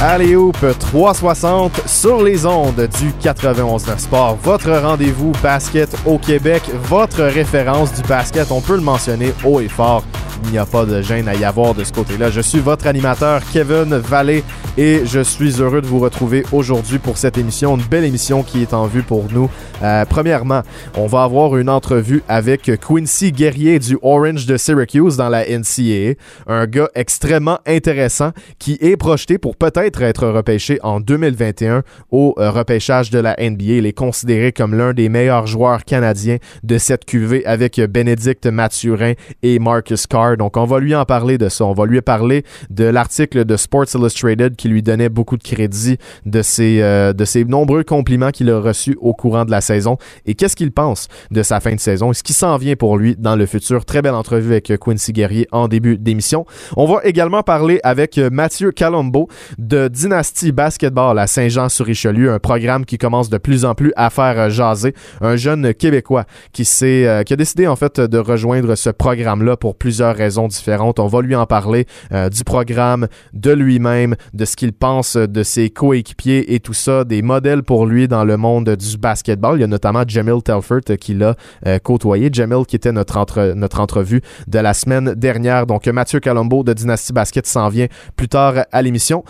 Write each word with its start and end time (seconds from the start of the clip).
Allez 0.00 0.36
Hoop 0.36 0.64
360 0.78 1.88
sur 1.88 2.22
les 2.22 2.46
ondes 2.46 2.88
du 3.00 3.10
91.9 3.20 3.98
Sport. 3.98 4.38
Votre 4.44 4.70
rendez-vous 4.70 5.32
basket 5.42 5.92
au 6.06 6.18
Québec, 6.18 6.62
votre 6.84 7.24
référence 7.24 7.92
du 7.92 8.02
basket, 8.02 8.52
on 8.52 8.60
peut 8.60 8.76
le 8.76 8.82
mentionner 8.82 9.34
haut 9.44 9.58
et 9.58 9.66
fort. 9.66 10.04
Il 10.44 10.52
n'y 10.52 10.58
a 10.58 10.66
pas 10.66 10.84
de 10.84 11.02
gêne 11.02 11.26
à 11.26 11.34
y 11.34 11.44
avoir 11.44 11.74
de 11.74 11.82
ce 11.82 11.92
côté-là. 11.92 12.30
Je 12.30 12.40
suis 12.40 12.60
votre 12.60 12.86
animateur 12.86 13.42
Kevin 13.52 13.96
Vallée 13.96 14.44
et 14.76 15.02
je 15.04 15.20
suis 15.20 15.60
heureux 15.60 15.80
de 15.80 15.86
vous 15.86 15.98
retrouver 15.98 16.44
aujourd'hui 16.52 16.98
pour 16.98 17.18
cette 17.18 17.36
émission, 17.36 17.76
une 17.76 17.82
belle 17.82 18.04
émission 18.04 18.44
qui 18.44 18.62
est 18.62 18.72
en 18.72 18.86
vue 18.86 19.02
pour 19.02 19.24
nous. 19.32 19.50
Euh, 19.82 20.04
premièrement, 20.08 20.62
on 20.96 21.06
va 21.06 21.24
avoir 21.24 21.56
une 21.56 21.68
entrevue 21.68 22.22
avec 22.28 22.70
Quincy 22.80 23.32
Guerrier 23.32 23.80
du 23.80 23.98
Orange 24.00 24.46
de 24.46 24.56
Syracuse 24.56 25.16
dans 25.16 25.28
la 25.28 25.44
NCAA, 25.44 26.14
un 26.46 26.66
gars 26.66 26.88
extrêmement 26.94 27.58
intéressant 27.66 28.30
qui 28.60 28.78
est 28.80 28.96
projeté 28.96 29.38
pour 29.38 29.56
peut-être 29.56 29.87
être 29.96 30.28
repêché 30.28 30.78
en 30.82 31.00
2021 31.00 31.82
au 32.10 32.34
euh, 32.38 32.50
repêchage 32.50 33.10
de 33.10 33.18
la 33.18 33.36
NBA. 33.38 33.64
Il 33.64 33.86
est 33.86 33.92
considéré 33.92 34.52
comme 34.52 34.74
l'un 34.74 34.92
des 34.92 35.08
meilleurs 35.08 35.46
joueurs 35.46 35.84
canadiens 35.84 36.38
de 36.62 36.78
cette 36.78 37.04
QV 37.04 37.44
avec 37.46 37.80
Bénédicte 37.80 38.46
Mathurin 38.46 39.12
et 39.42 39.58
Marcus 39.58 40.06
Carr. 40.06 40.36
Donc 40.36 40.56
on 40.56 40.64
va 40.64 40.80
lui 40.80 40.94
en 40.94 41.04
parler 41.04 41.38
de 41.38 41.48
ça. 41.48 41.64
On 41.64 41.72
va 41.72 41.86
lui 41.86 42.00
parler 42.00 42.44
de 42.70 42.84
l'article 42.84 43.44
de 43.44 43.56
Sports 43.56 43.86
Illustrated 43.94 44.56
qui 44.56 44.68
lui 44.68 44.82
donnait 44.82 45.08
beaucoup 45.08 45.36
de 45.36 45.42
crédit 45.42 45.98
de 46.26 46.42
ses, 46.42 46.82
euh, 46.82 47.12
de 47.12 47.24
ses 47.24 47.44
nombreux 47.44 47.84
compliments 47.84 48.30
qu'il 48.30 48.50
a 48.50 48.60
reçus 48.60 48.96
au 49.00 49.14
courant 49.14 49.44
de 49.44 49.50
la 49.50 49.60
saison 49.60 49.96
et 50.26 50.34
qu'est-ce 50.34 50.56
qu'il 50.56 50.72
pense 50.72 51.08
de 51.30 51.42
sa 51.42 51.60
fin 51.60 51.74
de 51.74 51.80
saison 51.80 52.12
et 52.12 52.14
ce 52.14 52.22
qui 52.22 52.32
s'en 52.32 52.56
vient 52.56 52.76
pour 52.76 52.96
lui 52.96 53.16
dans 53.18 53.36
le 53.36 53.46
futur? 53.46 53.84
Très 53.84 54.02
belle 54.02 54.14
entrevue 54.14 54.52
avec 54.52 54.72
Quincy 54.78 55.12
Guerrier 55.12 55.48
en 55.52 55.68
début 55.68 55.98
d'émission. 55.98 56.46
On 56.76 56.86
va 56.86 57.00
également 57.04 57.42
parler 57.42 57.80
avec 57.82 58.18
Mathieu 58.18 58.72
Calombo 58.72 59.28
de 59.58 59.77
Dynasty 59.86 60.50
Basketball 60.50 61.18
à 61.18 61.26
Saint-Jean-sur-Richelieu, 61.28 62.32
un 62.32 62.40
programme 62.40 62.84
qui 62.84 62.98
commence 62.98 63.30
de 63.30 63.38
plus 63.38 63.64
en 63.64 63.74
plus 63.74 63.92
à 63.96 64.10
faire 64.10 64.50
jaser. 64.50 64.94
Un 65.20 65.36
jeune 65.36 65.74
Québécois 65.74 66.24
qui, 66.52 66.64
s'est, 66.64 67.06
euh, 67.06 67.22
qui 67.22 67.32
a 67.32 67.36
décidé 67.36 67.66
en 67.66 67.76
fait 67.76 68.00
de 68.00 68.18
rejoindre 68.18 68.74
ce 68.74 68.90
programme-là 68.90 69.56
pour 69.56 69.76
plusieurs 69.76 70.16
raisons 70.16 70.48
différentes. 70.48 70.98
On 70.98 71.06
va 71.06 71.20
lui 71.20 71.36
en 71.36 71.46
parler 71.46 71.86
euh, 72.12 72.28
du 72.28 72.44
programme, 72.44 73.08
de 73.32 73.52
lui-même, 73.52 74.16
de 74.34 74.44
ce 74.44 74.56
qu'il 74.56 74.72
pense 74.72 75.16
de 75.16 75.42
ses 75.42 75.70
coéquipiers 75.70 76.54
et 76.54 76.60
tout 76.60 76.74
ça, 76.74 77.04
des 77.04 77.22
modèles 77.22 77.62
pour 77.62 77.86
lui 77.86 78.08
dans 78.08 78.24
le 78.24 78.36
monde 78.36 78.70
du 78.70 78.98
basketball. 78.98 79.58
Il 79.58 79.60
y 79.60 79.64
a 79.64 79.68
notamment 79.68 80.02
Jamil 80.06 80.42
Telford 80.42 80.96
qui 81.00 81.14
l'a 81.14 81.34
euh, 81.66 81.78
côtoyé. 81.78 82.30
Jamil 82.32 82.64
qui 82.66 82.76
était 82.76 82.92
notre, 82.92 83.16
entre, 83.16 83.52
notre 83.54 83.80
entrevue 83.80 84.22
de 84.46 84.58
la 84.58 84.74
semaine 84.74 85.14
dernière. 85.14 85.66
Donc 85.66 85.86
Mathieu 85.86 86.20
Calombo 86.20 86.62
de 86.62 86.72
Dynasty 86.72 87.12
Basket 87.12 87.46
s'en 87.46 87.68
vient 87.68 87.86
plus 88.16 88.28
tard 88.28 88.54
à 88.72 88.82
l'émission. 88.82 89.24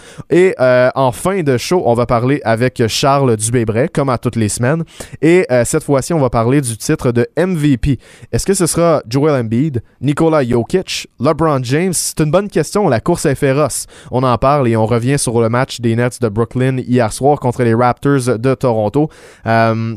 Euh, 0.61 0.91
en 0.95 1.13
fin 1.13 1.43
de 1.43 1.57
show, 1.57 1.83
on 1.85 1.95
va 1.95 2.07
parler 2.07 2.41
avec 2.45 2.83
Charles 2.87 3.37
Dubébret, 3.37 3.89
comme 3.89 4.09
à 4.09 4.19
toutes 4.19 4.37
les 4.37 4.49
semaines. 4.49 4.85
Et 5.23 5.47
euh, 5.51 5.65
cette 5.65 5.85
fois-ci, 5.85 6.13
on 6.13 6.19
va 6.19 6.31
parler 6.31 6.61
du 6.61 6.77
titre 6.77 7.13
de 7.13 7.27
MVP. 7.37 7.99
Est-ce 8.33 8.47
que 8.47 8.55
ce 8.55 8.67
sera 8.67 9.03
Joel 9.09 9.41
Embiid, 9.41 9.83
Nikola 10.01 10.45
Jokic, 10.45 11.09
LeBron 11.21 11.61
James? 11.63 11.93
C'est 11.93 12.21
une 12.21 12.31
bonne 12.31 12.49
question. 12.49 12.89
La 12.89 13.01
course 13.01 13.27
est 13.27 13.35
féroce. 13.35 13.87
On 14.11 14.23
en 14.23 14.37
parle 14.39 14.69
et 14.69 14.77
on 14.77 14.87
revient 14.87 15.19
sur 15.19 15.41
le 15.41 15.49
match 15.49 15.81
des 15.81 15.97
Nets 15.97 16.21
de 16.21 16.29
Brooklyn 16.29 16.79
hier 16.79 17.13
soir 17.13 17.39
contre 17.41 17.63
les 17.63 17.75
Raptors 17.75 18.39
de 18.39 18.55
Toronto. 18.55 19.09
Euh, 19.47 19.97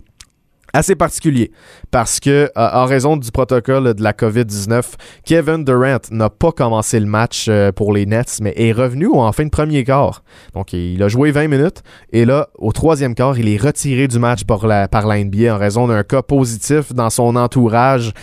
assez 0.73 0.95
particulier 0.95 1.51
parce 1.91 2.19
que 2.19 2.49
euh, 2.57 2.69
en 2.73 2.85
raison 2.85 3.17
du 3.17 3.31
protocole 3.31 3.93
de 3.93 4.03
la 4.03 4.13
COVID-19, 4.13 4.83
Kevin 5.25 5.63
Durant 5.63 5.97
n'a 6.11 6.29
pas 6.29 6.51
commencé 6.51 6.99
le 6.99 7.05
match 7.05 7.47
euh, 7.49 7.71
pour 7.71 7.93
les 7.93 8.05
Nets 8.05 8.39
mais 8.41 8.53
est 8.55 8.71
revenu 8.71 9.07
en 9.13 9.31
fin 9.31 9.45
de 9.45 9.49
premier 9.49 9.83
quart. 9.83 10.23
Donc 10.53 10.73
il 10.73 11.01
a 11.03 11.07
joué 11.07 11.31
20 11.31 11.47
minutes 11.47 11.83
et 12.11 12.25
là 12.25 12.49
au 12.57 12.71
troisième 12.71 13.15
quart, 13.15 13.37
il 13.37 13.49
est 13.49 13.61
retiré 13.61 14.07
du 14.07 14.19
match 14.19 14.43
par 14.43 14.67
la 14.67 14.87
par 14.87 15.07
la 15.07 15.23
NBA 15.23 15.53
en 15.53 15.57
raison 15.57 15.87
d'un 15.87 16.03
cas 16.03 16.21
positif 16.21 16.93
dans 16.93 17.09
son 17.09 17.35
entourage 17.35 18.13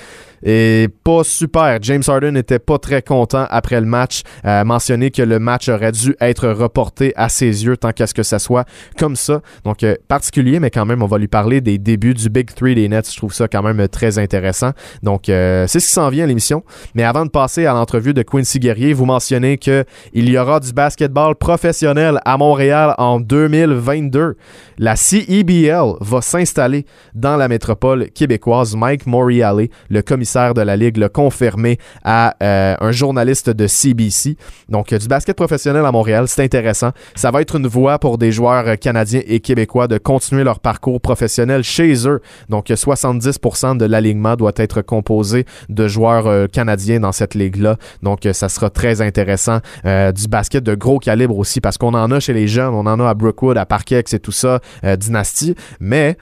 et 0.43 0.88
pas 1.04 1.25
super. 1.25 1.78
James 1.82 2.03
Harden 2.06 2.32
n'était 2.32 2.59
pas 2.59 2.78
très 2.78 3.03
content 3.03 3.47
après 3.50 3.81
le 3.81 3.87
match, 3.87 4.22
a 4.44 4.65
mentionné 4.65 5.10
que 5.10 5.22
le 5.22 5.38
match 5.38 5.69
aurait 5.69 5.93
dû 5.93 6.15
être 6.21 6.49
reporté 6.49 7.12
à 7.16 7.28
ses 7.28 7.65
yeux 7.65 7.76
tant 7.76 7.93
qu'à 7.93 8.06
ce 8.06 8.15
que 8.15 8.22
ça 8.22 8.38
soit 8.38 8.65
comme 8.98 9.16
ça. 9.16 9.41
Donc 9.65 9.82
euh, 9.82 9.94
particulier, 10.09 10.60
mais 10.60 10.71
quand 10.71 10.87
même, 10.87 11.03
on 11.03 11.06
va 11.06 11.19
lui 11.19 11.28
parler 11.28 11.60
des 11.60 11.78
débuts 11.78 12.15
du 12.15 12.28
Big 12.28 12.53
Three 12.54 12.75
des 12.75 12.88
Nets. 12.88 13.10
Je 13.10 13.16
trouve 13.16 13.32
ça 13.32 13.48
quand 13.48 13.62
même 13.62 13.88
très 13.88 14.19
intéressant. 14.19 14.72
Donc 15.03 15.28
euh, 15.28 15.66
c'est 15.66 15.81
ce 15.81 15.87
qui 15.87 15.93
s'en 15.93 16.09
vient 16.09 16.25
à 16.25 16.27
l'émission. 16.27 16.62
Mais 16.94 17.04
avant 17.04 17.25
de 17.25 17.31
passer 17.31 17.66
à 17.66 17.72
l'entrevue 17.72 18.15
de 18.15 18.22
Quincy 18.22 18.59
Guerrier, 18.59 18.93
vous 18.93 19.06
mentionnez 19.06 19.59
que 19.59 19.84
il 20.12 20.28
y 20.28 20.38
aura 20.38 20.60
du 20.60 20.72
basketball 20.72 21.34
professionnel 21.34 22.21
à 22.25 22.37
Montréal 22.37 22.94
en 22.98 23.21
2022. 23.21 24.37
La 24.78 24.94
CEBL 24.94 25.94
va 26.00 26.21
s'installer 26.21 26.87
dans 27.15 27.37
la 27.37 27.49
métropole 27.49 28.11
québécoise. 28.11 28.77
Mike 28.77 29.06
Moriale, 29.06 29.66
le 29.91 30.03
commissaire 30.03 30.55
de 30.55 30.61
la 30.62 30.77
Ligue, 30.77 30.99
l'a 30.99 31.09
confirmé 31.09 31.78
à 32.05 32.37
euh, 32.43 32.77
un 32.81 32.93
journaliste 32.93 33.50
de 33.50 33.66
CBC. 33.66 34.37
Donc, 34.69 34.94
du 34.94 35.09
basket 35.09 35.37
professionnel 35.37 35.84
à 35.84 35.91
Montréal, 35.91 36.28
c'est 36.28 36.44
intéressant. 36.44 36.91
Ça 37.16 37.33
va 37.33 37.41
être 37.41 37.56
une 37.56 37.66
voie 37.66 37.99
pour 37.99 38.19
des 38.19 38.31
joueurs 38.31 38.78
canadiens 38.78 39.22
et 39.27 39.41
québécois 39.41 39.89
de 39.89 39.99
continuer 39.99 40.44
leur 40.44 40.61
parcours 40.61 41.00
professionnel 41.00 41.65
chez 41.65 42.06
eux. 42.06 42.21
Donc, 42.49 42.66
70% 42.69 43.78
de 43.78 43.84
l'alignement 43.84 44.37
doit 44.37 44.53
être 44.56 44.81
composé 44.81 45.45
de 45.69 45.89
joueurs 45.89 46.28
euh, 46.28 46.47
canadiens 46.47 47.00
dans 47.00 47.12
cette 47.12 47.34
ligue-là. 47.34 47.78
Donc, 48.05 48.27
euh, 48.27 48.33
ça 48.33 48.49
sera 48.49 48.71
très 48.71 49.00
intéressant. 49.00 49.59
du 49.84 50.28
basket 50.28 50.62
de 50.62 50.75
gros 50.75 50.99
calibre 50.99 51.37
aussi, 51.37 51.60
parce 51.60 51.78
qu'on 51.78 51.95
en 51.95 52.10
a 52.12 52.21
chez 52.21 52.33
les 52.33 52.47
jeunes, 52.47 52.75
on 52.75 52.87
en 52.87 53.00
a 53.00 53.09
à 53.09 53.15
Brookwood, 53.15 53.59
à 53.59 53.66
Parkex 53.66 54.15
et 54.15 54.21
tout 54.21 54.33
ça. 54.33 54.60
Euh, 54.84 54.96
dynastie, 54.96 55.54
mais 55.80 56.16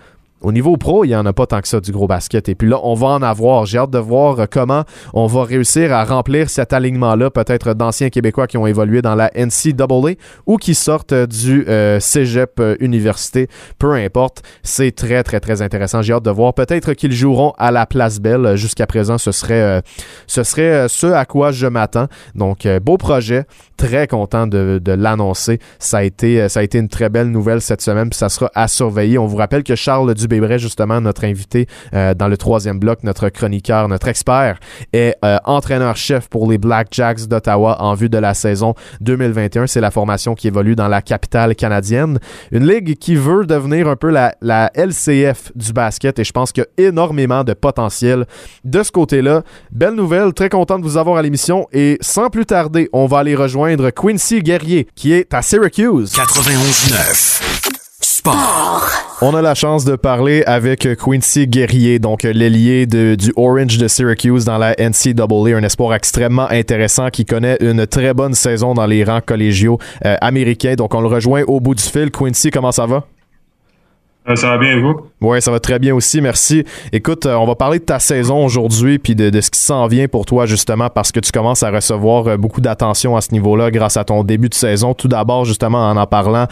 au 0.47 0.53
niveau 0.53 0.77
pro, 0.77 1.03
il 1.03 1.09
n'y 1.09 1.17
en 1.17 1.27
a 1.27 1.33
pas 1.33 1.47
tant 1.49 1.61
que 1.61 1.67
ça 1.67 1.81
du 1.81 1.91
gros 1.91 2.07
basket. 2.07 2.49
Et 2.49 2.55
puis 2.55 2.69
là, 2.69 2.79
on 2.85 2.95
va 2.95 3.09
en 3.09 3.23
avoir. 3.23 3.67
J'ai 3.67 3.79
hâte 3.79 3.91
de 3.91 3.99
voir 3.99 4.39
euh, 4.39 4.45
comment 4.49 4.85
on 5.13 5.27
va 5.27 5.43
réussir 5.43 5.93
à 5.93 6.05
remplir 6.05 6.49
cet 6.51 6.73
alignement-là, 6.73 7.31
peut-être 7.31 7.75
d'anciens 7.75 8.11
Québécois 8.11 8.47
qui 8.47 8.57
ont 8.57 8.69
évolué 8.69 9.03
dans 9.03 9.17
la 9.17 9.29
NCAA 9.35 10.15
ou 10.47 10.57
qui 10.57 10.77
sortent 10.77 11.13
euh, 11.13 11.27
du 11.27 11.67
Cégep 11.99 12.63
Université. 12.79 13.49
Peu 13.81 13.95
importe, 13.95 14.45
c'est 14.63 14.95
très, 14.95 15.25
très, 15.25 15.41
très 15.41 15.63
intéressant. 15.63 16.01
J'ai 16.01 16.13
hâte 16.13 16.23
de 16.23 16.31
voir. 16.31 16.55
Peut-être 16.55 16.93
qu'ils 16.93 17.13
joueront 17.13 17.53
à 17.59 17.73
la 17.73 17.85
Place 17.85 18.21
Belle. 18.21 18.55
Jusqu'à 18.55 18.87
présent, 18.87 19.19
ce 19.19 19.33
serait, 19.33 19.83
ce 20.29 21.07
à 21.13 21.25
quoi 21.25 21.51
je 21.51 21.67
m'attends. 21.67 22.07
Donc, 22.37 22.69
beau 22.85 22.99
projet 22.99 23.47
très 23.77 24.07
content 24.07 24.47
de, 24.47 24.81
l'annoncer. 24.87 25.59
Ça 25.79 25.99
a 25.99 26.03
été 26.03 26.41
euh, 26.41 26.49
ça 26.49 26.61
a 26.61 26.63
été 26.63 26.79
une 26.79 26.89
très 26.89 27.09
belle 27.09 27.31
nouvelle 27.31 27.61
cette 27.61 27.83
semaine, 27.83 28.13
ça 28.13 28.29
sera 28.29 28.51
à 28.55 28.69
surveiller. 28.69 29.19
On 29.19 29.27
vous 29.27 29.37
rappelle 29.37 29.63
que 29.63 29.75
Charles 29.75 30.15
Justement, 30.59 31.01
notre 31.01 31.25
invité 31.25 31.67
euh, 31.95 32.15
dans 32.15 32.29
le 32.29 32.37
troisième 32.37 32.79
bloc, 32.79 33.03
notre 33.03 33.29
chroniqueur, 33.29 33.89
notre 33.89 34.09
expert, 34.09 34.59
est 34.93 35.17
euh, 35.25 35.39
entraîneur-chef 35.45 36.29
pour 36.29 36.51
les 36.51 36.59
Black 36.59 36.89
Jacks 36.91 37.27
d'Ottawa 37.27 37.81
en 37.81 37.95
vue 37.95 38.09
de 38.09 38.19
la 38.19 38.35
saison 38.35 38.75
2021. 39.01 39.67
C'est 39.67 39.81
la 39.81 39.91
formation 39.91 40.35
qui 40.35 40.49
évolue 40.49 40.77
dans 40.77 40.89
la 40.89 41.03
capitale 41.03 41.55
canadienne. 41.55 42.19
Une 42.53 42.67
ligue 42.67 42.97
qui 42.99 43.17
veut 43.17 43.47
devenir 43.47 43.89
un 43.89 43.97
peu 43.97 44.11
la 44.11 44.71
LCF 44.75 45.53
du 45.55 45.73
basket 45.73 46.19
et 46.19 46.25
je 46.25 46.33
pense 46.33 46.53
qu'il 46.53 46.65
y 46.79 46.83
a 46.85 46.89
énormément 46.89 47.45
de 47.45 47.55
potentiel 47.55 48.27
de 48.65 48.83
ce 48.83 48.93
côté-là. 48.93 49.43
Belle 49.71 49.95
nouvelle, 49.95 50.33
très 50.33 50.49
content 50.49 50.79
de 50.79 50.85
vous 50.85 50.97
avoir 50.97 51.17
à 51.17 51.23
l'émission 51.23 51.67
et 51.73 51.99
sans 52.01 52.31
plus 52.31 52.47
tarder, 52.47 52.89
on 52.93 53.07
va 53.07 53.19
aller 53.19 53.35
rejoindre 53.35 53.91
Quincy 53.91 54.41
Guerrier, 54.41 54.87
qui 54.95 55.13
est 55.13 55.33
à 55.33 55.43
Syracuse. 55.43 56.13
91.9. 56.13 57.86
On 59.23 59.35
a 59.35 59.43
la 59.43 59.55
chance 59.55 59.85
de 59.85 59.97
parler 59.97 60.43
avec 60.45 60.87
Quincy 60.97 61.47
Guerrier, 61.47 61.99
donc 61.99 62.23
l'ailier 62.23 62.87
du 62.87 63.33
Orange 63.37 63.79
de 63.79 63.89
Syracuse 63.89 64.45
dans 64.45 64.59
la 64.59 64.75
NCAA, 64.79 65.57
un 65.57 65.63
espoir 65.63 65.95
extrêmement 65.95 66.49
intéressant 66.51 67.09
qui 67.09 67.25
connaît 67.25 67.57
une 67.61 67.87
très 67.87 68.15
bonne 68.15 68.35
saison 68.35 68.75
dans 68.75 68.87
les 68.87 69.05
rangs 69.05 69.23
collégiaux 69.25 69.79
euh, 70.05 70.17
américains. 70.21 70.75
Donc 70.75 70.95
on 70.95 71.01
le 71.01 71.09
rejoint 71.09 71.43
au 71.47 71.61
bout 71.61 71.75
du 71.75 71.83
fil. 71.83 72.11
Quincy, 72.11 72.51
comment 72.51 72.73
ça 72.73 72.87
va? 72.87 73.05
Euh, 74.29 74.35
ça 74.35 74.49
va 74.49 74.59
bien 74.59 74.81
vous? 74.81 74.97
Oui, 75.21 75.41
ça 75.41 75.51
va 75.51 75.61
très 75.61 75.79
bien 75.79 75.95
aussi, 75.95 76.21
merci. 76.21 76.65
Écoute, 76.93 77.27
euh, 77.27 77.35
on 77.37 77.47
va 77.47 77.55
parler 77.55 77.79
de 77.79 77.85
ta 77.85 77.99
saison 77.99 78.45
aujourd'hui 78.45 78.99
puis 78.99 79.15
de, 79.15 79.41
ce 79.41 79.51
qui 79.51 79.61
s'en 79.61 79.87
vient 79.87 80.09
pour 80.09 80.27
toi 80.27 80.47
justement 80.47 80.91
parce 80.91 81.13
que 81.13 81.21
tu 81.21 81.31
commences 81.31 81.63
à 81.63 81.71
recevoir 81.71 82.27
euh, 82.27 82.37
beaucoup 82.37 82.61
d'attention 82.61 83.17
à 83.17 83.21
ce 83.21 83.33
niveau-là 83.33 83.71
grâce 83.71 83.97
à 83.97 84.05
ton 84.05 84.25
début 84.25 84.49
de 84.49 84.55
saison. 84.55 84.95
Tout 84.95 85.09
d'abord, 85.09 85.45
justement, 85.45 85.89
en 85.89 85.97
en 85.97 86.07
parlant, 86.07 86.47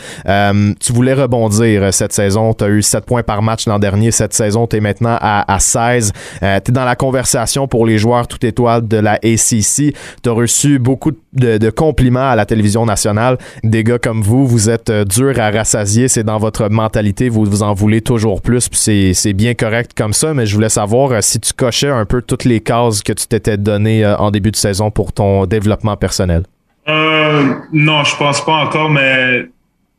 tu 0.81 0.93
voulais 0.93 1.12
rebondir 1.15 1.93
cette 1.93 2.12
saison. 2.12 2.55
Tu 2.55 2.65
as 2.65 2.69
eu 2.69 2.82
7 2.82 3.05
points 3.05 3.23
par 3.23 3.43
match 3.43 3.67
l'an 3.67 3.79
dernier. 3.79 4.11
Cette 4.11 4.32
saison, 4.32 4.67
tu 4.67 4.76
es 4.76 4.81
maintenant 4.81 5.17
à, 5.21 5.53
à 5.53 5.59
16. 5.59 6.12
tu 6.41 6.47
es 6.47 6.61
dans 6.73 6.85
la 6.85 6.97
conversation 6.97 7.69
pour 7.69 7.85
les 7.85 7.99
joueurs 7.99 8.26
tout 8.26 8.44
étoile 8.44 8.87
de 8.87 8.97
la 8.97 9.15
ACC. 9.15 9.94
Tu 10.23 10.29
as 10.29 10.32
reçu 10.32 10.79
beaucoup 10.79 11.12
de, 11.32 11.59
de, 11.59 11.71
compliments 11.71 12.31
à 12.31 12.37
la 12.37 12.47
télévision 12.47 12.87
nationale. 12.87 13.38
Des 13.62 13.85
gars 13.85 13.99
comme 13.99 14.23
vous, 14.23 14.47
vous 14.47 14.71
êtes 14.71 14.91
dur 14.91 15.38
à 15.38 15.50
rassasier. 15.50 16.09
C'est 16.09 16.25
dans 16.25 16.38
votre 16.38 16.69
mentalité. 16.71 17.29
Vous 17.29 17.44
vous 17.44 17.63
en 17.64 17.75
voulez 17.75 18.00
toujours 18.00 18.43
plus, 18.43 18.69
puis 18.69 19.14
c'est 19.14 19.32
bien 19.32 19.55
correct 19.55 19.93
comme 19.96 20.12
ça, 20.12 20.34
mais 20.34 20.46
je 20.46 20.55
voulais 20.55 20.69
savoir 20.69 21.12
euh, 21.12 21.19
si 21.20 21.40
tu 21.40 21.52
cochais 21.52 21.88
un 21.88 22.05
peu 22.05 22.22
toutes 22.22 22.44
les 22.44 22.61
cases 22.61 23.02
que 23.02 23.12
tu 23.12 23.26
t'étais 23.26 23.56
donné 23.56 24.05
euh, 24.05 24.16
en 24.16 24.31
début 24.31 24.50
de 24.50 24.56
saison 24.56 24.90
pour 24.90 25.12
ton 25.12 25.46
développement 25.46 25.96
personnel. 25.96 26.44
Euh, 26.88 27.55
non, 27.72 28.05
je 28.05 28.14
pense 28.16 28.44
pas 28.44 28.64
encore, 28.64 28.90
mais, 28.90 29.46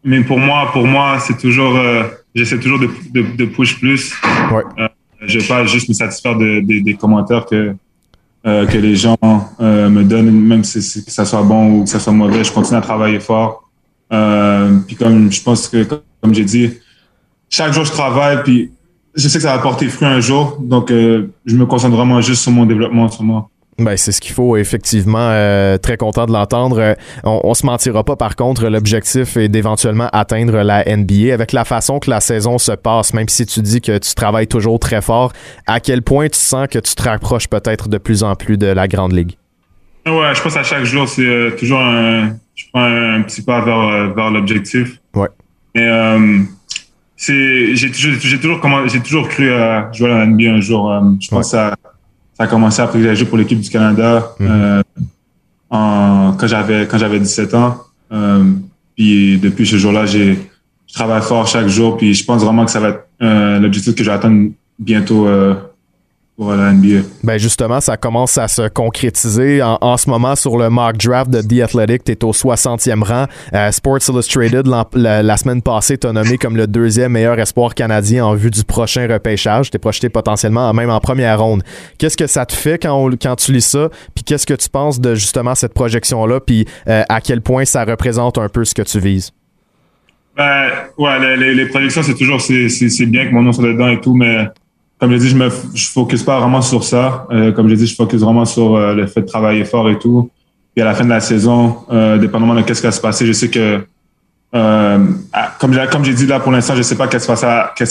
mais 0.04 0.22
pour 0.22 0.40
moi, 0.40 0.70
pour 0.72 0.86
moi, 0.86 1.18
c'est 1.20 1.38
toujours, 1.38 1.78
j'essaie 2.36 2.60
toujours 2.60 2.80
de, 2.80 2.90
de, 3.36 3.46
push 3.46 3.80
plus. 3.80 4.14
Ouais. 4.52 4.88
je 5.22 5.40
vais 5.40 5.48
pas 5.48 5.66
juste 5.66 5.90
me 5.90 5.94
satisfaire 5.94 6.38
de, 6.38 6.60
des 6.62 6.94
commentaires 6.94 7.46
que, 7.48 7.74
que 8.44 8.78
les 8.78 8.96
gens 8.96 9.18
me 9.60 10.04
donnent, 10.04 10.30
même 10.30 10.64
si, 10.64 11.04
que 11.04 11.12
ça 11.12 11.26
soit 11.26 11.42
bon 11.42 11.80
ou 11.80 11.84
que 11.86 11.90
ça 11.90 12.00
soit 12.00 12.14
mauvais. 12.14 12.44
Je 12.44 12.52
continue 12.52 12.78
à 12.78 12.82
travailler 12.82 13.20
fort. 13.20 13.68
puis 14.10 14.96
comme 14.96 15.32
je 15.32 15.42
pense 15.42 15.68
que, 15.68 15.84
comme 16.22 16.36
j'ai 16.36 16.46
dit, 16.46 16.70
chaque 17.56 17.72
jour, 17.72 17.86
je 17.86 17.92
travaille, 17.92 18.44
puis 18.44 18.72
je 19.16 19.28
sais 19.30 19.38
que 19.38 19.44
ça 19.44 19.56
va 19.56 19.62
porter 19.62 19.88
fruit 19.88 20.08
un 20.08 20.20
jour. 20.20 20.58
Donc, 20.60 20.92
euh, 20.92 21.28
je 21.46 21.56
me 21.56 21.66
concentre 21.66 21.96
vraiment 21.96 22.20
juste 22.20 22.42
sur 22.42 22.52
mon 22.52 22.66
développement 22.66 23.04
en 23.04 23.10
ce 23.10 23.24
moment. 23.24 23.50
Ben, 23.78 23.96
c'est 23.96 24.12
ce 24.12 24.20
qu'il 24.20 24.34
faut, 24.34 24.58
effectivement. 24.58 25.30
Euh, 25.32 25.78
très 25.78 25.96
content 25.96 26.26
de 26.26 26.34
l'entendre. 26.34 26.80
Euh, 26.80 26.94
on, 27.24 27.40
on, 27.46 27.54
se 27.54 27.66
mentira 27.66 28.04
pas, 28.04 28.18
par 28.18 28.36
contre, 28.36 28.68
l'objectif 28.68 29.38
est 29.38 29.48
d'éventuellement 29.48 30.10
atteindre 30.12 30.64
la 30.64 30.84
NBA. 30.84 31.34
Avec 31.34 31.54
la 31.54 31.64
façon 31.64 32.00
que 32.00 32.10
la 32.10 32.20
saison 32.20 32.58
se 32.58 32.74
passe, 32.74 33.14
même 33.14 33.30
si 33.30 33.46
tu 33.46 33.62
dis 33.62 33.80
que 33.80 33.98
tu 33.98 34.14
travailles 34.16 34.48
toujours 34.48 34.78
très 34.80 35.02
fort, 35.02 35.32
à 35.66 35.80
quel 35.80 36.02
point 36.02 36.28
tu 36.28 36.40
sens 36.40 36.68
que 36.68 36.80
tu 36.80 36.94
te 36.94 37.04
rapproches 37.04 37.48
peut-être 37.48 37.88
de 37.88 37.98
plus 37.98 38.24
en 38.24 38.36
plus 38.36 38.58
de 38.58 38.68
la 38.68 38.90
Grande 38.90 39.14
Ligue? 39.14 39.38
Ouais, 40.06 40.36
je 40.36 40.42
pense 40.42 40.58
à 40.58 40.64
chaque 40.64 40.84
jour, 40.84 41.08
c'est 41.08 41.56
toujours 41.58 41.80
un, 41.80 42.36
je 42.54 42.66
prends 42.74 42.84
un, 42.84 43.22
petit 43.22 43.42
pas 43.42 43.64
vers, 43.64 44.14
vers 44.14 44.30
l'objectif. 44.30 45.00
Ouais. 45.16 45.30
Et, 45.74 45.90
c'est 47.18 47.76
j'ai 47.76 47.92
toujours 47.92 48.14
j'ai 48.20 48.40
toujours 48.40 48.60
j'ai 48.88 49.00
toujours 49.00 49.30
cru 49.30 49.52
à 49.52 49.90
jouer 49.94 50.12
à 50.12 50.20
la 50.20 50.26
NBA 50.26 50.52
un 50.52 50.62
jour. 50.62 50.92
Euh, 50.92 51.02
je 51.20 51.30
pense 51.30 51.48
que 51.48 51.52
ça 51.52 51.76
ça 52.38 52.44
a 52.44 52.48
commencé 52.48 52.82
après 52.82 53.00
que 53.00 53.06
j'ai 53.06 53.16
joué 53.16 53.26
pour 53.26 53.38
l'équipe 53.38 53.60
du 53.60 53.70
Canada 53.70 54.34
mhm. 54.40 54.48
euh, 54.50 54.84
en, 55.70 56.34
quand 56.38 56.48
j'avais 56.48 56.88
quand 56.88 56.98
j'avais 56.98 57.20
17 57.20 57.54
ans. 57.54 57.78
Euh, 58.12 58.44
puis 58.96 59.38
depuis 59.38 59.66
ce 59.66 59.78
jour-là, 59.78 60.06
j'ai 60.06 60.40
je 60.88 60.94
travaille 60.94 61.22
fort 61.22 61.48
chaque 61.48 61.68
jour. 61.68 61.98
Puis 61.98 62.14
je 62.14 62.26
pense 62.26 62.44
vraiment 62.44 62.66
que 62.66 62.72
ça 62.72 62.80
va 62.80 62.90
être 62.90 63.08
euh, 63.22 63.60
l'objectif 63.60 63.96
que 63.96 64.04
je 64.04 64.10
vais 64.10 64.16
atteindre 64.16 64.52
bientôt 64.78 65.28
pour 66.36 66.52
la 66.52 66.74
NBA. 66.74 67.08
Ben 67.24 67.38
justement, 67.38 67.80
ça 67.80 67.96
commence 67.96 68.38
à 68.38 68.48
se 68.48 68.68
concrétiser 68.68 69.62
en, 69.62 69.78
en 69.80 69.96
ce 69.96 70.10
moment 70.10 70.36
sur 70.36 70.58
le 70.58 70.70
mock 70.70 70.98
draft 70.98 71.30
de 71.30 71.42
The 71.42 71.64
Athletic. 71.64 72.04
Tu 72.04 72.12
es 72.12 72.24
au 72.26 72.32
60e 72.32 73.04
rang. 73.04 73.26
Euh, 73.54 73.72
Sports 73.72 74.10
Illustrated, 74.10 74.68
la, 74.68 75.24
la, 75.24 75.38
semaine 75.38 75.62
passée, 75.62 75.98
t'a 75.98 76.12
nommé 76.12 76.38
comme 76.38 76.58
le 76.58 76.68
deuxième 76.68 77.14
meilleur 77.14 77.40
espoir 77.40 77.74
canadien 77.74 78.26
en 78.26 78.36
vue 78.36 78.52
du 78.52 78.64
prochain 78.66 79.08
repêchage. 79.08 79.72
Tu 79.72 79.78
es 79.78 79.80
projeté 79.80 80.10
potentiellement 80.10 80.74
même 80.74 80.90
en 80.90 81.00
première 81.00 81.40
ronde. 81.40 81.64
Qu'est-ce 81.98 82.18
que 82.18 82.28
ça 82.28 82.46
te 82.46 82.54
fait 82.54 82.80
quand, 82.80 83.10
quand 83.22 83.36
tu 83.38 83.54
lis 83.54 83.66
ça? 83.66 83.90
Puis 84.14 84.26
qu'est-ce 84.26 84.46
que 84.46 84.54
tu 84.54 84.70
penses 84.70 85.00
de 85.00 85.16
justement 85.16 85.56
cette 85.56 85.74
projection-là? 85.74 86.42
Puis 86.42 86.66
euh, 86.88 87.04
à 87.08 87.22
quel 87.22 87.42
point 87.42 87.64
ça 87.64 87.86
représente 87.86 88.38
un 88.38 88.50
peu 88.50 88.66
ce 88.66 88.74
que 88.74 88.82
tu 88.82 89.00
vises? 89.00 89.32
Ben, 90.36 90.68
ouais, 90.98 91.38
les, 91.38 91.54
les, 91.54 91.66
projections, 91.68 92.04
c'est 92.04 92.16
toujours, 92.16 92.42
c'est 92.42 93.06
bien 93.06 93.26
que 93.26 93.32
mon 93.34 93.42
nom 93.42 93.54
soit 93.54 93.64
dedans 93.64 93.88
et 93.88 94.02
tout, 94.02 94.14
mais 94.14 94.50
comme 95.00 95.12
je 95.12 95.18
dis, 95.18 95.30
je 95.30 95.36
me 95.36 95.50
je 95.74 95.88
focus 95.88 96.24
pas 96.24 96.40
vraiment 96.40 96.62
sur 96.62 96.84
ça. 96.84 97.28
Euh, 97.32 97.52
comme 97.52 97.68
je 97.70 97.76
dis, 97.76 97.88
je 97.88 97.96
focus 97.96 98.22
vraiment 98.22 98.46
sur 98.46 98.76
euh, 98.76 98.94
le 98.94 99.08
fait 99.08 99.22
de 99.22 99.28
travailler 99.28 99.66
fort 99.66 99.90
et 99.90 100.00
tout. 100.00 100.30
Puis 100.76 100.82
à 100.82 100.86
la 100.86 100.94
fin 100.94 101.06
de 101.06 101.10
la 101.10 101.22
saison, 101.22 101.78
euh, 101.90 102.18
dépendamment 102.18 102.54
de 102.54 102.62
qu'est-ce 102.62 102.82
qui 102.82 102.88
va 102.88 102.92
se 102.92 103.00
passer, 103.00 103.26
je 103.26 103.32
sais 103.32 103.50
que 103.50 103.80
euh, 104.54 104.98
comme 105.60 105.76
comme 105.92 106.06
j'ai 106.06 106.14
dit 106.14 106.28
là 106.28 106.40
pour 106.40 106.52
l'instant, 106.52 106.76
je 106.76 106.82
sais 106.82 106.96
pas 106.96 107.08
qu'est-ce 107.08 107.26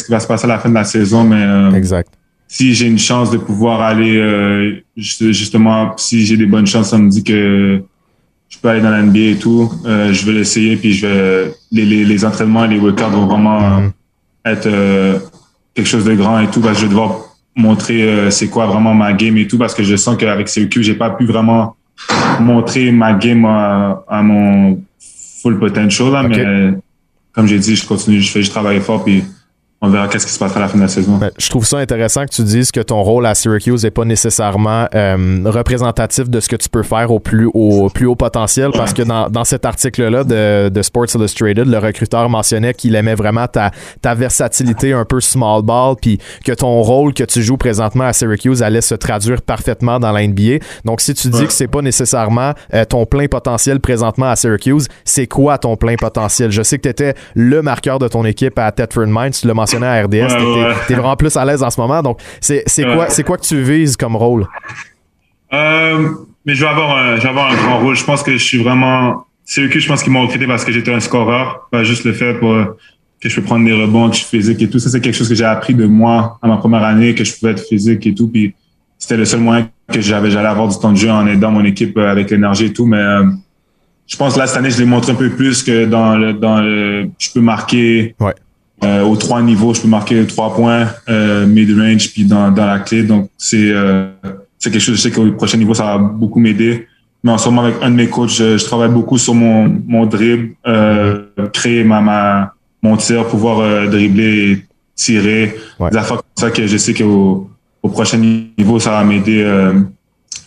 qui 0.05 0.11
va 0.11 0.21
se 0.21 0.27
passer 0.27 0.45
à 0.45 0.49
la 0.49 0.59
fin 0.59 0.69
de 0.69 0.75
la 0.75 0.85
saison, 0.85 1.25
mais 1.25 1.43
euh, 1.43 1.73
exact. 1.73 2.13
Si 2.47 2.75
j'ai 2.75 2.87
une 2.87 2.99
chance 2.99 3.31
de 3.31 3.39
pouvoir 3.39 3.81
aller 3.81 4.85
justement, 4.97 5.95
si 5.97 6.25
j'ai 6.25 6.37
des 6.37 6.47
bonnes 6.47 6.67
chances, 6.67 6.91
ça 6.91 6.99
me 6.99 7.09
dit 7.09 7.25
que 7.25 7.83
je 8.49 8.59
peux 8.59 8.69
aller 8.69 8.83
dans 8.83 8.91
la 8.91 9.03
NBA 9.03 9.19
et 9.19 9.37
tout, 9.37 9.73
je 9.85 10.27
vais 10.27 10.33
l'essayer. 10.33 10.77
Puis 10.77 10.93
je 10.93 11.07
vais 11.07 11.55
les, 11.73 11.85
les, 11.85 12.05
les 12.05 12.25
entraînements, 12.25 12.67
les 12.67 12.79
workouts 12.79 13.11
vont 13.11 13.27
vraiment 13.27 13.81
mm-hmm. 13.81 13.91
être 14.45 15.21
quelque 15.75 15.87
chose 15.87 16.05
de 16.05 16.15
grand 16.15 16.41
et 16.41 16.49
tout, 16.49 16.61
parce 16.61 16.75
que 16.75 16.81
je 16.81 16.85
vais 16.85 16.91
devoir 16.91 17.37
montrer 17.57 18.03
euh, 18.03 18.31
c'est 18.31 18.49
quoi 18.49 18.67
vraiment 18.67 18.95
ma 18.95 19.13
game 19.13 19.37
et 19.37 19.47
tout, 19.47 19.59
parce 19.59 19.75
que 19.75 19.83
je 19.83 19.97
sens 19.97 20.17
qu'avec 20.17 20.49
CEQ, 20.49 20.83
j'ai 20.83 20.95
pas 20.95 21.11
pu 21.11 21.27
vraiment 21.27 21.77
montrer 22.41 22.91
ma 22.91 23.15
game 23.15 23.45
à, 23.45 24.05
à 24.09 24.23
mon 24.23 24.81
full 25.43 25.59
potential, 25.59 26.11
là, 26.11 26.23
mais 26.23 26.75
comme 27.33 27.47
j'ai 27.47 27.59
dit, 27.59 27.77
je 27.77 27.87
continue, 27.87 28.21
je 28.21 28.31
fais, 28.31 28.43
je 28.43 28.51
travaille 28.51 28.81
fort, 28.81 29.05
puis 29.05 29.25
on 29.85 29.91
verra 29.91 30.09
qu'est-ce 30.09 30.27
qui 30.27 30.33
se 30.33 30.39
passera 30.39 30.61
à 30.61 30.63
la 30.63 30.69
fin 30.69 30.79
de 30.79 30.83
la 30.83 30.89
saison. 30.89 31.17
Ben, 31.19 31.31
je 31.39 31.51
trouve 31.51 31.67
ça 31.67 31.79
intéressant 31.79 32.25
que 32.25 32.31
tu 32.31 32.43
dises 32.43 32.71
que 32.71 32.81
ton 32.81 33.03
rôle 33.03 33.27
à 33.27 33.35
Syracuse 33.35 33.85
n'est 33.85 33.91
pas 33.91 34.05
nécessairement 34.05 34.89
euh, 34.95 35.43
représentatif 35.45 36.31
de 36.31 36.41
ce 36.41 36.49
que 36.49 36.57
tu 36.57 36.69
peux 36.69 36.83
faire 36.83 37.11
au 37.11 37.21
plus 37.21 37.51
haut, 37.53 37.91
plus 37.93 38.07
haut 38.07 38.17
potentiel 38.17 38.71
parce 38.73 38.95
que 38.95 39.03
dans, 39.03 39.29
dans 39.29 39.45
cet 39.45 39.65
article-là 39.67 40.25
de, 40.25 40.71
de, 40.71 40.83
Sports 40.83 41.15
Illustrated, 41.15 41.67
le 41.67 41.79
recruteur 41.79 42.29
mentionnait 42.31 42.73
qu'il 42.73 42.95
aimait 42.95 43.15
vraiment 43.15 43.47
ta, 43.47 43.73
ta 44.01 44.15
versatilité 44.15 44.93
un 44.93 45.05
peu 45.05 45.21
small 45.21 45.63
ball 45.63 45.97
puis 46.01 46.19
que 46.45 46.53
ton 46.53 46.81
rôle 46.81 47.13
que 47.13 47.25
tu 47.25 47.43
joues 47.43 47.59
présentement 47.59 48.05
à 48.05 48.13
Syracuse 48.13 48.63
allait 48.63 48.81
se 48.81 48.95
traduire 48.95 49.43
parfaitement 49.43 50.01
dans 50.01 50.13
la 50.13 50.27
NBA. 50.27 50.65
Donc 50.85 51.01
si 51.03 51.13
tu 51.15 51.29
dis 51.29 51.47
que 51.47 51.53
c'est 51.53 51.69
pas 51.69 51.83
nécessairement 51.83 52.53
euh, 52.73 52.85
ton 52.85 53.05
plein 53.05 53.27
potentiel 53.27 53.81
présentement 53.81 54.31
à 54.31 54.37
Syracuse, 54.37 54.89
c'est 55.05 55.27
quoi 55.27 55.59
ton 55.59 55.77
plein 55.77 55.97
potentiel? 55.97 56.51
Je 56.51 56.63
sais 56.63 56.79
que 56.79 56.83
tu 56.83 56.89
étais 56.89 57.15
le 57.35 57.61
marqueur 57.61 57.99
de 57.99 58.09
ton 58.09 58.25
équipe 58.25 58.59
à 58.59 58.73
Tetford 58.73 59.07
Mines, 59.09 59.33
tu 59.33 59.47
l'as 59.47 59.55
mentionné 59.55 59.74
à 59.83 60.03
RDS. 60.03 60.85
T'es 60.87 60.95
vraiment 60.95 61.17
plus 61.17 61.37
à 61.37 61.45
l'aise 61.45 61.63
en 61.63 61.71
ce 61.71 61.81
moment. 61.81 62.03
Donc, 62.03 62.21
c'est 62.41 62.65
quoi, 62.83 63.07
quoi 63.25 63.37
que 63.39 63.45
tu 63.45 63.61
vises 63.63 63.97
comme 63.97 64.17
rôle? 64.17 64.47
Euh, 65.53 66.09
mais 66.45 66.55
je 66.55 66.65
vais, 66.65 66.71
avoir 66.71 66.97
un, 66.97 67.17
je 67.17 67.23
vais 67.23 67.29
avoir 67.29 67.53
un 67.53 67.55
grand 67.55 67.79
rôle. 67.81 67.97
Je 67.97 68.05
pense 68.05 68.23
que 68.23 68.33
je 68.33 68.43
suis 68.43 68.63
vraiment. 68.63 69.27
C'est 69.45 69.63
eux 69.63 69.69
que 69.69 69.79
je 69.79 69.87
pense 69.87 70.03
qu'ils 70.03 70.13
m'ont 70.13 70.23
recruté 70.23 70.47
parce 70.47 70.65
que 70.65 70.73
j'étais 70.73 70.93
un 70.93 71.01
scoreur. 71.01 71.69
Pas 71.71 71.85
juste 71.85 72.05
le 72.05 72.13
fait 72.13 72.35
pour, 72.35 72.55
que 73.25 73.31
je 73.31 73.37
peux 73.37 73.43
prendre 73.43 73.65
des 73.65 73.73
rebonds, 73.73 74.11
que 74.11 74.17
je 74.17 74.21
suis 74.21 74.37
physique 74.37 74.61
et 74.61 74.69
tout. 74.69 74.79
Ça, 74.79 74.91
c'est 74.91 75.01
quelque 75.01 75.17
chose 75.17 75.29
que 75.29 75.35
j'ai 75.35 75.45
appris 75.45 75.75
de 75.75 75.87
moi 75.87 76.39
à 76.43 76.47
ma 76.47 76.59
première 76.59 76.85
année, 76.85 77.15
que 77.15 77.25
je 77.25 77.35
pouvais 77.35 77.53
être 77.53 77.67
physique 77.67 78.07
et 78.07 78.15
tout. 78.15 78.29
Puis 78.29 78.55
c'était 78.99 79.17
le 79.17 79.25
seul 79.25 79.41
moyen 79.41 79.71
que 79.91 80.01
j'avais, 80.03 80.31
j'allais 80.31 80.49
avoir 80.49 80.69
du 80.69 80.79
temps 80.79 80.93
de 80.93 80.97
jeu 80.97 81.11
en 81.11 81.27
aidant 81.27 81.51
mon 81.51 81.65
équipe 81.65 81.97
euh, 81.97 82.11
avec 82.11 82.31
l'énergie 82.31 82.67
et 82.67 82.73
tout. 82.73 82.85
Mais 82.85 82.99
euh, 82.99 83.25
je 84.07 84.17
pense 84.17 84.35
que 84.35 84.41
là, 84.41 84.47
cette 84.47 84.59
année, 84.59 84.71
je 84.71 84.79
l'ai 84.79 84.85
montré 84.85 85.13
un 85.13 85.15
peu 85.15 85.31
plus 85.31 85.63
que 85.63 85.87
dans 85.87 86.19
le, 86.19 86.35
dans 86.35 86.61
le, 86.61 87.09
je 87.19 87.31
peux 87.33 87.41
marquer. 87.41 88.15
Ouais. 88.21 88.35
Euh, 88.85 89.03
aux 89.03 89.17
trois 89.17 89.41
niveaux, 89.41 89.73
je 89.73 89.81
peux 89.81 89.89
marquer 89.89 90.27
trois 90.27 90.55
points, 90.55 90.89
euh, 91.09 91.47
mid-range, 91.47 92.13
puis 92.13 92.25
dans, 92.25 92.51
dans 92.51 92.67
la 92.67 92.81
clé. 92.81 93.03
Donc, 93.03 93.31
c'est 93.39 93.71
euh, 93.71 94.09
c'est 94.59 94.71
quelque 94.71 94.83
chose, 94.83 94.97
je 94.97 95.01
sais 95.01 95.11
qu'au 95.11 95.31
prochain 95.33 95.59
niveau, 95.59 95.75
ça 95.75 95.85
va 95.85 95.99
beaucoup 95.99 96.41
m'aider. 96.41 96.87
Mais 97.23 97.33
en 97.33 97.39
ce 97.39 97.49
moment, 97.49 97.63
avec 97.65 97.77
un 97.83 97.91
de 97.91 97.97
mes 97.97 98.09
coachs, 98.09 98.31
je, 98.31 98.63
travaille 98.65 98.91
beaucoup 98.91 99.19
sur 99.19 99.35
mon, 99.35 99.81
mon 99.87 100.07
dribble, 100.07 100.55
euh, 100.67 101.23
créer 101.53 101.85
ma, 101.85 102.01
ma, 102.01 102.53
mon 102.83 102.97
tir, 102.97 103.27
pouvoir 103.27 103.61
euh, 103.61 103.87
dribbler 103.87 104.53
et 104.53 104.65
tirer. 104.95 105.57
Des 105.91 105.97
affaires 105.97 106.19
comme 106.19 106.37
ça 106.37 106.51
que 106.51 106.67
je 106.67 106.77
sais 106.77 106.95
qu'au 106.95 107.51
au 107.83 107.89
prochain 107.89 108.19
niveau, 108.19 108.79
ça 108.79 108.91
va 108.91 109.05
m'aider 109.05 109.45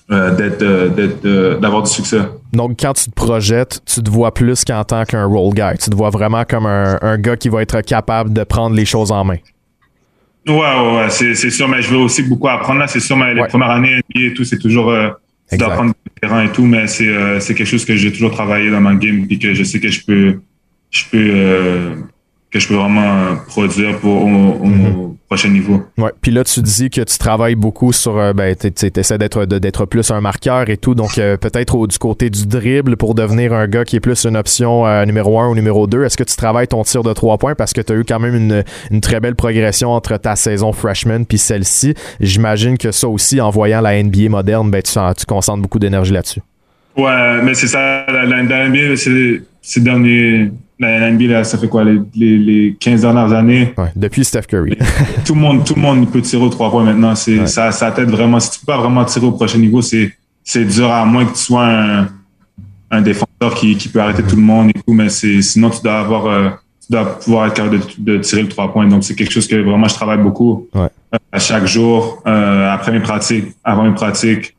euh, 0.09 0.31
euh, 0.31 0.31
d'être, 0.35 0.95
d'être, 0.95 1.59
d'avoir 1.59 1.83
du 1.83 1.91
succès. 1.91 2.19
Donc, 2.53 2.79
quand 2.79 2.93
tu 2.93 3.09
te 3.09 3.15
projettes, 3.15 3.81
tu 3.85 4.01
te 4.01 4.09
vois 4.09 4.33
plus 4.33 4.63
qu'en 4.63 4.83
tant 4.83 5.03
qu'un 5.03 5.25
role 5.25 5.53
guy. 5.53 5.77
Tu 5.81 5.89
te 5.89 5.95
vois 5.95 6.09
vraiment 6.09 6.43
comme 6.45 6.65
un, 6.65 6.97
un, 7.01 7.17
gars 7.17 7.35
qui 7.35 7.49
va 7.49 7.61
être 7.61 7.81
capable 7.81 8.31
de 8.31 8.43
prendre 8.43 8.75
les 8.75 8.85
choses 8.85 9.11
en 9.11 9.25
main. 9.25 9.37
Ouais, 10.47 10.55
ouais, 10.55 10.95
ouais 10.95 11.09
c'est, 11.09 11.49
sûr, 11.49 11.67
mais 11.67 11.81
je 11.81 11.89
veux 11.89 11.97
aussi 11.97 12.23
beaucoup 12.23 12.47
apprendre 12.47 12.79
là. 12.79 12.87
C'est 12.87 13.01
sûr, 13.01 13.17
mais 13.17 13.33
les 13.33 13.45
premières 13.47 13.71
années 13.71 13.99
et 14.15 14.33
tout, 14.33 14.45
c'est 14.45 14.59
toujours 14.59 14.89
euh, 14.89 15.09
d'apprendre 15.51 15.93
le 16.05 16.11
terrain 16.21 16.43
et 16.45 16.51
tout, 16.51 16.65
mais 16.65 16.87
c'est, 16.87 17.07
euh, 17.07 17.39
c'est 17.39 17.53
quelque 17.53 17.67
chose 17.67 17.83
que 17.83 17.95
j'ai 17.95 18.11
toujours 18.11 18.31
travaillé 18.31 18.71
dans 18.71 18.79
ma 18.79 18.95
game 18.95 19.27
et 19.29 19.37
que 19.37 19.53
je 19.53 19.63
sais 19.63 19.79
que 19.79 19.89
je 19.89 20.05
peux, 20.05 20.39
je 20.89 21.03
peux, 21.11 21.29
euh, 21.33 21.95
que 22.49 22.59
je 22.59 22.67
peux 22.67 22.75
vraiment 22.75 23.35
produire 23.47 23.99
pour, 23.99 24.23
au, 24.23 24.65
mm-hmm. 24.65 25.16
Prochain 25.27 25.49
niveau. 25.49 25.83
Ouais. 25.97 26.11
Puis 26.21 26.31
là, 26.31 26.43
tu 26.43 26.61
dis 26.61 26.89
que 26.89 27.01
tu 27.01 27.17
travailles 27.17 27.55
beaucoup 27.55 27.91
sur, 27.91 28.17
euh, 28.17 28.33
ben, 28.33 28.55
tu 28.55 28.69
essaies 28.99 29.17
d'être 29.17 29.45
d'être 29.45 29.85
plus 29.85 30.09
un 30.11 30.21
marqueur 30.21 30.69
et 30.69 30.77
tout, 30.77 30.95
donc 30.95 31.17
euh, 31.17 31.35
peut-être 31.35 31.85
du 31.87 31.97
côté 31.97 32.29
du 32.29 32.47
dribble 32.47 32.95
pour 32.95 33.13
devenir 33.13 33.53
un 33.53 33.67
gars 33.67 33.83
qui 33.83 33.97
est 33.97 33.99
plus 33.99 34.25
une 34.25 34.37
option 34.37 34.87
euh, 34.87 35.05
numéro 35.05 35.39
un 35.39 35.49
ou 35.49 35.55
numéro 35.55 35.85
deux. 35.85 36.03
Est-ce 36.03 36.15
que 36.15 36.23
tu 36.23 36.35
travailles 36.35 36.69
ton 36.69 36.83
tir 36.83 37.03
de 37.03 37.11
trois 37.11 37.37
points? 37.37 37.55
Parce 37.55 37.73
que 37.73 37.81
tu 37.81 37.91
as 37.91 37.97
eu 37.97 38.05
quand 38.05 38.19
même 38.19 38.35
une, 38.35 38.63
une, 38.89 39.01
très 39.01 39.19
belle 39.19 39.35
progression 39.35 39.91
entre 39.91 40.15
ta 40.17 40.35
saison 40.35 40.71
freshman 40.71 41.25
puis 41.25 41.37
celle-ci. 41.37 41.93
J'imagine 42.21 42.77
que 42.77 42.91
ça 42.91 43.09
aussi, 43.09 43.41
en 43.41 43.49
voyant 43.49 43.81
la 43.81 44.01
NBA 44.01 44.29
moderne, 44.29 44.71
ben, 44.71 44.81
tu, 44.81 44.93
tu 44.93 45.25
concentres 45.25 45.61
beaucoup 45.61 45.79
d'énergie 45.79 46.13
là-dessus. 46.13 46.41
Ouais, 46.95 47.41
mais 47.43 47.53
c'est 47.53 47.67
ça, 47.67 48.05
la, 48.07 48.23
la, 48.25 48.43
la 48.43 48.69
NBA, 48.69 48.95
c'est 48.95 49.41
ces 49.61 49.81
derniers 49.81 50.49
la 50.79 51.11
NBA, 51.11 51.43
ça 51.43 51.57
fait 51.57 51.67
quoi, 51.67 51.83
les, 51.83 51.99
les, 52.37 52.77
15 52.79 53.01
dernières 53.01 53.33
années? 53.33 53.73
Ouais, 53.77 53.91
depuis 53.95 54.23
Steph 54.23 54.43
Curry. 54.43 54.77
tout, 55.25 55.33
le 55.33 55.41
monde, 55.41 55.65
tout 55.65 55.75
le 55.75 55.81
monde 55.81 56.09
peut 56.11 56.21
tirer 56.21 56.43
aux 56.43 56.49
trois 56.49 56.69
points 56.69 56.83
maintenant. 56.83 57.15
C'est, 57.15 57.47
ça, 57.47 57.71
ça 57.71 57.91
t'aide 57.91 58.09
vraiment. 58.09 58.39
Si 58.39 58.51
tu 58.51 58.59
peux 58.59 58.67
pas 58.67 58.77
vraiment 58.77 59.03
tirer 59.05 59.25
au 59.25 59.31
prochain 59.31 59.57
niveau, 59.57 59.81
c'est, 59.81 60.13
c'est 60.43 60.65
dur 60.65 60.91
à 60.91 61.05
moins 61.05 61.25
que 61.25 61.33
tu 61.33 61.39
sois 61.39 61.65
un, 61.65 62.07
un 62.91 63.01
défenseur 63.01 63.55
qui, 63.55 63.75
qui 63.75 63.89
peut 63.89 63.99
arrêter 63.99 64.23
tout 64.23 64.35
le 64.35 64.41
monde 64.41 64.69
et 64.69 64.73
tout, 64.73 64.93
mais 64.93 65.09
c'est, 65.09 65.41
sinon 65.41 65.69
tu 65.69 65.81
dois 65.81 65.99
avoir, 65.99 66.27
euh, 66.27 66.49
tu 66.85 66.91
dois 66.91 67.19
pouvoir 67.19 67.47
être 67.47 67.55
capable 67.55 67.79
de, 67.79 67.85
de, 67.97 68.17
tirer 68.19 68.43
le 68.43 68.49
trois 68.49 68.71
points. 68.71 68.87
Donc 68.87 69.03
c'est 69.03 69.15
quelque 69.15 69.31
chose 69.31 69.47
que 69.47 69.55
vraiment 69.55 69.87
je 69.87 69.95
travaille 69.95 70.19
beaucoup. 70.19 70.67
Ouais. 70.73 70.89
Euh, 71.13 71.17
à 71.31 71.39
chaque 71.39 71.65
jour, 71.65 72.21
euh, 72.27 72.69
après 72.71 72.91
mes 72.91 72.99
pratiques, 72.99 73.53
avant 73.63 73.83
mes 73.83 73.93
pratiques. 73.93 74.55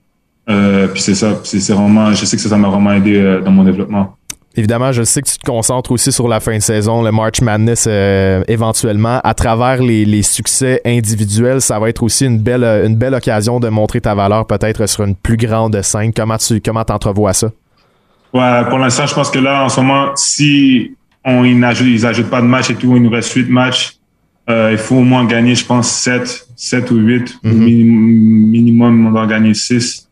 Euh, 0.48 0.88
puis 0.88 1.02
c'est 1.02 1.14
ça, 1.14 1.40
c'est, 1.44 1.60
c'est 1.60 1.74
vraiment, 1.74 2.12
je 2.12 2.24
sais 2.24 2.36
que 2.36 2.42
ça, 2.42 2.48
ça 2.48 2.56
m'a 2.56 2.68
vraiment 2.68 2.92
aidé 2.92 3.40
dans 3.44 3.50
mon 3.50 3.64
développement. 3.64 4.16
Évidemment, 4.58 4.90
je 4.90 5.04
sais 5.04 5.22
que 5.22 5.28
tu 5.28 5.38
te 5.38 5.46
concentres 5.46 5.92
aussi 5.92 6.10
sur 6.10 6.26
la 6.26 6.40
fin 6.40 6.56
de 6.56 6.62
saison, 6.62 7.00
le 7.00 7.12
March 7.12 7.40
Madness 7.42 7.86
euh, 7.88 8.42
éventuellement. 8.48 9.20
À 9.22 9.32
travers 9.32 9.80
les, 9.80 10.04
les, 10.04 10.22
succès 10.22 10.80
individuels, 10.84 11.60
ça 11.60 11.78
va 11.78 11.88
être 11.88 12.02
aussi 12.02 12.26
une 12.26 12.40
belle, 12.40 12.64
une 12.64 12.96
belle 12.96 13.14
occasion 13.14 13.60
de 13.60 13.68
montrer 13.68 14.00
ta 14.00 14.16
valeur 14.16 14.48
peut-être 14.48 14.88
sur 14.88 15.04
une 15.04 15.14
plus 15.14 15.36
grande 15.36 15.80
scène. 15.82 16.12
Comment 16.12 16.38
tu 16.38 16.60
comment 16.60 16.84
entrevois 16.88 17.34
ça? 17.34 17.52
Ouais, 18.34 18.64
pour 18.68 18.78
l'instant, 18.78 19.06
je 19.06 19.14
pense 19.14 19.30
que 19.30 19.38
là, 19.38 19.64
en 19.64 19.68
ce 19.68 19.80
moment, 19.80 20.10
si 20.16 20.90
on 21.24 21.44
ils 21.44 21.56
n'ajoutent 21.56 22.28
pas 22.28 22.40
de 22.40 22.46
match 22.46 22.68
et 22.70 22.74
tout, 22.74 22.96
il 22.96 23.02
nous 23.04 23.10
reste 23.10 23.32
huit 23.34 23.48
matchs, 23.48 23.92
euh, 24.50 24.70
il 24.72 24.78
faut 24.78 24.96
au 24.96 25.04
moins 25.04 25.24
gagner, 25.24 25.54
je 25.54 25.64
pense, 25.64 25.88
7, 25.88 26.48
7 26.56 26.90
ou 26.90 26.96
8. 26.96 27.38
Mm-hmm. 27.44 27.52
minimum, 27.54 29.06
on 29.06 29.10
doit 29.12 29.28
gagner 29.28 29.54
6 29.54 30.08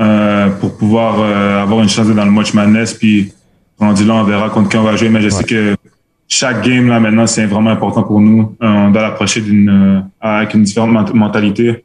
euh, 0.00 0.48
pour 0.58 0.78
pouvoir 0.78 1.20
euh, 1.20 1.62
avoir 1.62 1.82
une 1.82 1.88
chance 1.90 2.08
dans 2.08 2.24
le 2.24 2.30
March 2.30 2.54
Madness. 2.54 2.94
Puis 2.94 3.30
rendu 3.78 4.04
là, 4.04 4.14
on 4.14 4.24
verra 4.24 4.50
contre 4.50 4.68
qui 4.68 4.76
on 4.76 4.82
va 4.82 4.96
jouer. 4.96 5.08
Mais 5.08 5.20
je 5.20 5.28
sais 5.28 5.44
que 5.44 5.76
chaque 6.28 6.64
game, 6.64 6.88
là, 6.88 7.00
maintenant, 7.00 7.26
c'est 7.26 7.46
vraiment 7.46 7.70
important 7.70 8.02
pour 8.02 8.20
nous. 8.20 8.56
Euh, 8.62 8.66
on 8.66 8.90
doit 8.90 9.02
l'approcher 9.02 9.40
d'une, 9.40 9.68
euh, 9.68 10.00
avec 10.20 10.54
une 10.54 10.62
différente 10.62 11.14
mentalité 11.14 11.84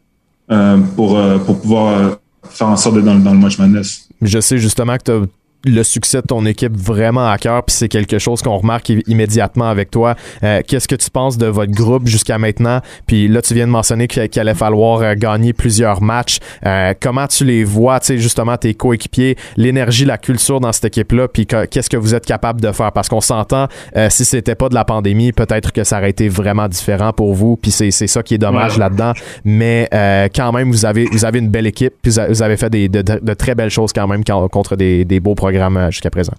euh, 0.51 0.77
pour, 0.96 1.19
pour 1.46 1.62
pouvoir 1.62 2.17
faire 2.50 2.67
en 2.67 2.77
sorte 2.77 2.96
d'être 2.96 3.05
dans, 3.05 3.19
dans 3.19 3.34
le 3.34 3.39
match 3.39 3.60
madness. 3.60 4.10
Je 4.22 4.39
sais 4.39 4.58
justement 4.58 4.98
que 4.98 5.03
tu 5.03 5.12
as 5.12 5.22
le 5.65 5.83
succès 5.83 6.21
de 6.21 6.27
ton 6.27 6.45
équipe 6.45 6.75
vraiment 6.75 7.29
à 7.29 7.37
cœur, 7.37 7.63
puis 7.63 7.75
c'est 7.75 7.89
quelque 7.89 8.17
chose 8.17 8.41
qu'on 8.41 8.57
remarque 8.57 8.89
immédiatement 9.07 9.69
avec 9.69 9.91
toi. 9.91 10.15
Euh, 10.43 10.61
qu'est-ce 10.65 10.87
que 10.87 10.95
tu 10.95 11.09
penses 11.09 11.37
de 11.37 11.47
votre 11.47 11.73
groupe 11.73 12.07
jusqu'à 12.07 12.37
maintenant? 12.37 12.79
Puis 13.07 13.27
là, 13.27 13.41
tu 13.41 13.53
viens 13.53 13.67
de 13.67 13.71
mentionner 13.71 14.07
qu'il 14.07 14.39
allait 14.39 14.53
falloir 14.53 15.01
euh, 15.01 15.15
gagner 15.15 15.51
plusieurs 15.51 16.01
matchs. 16.01 16.39
Euh, 16.65 16.93
comment 17.01 17.27
tu 17.27 17.43
les 17.43 17.65
vois, 17.65 17.99
tu 17.99 18.07
sais, 18.07 18.17
justement, 18.17 18.55
tes 18.55 18.73
coéquipiers, 18.73 19.35
l'énergie, 19.57 20.05
la 20.05 20.17
culture 20.17 20.61
dans 20.61 20.71
cette 20.71 20.85
équipe-là, 20.85 21.27
puis 21.27 21.45
qu'est-ce 21.45 21.89
que 21.89 21.97
vous 21.97 22.15
êtes 22.15 22.25
capable 22.25 22.61
de 22.61 22.71
faire? 22.71 22.93
Parce 22.93 23.09
qu'on 23.09 23.21
s'entend, 23.21 23.67
si 24.09 24.25
c'était 24.25 24.55
pas 24.55 24.69
de 24.69 24.75
la 24.75 24.85
pandémie, 24.85 25.31
peut-être 25.33 25.71
que 25.71 25.83
ça 25.83 25.97
aurait 25.97 26.09
été 26.09 26.29
vraiment 26.29 26.67
différent 26.67 27.11
pour 27.11 27.33
vous, 27.33 27.57
puis 27.57 27.71
c'est 27.71 27.91
ça 27.91 28.23
qui 28.23 28.35
est 28.35 28.39
dommage 28.39 28.77
là-dedans. 28.77 29.13
Mais 29.43 29.89
quand 30.35 30.51
même, 30.51 30.71
vous 30.71 30.85
avez, 30.85 31.05
vous 31.05 31.25
avez 31.25 31.39
une 31.39 31.49
belle 31.49 31.67
équipe, 31.67 31.93
puis 32.01 32.13
vous 32.29 32.41
avez 32.41 32.57
fait 32.57 32.69
des, 32.69 32.87
de, 32.89 33.33
très 33.33 33.55
belles 33.55 33.69
choses 33.69 33.93
quand 33.93 34.07
même 34.07 34.23
contre 34.23 34.75
des, 34.75 35.05
des 35.05 35.19
beaux 35.19 35.35
projets 35.35 35.48
euh, 35.55 35.91
jusqu'à 35.91 36.09
présent? 36.09 36.33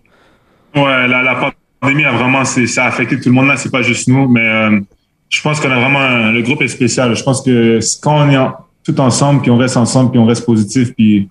Ouais, 0.75 1.09
la, 1.09 1.53
pandémie 1.81 2.05
a 2.05 2.13
vraiment, 2.13 2.45
ça 2.45 2.85
a 2.85 2.89
affecté 2.89 3.19
tout 3.19 3.29
le 3.29 3.35
monde 3.35 3.49
là, 3.49 3.57
c'est 3.57 3.71
pas 3.71 3.83
juste 3.83 4.09
nous, 4.09 4.29
mais 4.29 4.47
euh, 4.47 4.81
je 5.29 5.41
pense 5.43 5.61
qu'on 5.61 5.71
a 5.71 5.79
vraiment, 5.79 6.31
le 6.31 6.43
groupe 6.43 6.63
est 6.63 6.69
spécial. 6.69 7.15
Je 7.15 7.23
pense 7.23 7.43
que 7.43 7.79
quand 8.01 8.27
on 8.27 8.31
est 8.31 8.51
tout 8.85 9.01
ensemble, 9.01 9.43
puis 9.43 9.51
on 9.51 9.57
reste 9.57 9.77
ensemble, 9.77 10.11
puis 10.11 10.21
on 10.21 10.27
reste 10.27 10.45
positif, 10.45 10.93
puis 10.95 11.29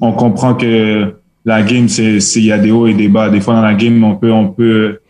on 0.00 0.12
comprend 0.12 0.54
que 0.54 1.14
la 1.44 1.62
game, 1.62 1.88
c'est, 1.88 2.18
il 2.36 2.44
y 2.44 2.52
a 2.52 2.58
des 2.58 2.70
hauts 2.70 2.86
et 2.86 2.94
des 2.94 3.08
bas. 3.08 3.28
Des 3.28 3.40
fois 3.40 3.54
dans 3.54 3.62
la 3.62 3.74
game, 3.74 4.02
on 4.02 4.16
peut, 4.16 4.32
on 4.32 4.48
peut 4.48 5.00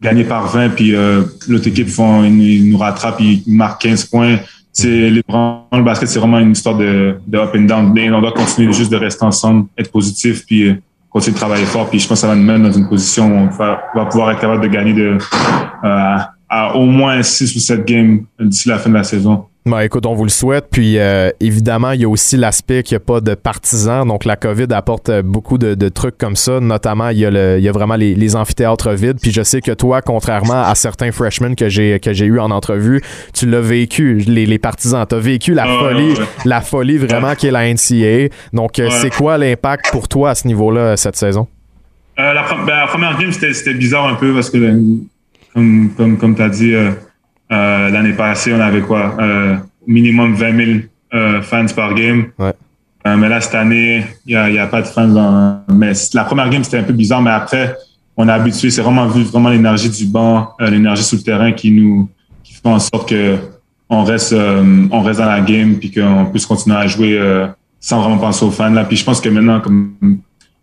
gagner 0.00 0.24
par 0.24 0.46
20, 0.48 0.70
puis 0.70 0.94
euh, 0.94 1.22
l'autre 1.48 1.66
équipe 1.66 1.88
font, 1.88 2.24
ils, 2.24 2.68
nous 2.68 2.78
rattrapent, 2.78 3.20
ils, 3.20 3.42
marquent 3.46 3.82
15 3.82 4.04
points. 4.06 4.38
C'est 4.72 5.10
le 5.10 5.82
basket, 5.82 6.08
c'est 6.08 6.18
vraiment 6.18 6.40
une 6.40 6.52
histoire 6.52 6.76
de, 6.76 7.16
de 7.26 7.38
up 7.38 7.50
and 7.54 7.62
down. 7.62 7.92
Mais 7.92 8.10
on 8.10 8.20
doit 8.20 8.32
continuer 8.32 8.72
juste 8.72 8.90
de 8.90 8.96
rester 8.96 9.24
ensemble, 9.24 9.66
être 9.78 9.90
positif, 9.90 10.44
puis 10.46 10.74
continuer 11.14 11.34
de 11.34 11.38
travailler 11.38 11.64
fort. 11.64 11.88
Puis 11.88 12.00
je 12.00 12.08
pense 12.08 12.18
que 12.18 12.22
ça 12.22 12.26
va 12.26 12.34
nous 12.34 12.42
mettre 12.42 12.62
dans 12.62 12.72
une 12.72 12.88
position 12.88 13.28
où 13.28 13.38
on 13.38 13.46
va, 13.46 13.80
pouvoir 14.10 14.32
être 14.32 14.40
capable 14.40 14.62
de 14.62 14.68
gagner 14.68 14.92
de, 14.92 15.16
euh, 15.84 16.16
à 16.48 16.74
au 16.74 16.86
moins 16.86 17.22
6 17.22 17.54
ou 17.54 17.60
7 17.60 17.84
games 17.84 18.24
d'ici 18.40 18.68
la 18.68 18.78
fin 18.78 18.90
de 18.90 18.96
la 18.96 19.04
saison. 19.04 19.46
Ben, 19.66 19.80
écoute, 19.80 20.04
on 20.04 20.12
vous 20.12 20.24
le 20.24 20.30
souhaite. 20.30 20.66
Puis 20.70 20.98
euh, 20.98 21.30
évidemment, 21.40 21.92
il 21.92 22.02
y 22.02 22.04
a 22.04 22.08
aussi 22.08 22.36
l'aspect 22.36 22.82
qu'il 22.82 22.96
n'y 22.96 23.02
a 23.02 23.06
pas 23.06 23.22
de 23.22 23.34
partisans. 23.34 24.06
Donc 24.06 24.26
la 24.26 24.36
COVID 24.36 24.66
apporte 24.72 25.08
euh, 25.08 25.22
beaucoup 25.22 25.56
de, 25.56 25.74
de 25.74 25.88
trucs 25.88 26.18
comme 26.18 26.36
ça. 26.36 26.60
Notamment, 26.60 27.08
il 27.08 27.18
y 27.18 27.24
a, 27.24 27.30
le, 27.30 27.56
il 27.56 27.64
y 27.64 27.68
a 27.68 27.72
vraiment 27.72 27.96
les, 27.96 28.14
les, 28.14 28.36
amphithéâtres 28.36 28.90
vides. 28.90 29.18
Puis 29.22 29.32
je 29.32 29.42
sais 29.42 29.62
que 29.62 29.72
toi, 29.72 30.02
contrairement 30.02 30.62
à 30.62 30.74
certains 30.74 31.12
freshmen 31.12 31.56
que 31.56 31.70
j'ai 31.70 31.98
que 31.98 32.12
j'ai 32.12 32.26
eu 32.26 32.40
en 32.40 32.50
entrevue, 32.50 33.00
tu 33.32 33.46
l'as 33.46 33.62
vécu, 33.62 34.18
les, 34.26 34.44
les 34.44 34.58
partisans. 34.58 35.06
Tu 35.08 35.14
as 35.14 35.18
vécu 35.18 35.54
la 35.54 35.64
folie, 35.64 36.14
la 36.44 36.60
folie 36.60 36.98
vraiment 36.98 37.34
qui 37.34 37.46
est 37.46 37.50
la 37.50 37.72
NCAA. 37.72 38.34
Donc 38.52 38.78
euh, 38.78 38.90
c'est 38.90 39.14
quoi 39.14 39.38
l'impact 39.38 39.86
pour 39.92 40.08
toi 40.08 40.30
à 40.30 40.34
ce 40.34 40.46
niveau-là 40.46 40.98
cette 40.98 41.16
saison? 41.16 41.48
la, 42.18 42.34
ben, 42.34 42.66
la, 42.66 42.86
première 42.86 43.18
game, 43.18 43.32
c'était 43.32 43.74
bizarre 43.74 44.08
un 44.08 44.14
peu 44.14 44.34
parce 44.34 44.50
que, 44.50 44.58
comme, 45.54 45.90
comme, 45.96 46.18
comme 46.18 46.36
tu 46.36 46.42
as 46.42 46.48
dit, 46.50 46.74
euh, 46.74 46.90
l'année 47.50 48.12
passée, 48.12 48.52
on 48.52 48.60
avait 48.60 48.80
quoi? 48.80 49.16
Euh, 49.20 49.56
minimum 49.86 50.34
20 50.34 50.64
000 50.64 50.78
euh, 51.12 51.42
fans 51.42 51.66
par 51.74 51.94
game. 51.94 52.26
mais 53.04 53.28
là, 53.28 53.40
cette 53.40 53.54
année, 53.54 54.04
il 54.26 54.36
n'y 54.36 54.58
a, 54.58 54.64
a, 54.64 54.66
pas 54.66 54.82
de 54.82 54.86
fans. 54.86 55.08
Dans... 55.08 55.60
Mais 55.72 55.92
la 56.14 56.24
première 56.24 56.48
game, 56.50 56.64
c'était 56.64 56.78
un 56.78 56.84
peu 56.84 56.92
bizarre, 56.92 57.22
mais 57.22 57.30
après, 57.30 57.76
on 58.16 58.28
a 58.28 58.34
habitué. 58.34 58.70
C'est 58.70 58.82
vraiment 58.82 59.06
vu 59.06 59.22
vraiment 59.24 59.50
l'énergie 59.50 59.90
du 59.90 60.06
banc, 60.06 60.54
l'énergie 60.58 61.02
sous 61.02 61.16
le 61.16 61.22
terrain 61.22 61.52
qui 61.52 61.70
nous 61.70 62.08
qui 62.42 62.54
fait 62.54 62.68
en 62.68 62.78
sorte 62.78 63.08
que 63.08 63.36
on 63.88 64.04
reste, 64.04 64.34
on 64.34 65.02
reste 65.02 65.20
dans 65.20 65.26
la 65.26 65.40
game 65.40 65.76
puis 65.78 65.90
qu'on 65.90 66.26
puisse 66.26 66.46
continuer 66.46 66.76
à 66.76 66.86
jouer 66.86 67.20
sans 67.78 68.00
vraiment 68.00 68.18
penser 68.18 68.44
aux 68.44 68.50
fans. 68.50 68.70
Là. 68.70 68.84
Puis 68.84 68.96
je 68.96 69.04
pense 69.04 69.20
que 69.20 69.28
maintenant, 69.28 69.60
comme 69.60 69.94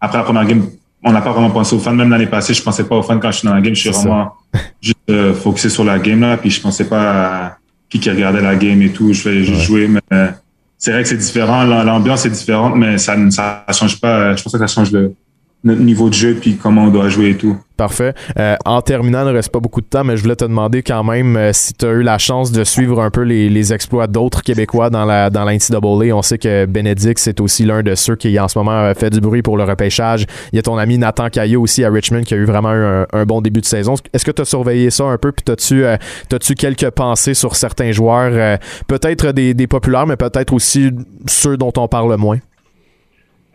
après 0.01 0.17
la 0.17 0.23
première 0.23 0.45
game, 0.45 0.65
on 1.03 1.11
n'a 1.11 1.21
pas 1.21 1.31
vraiment 1.31 1.49
pensé 1.49 1.75
aux 1.75 1.79
fans. 1.79 1.93
Même 1.93 2.09
l'année 2.09 2.27
passée, 2.27 2.53
je 2.53 2.61
pensais 2.61 2.83
pas 2.83 2.95
aux 2.95 3.03
fans 3.03 3.19
quand 3.19 3.31
je 3.31 3.39
suis 3.39 3.47
dans 3.47 3.53
la 3.53 3.61
game. 3.61 3.73
Je 3.73 3.81
suis 3.81 3.89
vraiment 3.89 4.33
juste 4.81 4.97
euh, 5.09 5.33
focusé 5.33 5.69
sur 5.69 5.83
la 5.83 5.99
game 5.99 6.21
là. 6.21 6.37
Puis 6.37 6.51
je 6.51 6.61
pensais 6.61 6.85
pas 6.85 7.11
à 7.11 7.57
qui 7.89 7.99
qui 7.99 8.09
regardait 8.09 8.41
la 8.41 8.55
game 8.55 8.81
et 8.81 8.91
tout. 8.91 9.11
Je 9.11 9.29
vais 9.29 9.43
juste 9.43 9.61
jouer. 9.61 9.87
Mais 9.87 10.01
euh, 10.13 10.29
c'est 10.77 10.91
vrai 10.91 11.03
que 11.03 11.09
c'est 11.09 11.17
différent. 11.17 11.63
L'ambiance 11.63 12.25
est 12.25 12.29
différente, 12.29 12.75
mais 12.75 12.97
ça 12.97 13.15
ne 13.15 13.29
ça 13.31 13.65
change 13.71 13.99
pas. 13.99 14.35
Je 14.35 14.43
pense 14.43 14.53
que 14.53 14.59
ça 14.59 14.67
change 14.67 14.91
le, 14.91 15.13
notre 15.63 15.81
niveau 15.81 16.09
de 16.09 16.13
jeu 16.13 16.37
puis 16.39 16.57
comment 16.57 16.85
on 16.85 16.89
doit 16.89 17.09
jouer 17.09 17.29
et 17.31 17.37
tout. 17.37 17.57
Parfait. 17.77 18.13
Euh, 18.37 18.55
en 18.65 18.81
terminant, 18.83 19.21
il 19.21 19.29
ne 19.29 19.33
reste 19.33 19.51
pas 19.51 19.59
beaucoup 19.59 19.81
de 19.81 19.87
temps, 19.87 20.03
mais 20.03 20.15
je 20.15 20.21
voulais 20.21 20.35
te 20.35 20.45
demander 20.45 20.83
quand 20.83 21.03
même 21.03 21.35
euh, 21.35 21.49
si 21.51 21.73
tu 21.73 21.85
as 21.85 21.91
eu 21.93 22.03
la 22.03 22.19
chance 22.19 22.51
de 22.51 22.63
suivre 22.63 23.01
un 23.01 23.09
peu 23.09 23.21
les, 23.21 23.49
les 23.49 23.73
exploits 23.73 24.05
d'autres 24.05 24.43
Québécois 24.43 24.91
dans 24.91 25.05
la 25.05 25.31
dans 25.31 25.45
l'NCAA. 25.45 26.15
On 26.15 26.21
sait 26.21 26.37
que 26.37 26.65
Bénédicte, 26.65 27.19
c'est 27.19 27.39
aussi 27.39 27.65
l'un 27.65 27.81
de 27.81 27.95
ceux 27.95 28.15
qui 28.15 28.39
en 28.39 28.47
ce 28.47 28.57
moment 28.59 28.93
fait 28.93 29.09
du 29.09 29.19
bruit 29.19 29.41
pour 29.41 29.57
le 29.57 29.63
repêchage. 29.63 30.25
Il 30.53 30.57
y 30.57 30.59
a 30.59 30.61
ton 30.61 30.77
ami 30.77 30.99
Nathan 30.99 31.29
Caillot 31.29 31.61
aussi 31.61 31.83
à 31.83 31.89
Richmond 31.89 32.21
qui 32.21 32.35
a 32.35 32.37
eu 32.37 32.45
vraiment 32.45 32.69
un, 32.69 33.07
un 33.11 33.25
bon 33.25 33.41
début 33.41 33.61
de 33.61 33.65
saison. 33.65 33.95
Est-ce 34.13 34.25
que 34.25 34.31
tu 34.31 34.43
as 34.43 34.45
surveillé 34.45 34.91
ça 34.91 35.05
un 35.05 35.17
peu 35.17 35.31
puis 35.31 35.43
t'as-tu 35.43 35.83
euh, 35.83 35.97
tu 36.39 36.53
quelques 36.55 36.89
pensées 36.91 37.33
sur 37.33 37.55
certains 37.55 37.91
joueurs, 37.91 38.31
euh, 38.33 38.57
peut-être 38.87 39.31
des, 39.31 39.53
des 39.53 39.67
populaires, 39.67 40.05
mais 40.05 40.17
peut-être 40.17 40.53
aussi 40.53 40.91
ceux 41.27 41.57
dont 41.57 41.73
on 41.77 41.87
parle 41.87 42.15
moins? 42.17 42.37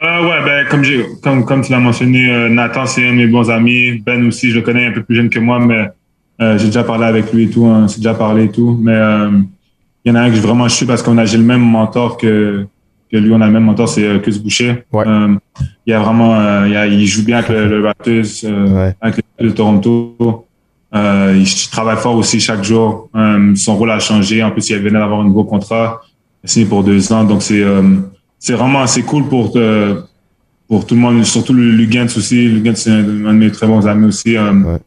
Euh, 0.02 0.28
ouais, 0.28 0.44
ben, 0.44 0.66
comme, 0.68 0.84
j'ai, 0.84 1.06
comme, 1.22 1.44
comme 1.44 1.62
tu 1.62 1.72
l'as 1.72 1.78
mentionné, 1.78 2.30
euh, 2.30 2.48
Nathan, 2.48 2.84
c'est 2.86 3.06
un 3.06 3.12
de 3.12 3.16
mes 3.16 3.26
bons 3.26 3.50
amis. 3.50 3.98
Ben 4.04 4.26
aussi, 4.26 4.50
je 4.50 4.56
le 4.56 4.62
connais 4.62 4.86
un 4.86 4.92
peu 4.92 5.02
plus 5.02 5.16
jeune 5.16 5.30
que 5.30 5.38
moi, 5.38 5.58
mais 5.58 5.88
euh, 6.40 6.58
j'ai 6.58 6.66
déjà 6.66 6.84
parlé 6.84 7.04
avec 7.06 7.32
lui 7.32 7.44
et 7.44 7.50
tout. 7.50 7.64
Hein, 7.64 7.86
j'ai 7.88 7.96
déjà 7.96 8.14
parlé 8.14 8.44
et 8.44 8.50
tout. 8.50 8.78
Mais 8.80 8.92
euh, 8.92 9.30
il 10.04 10.08
y 10.08 10.12
en 10.12 10.16
a 10.16 10.20
un 10.20 10.30
que 10.30 10.36
vraiment 10.36 10.68
je 10.68 10.74
suis 10.74 10.86
parce 10.86 11.02
qu'on 11.02 11.16
a 11.16 11.24
j'ai 11.24 11.38
le 11.38 11.44
même 11.44 11.62
mentor 11.62 12.18
que, 12.18 12.66
que 13.10 13.16
lui. 13.16 13.32
On 13.32 13.40
a 13.40 13.46
le 13.46 13.52
même 13.52 13.64
mentor, 13.64 13.88
c'est 13.88 14.04
euh, 14.04 14.18
Cus 14.18 14.38
Boucher. 14.38 14.84
Ouais. 14.92 15.04
il 15.86 15.90
y 15.90 15.94
a 15.94 16.00
vraiment, 16.00 16.64
il, 16.66 16.72
y 16.72 16.76
a, 16.76 16.86
il 16.86 17.06
joue 17.06 17.24
bien 17.24 17.38
avec 17.38 17.48
le, 17.48 17.66
le 17.66 17.86
Raptors, 17.86 18.12
ouais. 18.44 18.94
avec 19.00 19.24
le, 19.38 19.54
Toronto. 19.54 20.46
il 20.92 21.44
travaille 21.70 21.96
fort 21.96 22.16
aussi 22.16 22.38
chaque 22.38 22.64
jour. 22.64 23.08
son 23.54 23.76
rôle 23.76 23.90
a 23.90 23.98
changé. 23.98 24.42
En 24.42 24.50
plus, 24.50 24.68
il 24.68 24.78
venait 24.78 24.98
d'avoir 24.98 25.20
un 25.20 25.24
nouveau 25.24 25.44
contrat 25.44 26.02
signé 26.44 26.66
pour 26.66 26.84
deux 26.84 27.12
ans. 27.14 27.24
Donc, 27.24 27.42
c'est 27.42 27.64
c'est 28.46 28.52
vraiment 28.52 28.82
assez 28.82 29.02
cool 29.02 29.28
pour 29.28 29.50
euh, 29.56 30.02
pour 30.68 30.86
tout 30.86 30.94
le 30.94 31.00
monde, 31.00 31.24
surtout 31.24 31.52
Lugans 31.52 32.06
aussi. 32.16 32.46
Lugans, 32.46 32.76
c'est 32.76 32.92
un, 32.92 33.02
de 33.02 33.32
mes 33.32 33.50
très 33.50 33.66
bons 33.66 33.84
amis 33.88 34.06
aussi. 34.06 34.36
Euh, 34.36 34.78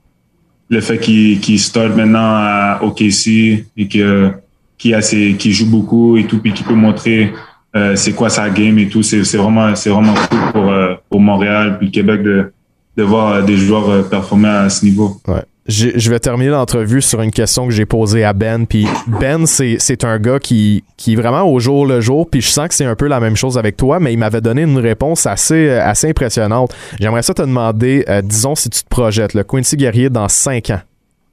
le 0.69 0.79
fait 0.79 0.97
qu'il 0.97 1.41
qu 1.41 1.57
start 1.57 1.93
maintenant 1.93 2.35
à 2.35 2.79
OKC 2.81 3.65
et 3.75 3.87
que 3.89 4.31
qui 4.77 4.93
a 4.93 5.01
ses, 5.01 5.33
qui 5.33 5.51
joue 5.51 5.69
beaucoup 5.69 6.15
et 6.15 6.25
tout, 6.25 6.39
puis 6.39 6.53
qui 6.53 6.63
peut 6.63 6.73
montrer 6.73 7.33
euh, 7.75 7.97
c'est 7.97 8.13
quoi 8.13 8.29
sa 8.29 8.49
game 8.49 8.79
et 8.79 8.87
tout. 8.87 9.03
C'est 9.03 9.35
vraiment, 9.35 9.75
c'est 9.75 9.89
vraiment 9.89 10.13
cool 10.13 10.51
pour, 10.53 10.73
pour 11.09 11.19
Montréal 11.19 11.77
puis 11.79 11.87
le 11.87 11.91
Québec 11.91 12.23
de, 12.23 12.53
de 12.95 13.03
voir 13.03 13.43
des 13.43 13.57
joueurs 13.57 14.07
performer 14.07 14.47
à 14.47 14.69
ce 14.69 14.85
niveau. 14.85 15.19
Ouais. 15.27 15.43
Je 15.69 16.09
vais 16.09 16.19
terminer 16.19 16.49
l'entrevue 16.49 17.01
sur 17.01 17.21
une 17.21 17.29
question 17.29 17.67
que 17.67 17.73
j'ai 17.73 17.85
posée 17.85 18.23
à 18.23 18.33
Ben. 18.33 18.65
Puis 18.65 18.87
Ben, 19.07 19.45
c'est 19.45 20.03
un 20.03 20.17
gars 20.17 20.39
qui, 20.39 20.83
qui 20.97 21.13
est 21.13 21.15
vraiment 21.15 21.43
au 21.43 21.59
jour 21.59 21.85
le 21.85 22.01
jour. 22.01 22.27
Puis 22.29 22.41
je 22.41 22.49
sens 22.49 22.67
que 22.69 22.73
c'est 22.73 22.85
un 22.85 22.95
peu 22.95 23.07
la 23.07 23.19
même 23.19 23.35
chose 23.35 23.57
avec 23.57 23.77
toi, 23.77 23.99
mais 23.99 24.11
il 24.11 24.17
m'avait 24.17 24.41
donné 24.41 24.63
une 24.63 24.79
réponse 24.79 25.27
assez, 25.27 25.69
assez 25.69 26.09
impressionnante. 26.09 26.75
J'aimerais 26.99 27.21
ça 27.21 27.35
te 27.35 27.43
demander, 27.43 28.03
disons, 28.23 28.55
si 28.55 28.69
tu 28.69 28.81
te 28.81 28.89
projettes, 28.89 29.35
le 29.35 29.43
Quincy 29.43 29.77
Guerrier 29.77 30.09
dans 30.09 30.27
5 30.27 30.71
ans, 30.71 30.81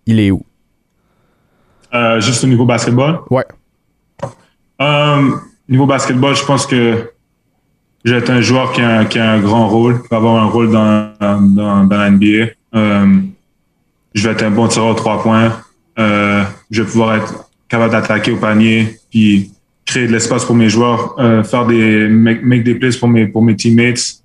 il 0.04 0.20
est 0.20 0.30
où? 0.30 0.42
Euh, 1.94 2.20
juste 2.20 2.44
au 2.44 2.46
niveau 2.46 2.66
basketball? 2.66 3.20
Ouais. 3.30 3.44
Euh, 4.82 5.30
niveau 5.66 5.86
basketball, 5.86 6.36
je 6.36 6.44
pense 6.44 6.66
que 6.66 7.10
je 8.04 8.12
vais 8.12 8.18
être 8.18 8.30
un 8.30 8.42
joueur 8.42 8.72
qui 8.72 8.82
a, 8.82 9.04
qui 9.06 9.18
a 9.18 9.32
un 9.32 9.40
grand 9.40 9.68
rôle, 9.68 10.02
qui 10.02 10.08
va 10.10 10.18
avoir 10.18 10.42
un 10.42 10.46
rôle 10.46 10.70
dans, 10.70 11.10
dans, 11.20 11.84
dans 11.84 11.96
la 11.96 12.10
NBA. 12.10 12.52
Je 14.16 14.26
vais 14.26 14.32
être 14.32 14.42
un 14.42 14.50
bon 14.50 14.66
tireur 14.66 14.88
aux 14.88 14.94
trois 14.94 15.22
points. 15.22 15.52
Euh, 15.98 16.42
je 16.70 16.82
vais 16.82 16.88
pouvoir 16.88 17.14
être 17.16 17.48
capable 17.68 17.92
d'attaquer 17.92 18.32
au 18.32 18.36
panier, 18.36 18.98
puis 19.10 19.52
créer 19.84 20.08
de 20.08 20.12
l'espace 20.12 20.44
pour 20.44 20.56
mes 20.56 20.68
joueurs, 20.68 21.14
euh, 21.18 21.44
faire 21.44 21.66
des 21.66 22.08
make, 22.08 22.64
des 22.64 22.74
plays 22.74 22.96
pour 22.98 23.08
mes 23.08 23.26
pour 23.26 23.42
mes 23.42 23.54
teammates. 23.54 24.22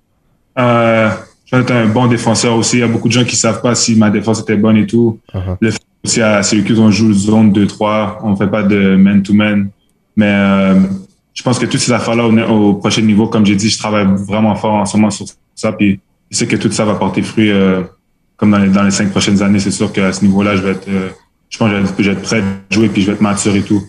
Euh, 0.57 1.09
je 1.45 1.55
vais 1.55 1.61
être 1.61 1.71
un 1.71 1.85
bon 1.85 2.07
défenseur 2.07 2.55
aussi. 2.55 2.77
Il 2.77 2.79
y 2.79 2.83
a 2.83 2.87
beaucoup 2.87 3.09
de 3.09 3.13
gens 3.13 3.25
qui 3.25 3.35
savent 3.35 3.61
pas 3.61 3.75
si 3.75 3.95
ma 3.95 4.09
défense 4.09 4.41
était 4.41 4.55
bonne 4.55 4.77
et 4.77 4.87
tout. 4.87 5.19
Uh-huh. 5.33 5.57
Le 5.59 5.71
aussi 6.03 6.21
à 6.21 6.41
Syracuse, 6.41 6.79
on 6.79 6.89
joue 6.89 7.13
zone 7.13 7.51
2-3, 7.51 8.17
on 8.23 8.35
fait 8.35 8.47
pas 8.47 8.63
de 8.63 8.95
man-to-man. 8.95 9.69
Mais 10.15 10.33
euh, 10.33 10.79
je 11.33 11.43
pense 11.43 11.59
que 11.59 11.65
toutes 11.65 11.79
ces 11.79 11.91
affaires-là 11.91 12.27
au, 12.27 12.73
prochain 12.73 13.01
niveau, 13.01 13.27
comme 13.27 13.45
j'ai 13.45 13.55
dit, 13.55 13.69
je 13.69 13.77
travaille 13.77 14.07
vraiment 14.27 14.55
fort 14.55 14.73
en 14.73 14.85
ce 14.85 14.97
moment 14.97 15.11
sur 15.11 15.25
ça. 15.55 15.71
Puis 15.73 15.99
je 16.29 16.37
sais 16.37 16.47
que 16.47 16.55
tout 16.55 16.71
ça 16.71 16.85
va 16.85 16.95
porter 16.95 17.21
fruit 17.21 17.51
euh, 17.51 17.83
comme 18.41 18.49
dans 18.49 18.57
les, 18.57 18.69
dans 18.69 18.83
les 18.83 18.91
cinq 18.91 19.11
prochaines 19.11 19.43
années. 19.43 19.59
C'est 19.59 19.71
sûr 19.71 19.93
qu'à 19.93 20.11
ce 20.11 20.25
niveau-là, 20.25 20.55
je 20.55 20.63
vais 20.63 20.71
être, 20.71 20.87
euh, 20.89 21.09
je 21.47 21.57
pense 21.59 21.69
que 21.91 22.01
je 22.01 22.09
vais 22.09 22.17
être 22.17 22.23
prêt 22.23 22.41
à 22.41 22.73
jouer 22.73 22.89
puis 22.89 23.03
je 23.03 23.07
vais 23.07 23.13
être 23.13 23.21
mature 23.21 23.55
et 23.55 23.61
tout. 23.61 23.83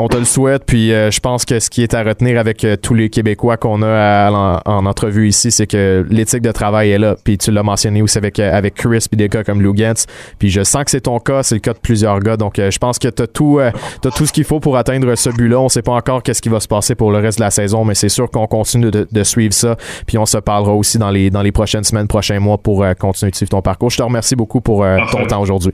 On 0.00 0.06
te 0.06 0.16
le 0.16 0.24
souhaite, 0.24 0.62
puis 0.64 0.92
euh, 0.92 1.10
je 1.10 1.18
pense 1.18 1.44
que 1.44 1.58
ce 1.58 1.68
qui 1.68 1.82
est 1.82 1.92
à 1.92 2.04
retenir 2.04 2.38
avec 2.38 2.62
euh, 2.62 2.76
tous 2.76 2.94
les 2.94 3.10
Québécois 3.10 3.56
qu'on 3.56 3.82
a 3.82 4.60
en, 4.64 4.86
entrevue 4.86 5.28
ici, 5.28 5.50
c'est 5.50 5.66
que 5.66 6.06
l'éthique 6.08 6.42
de 6.42 6.52
travail 6.52 6.90
est 6.90 6.98
là. 6.98 7.16
Puis 7.24 7.36
tu 7.36 7.50
l'as 7.50 7.64
mentionné 7.64 8.00
aussi 8.00 8.16
avec, 8.16 8.38
euh, 8.38 8.56
avec 8.56 8.74
Chris, 8.74 9.06
puis 9.10 9.16
des 9.16 9.28
gars 9.28 9.42
comme 9.42 9.60
Lou 9.60 9.74
Gantz. 9.74 10.06
Puis 10.38 10.50
je 10.50 10.62
sens 10.62 10.84
que 10.84 10.92
c'est 10.92 11.00
ton 11.00 11.18
cas, 11.18 11.42
c'est 11.42 11.56
le 11.56 11.60
cas 11.60 11.72
de 11.72 11.80
plusieurs 11.80 12.20
gars. 12.20 12.36
Donc 12.36 12.54
je 12.58 12.78
pense 12.78 13.00
que 13.00 13.08
tu 13.08 13.22
as 13.22 13.26
tout, 13.26 13.58
as 13.58 14.10
tout 14.16 14.24
ce 14.24 14.32
qu'il 14.32 14.44
faut 14.44 14.60
pour 14.60 14.76
atteindre 14.76 15.12
ce 15.16 15.30
but-là. 15.30 15.58
On 15.58 15.68
sait 15.68 15.82
pas 15.82 15.94
encore 15.94 16.22
qu'est-ce 16.22 16.42
qui 16.42 16.48
va 16.48 16.60
se 16.60 16.68
passer 16.68 16.94
pour 16.94 17.10
le 17.10 17.18
reste 17.18 17.38
de 17.38 17.44
la 17.44 17.50
saison, 17.50 17.84
mais 17.84 17.94
c'est 17.94 18.08
sûr 18.08 18.30
qu'on 18.30 18.46
continue 18.46 18.92
de, 18.92 19.22
suivre 19.24 19.52
ça. 19.52 19.76
Puis 20.06 20.16
on 20.16 20.26
se 20.26 20.38
parlera 20.38 20.74
aussi 20.74 20.98
dans 20.98 21.10
les, 21.10 21.28
dans 21.28 21.42
les 21.42 21.52
prochaines 21.52 21.84
semaines, 21.84 22.06
prochains 22.06 22.38
mois 22.38 22.58
pour 22.58 22.86
continuer 23.00 23.32
de 23.32 23.36
suivre 23.36 23.50
ton 23.50 23.62
parcours. 23.62 23.90
Je 23.90 23.96
te 23.96 24.02
remercie 24.02 24.36
beaucoup 24.36 24.60
pour 24.60 24.86
ton 25.10 25.26
temps 25.26 25.40
aujourd'hui. 25.40 25.72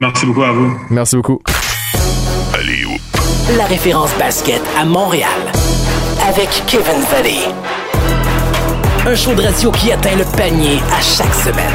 Merci 0.00 0.26
beaucoup 0.26 0.42
à 0.42 0.50
vous. 0.50 0.76
Merci 0.90 1.16
beaucoup. 1.16 1.40
La 3.54 3.64
référence 3.66 4.12
basket 4.18 4.60
à 4.76 4.84
Montréal. 4.84 5.30
Avec 6.28 6.48
Kevin 6.66 7.00
Valley. 7.12 7.38
Un 9.06 9.14
show 9.14 9.34
de 9.34 9.42
radio 9.42 9.70
qui 9.70 9.92
atteint 9.92 10.16
le 10.16 10.24
panier 10.36 10.80
à 10.92 11.00
chaque 11.00 11.32
semaine. 11.32 11.72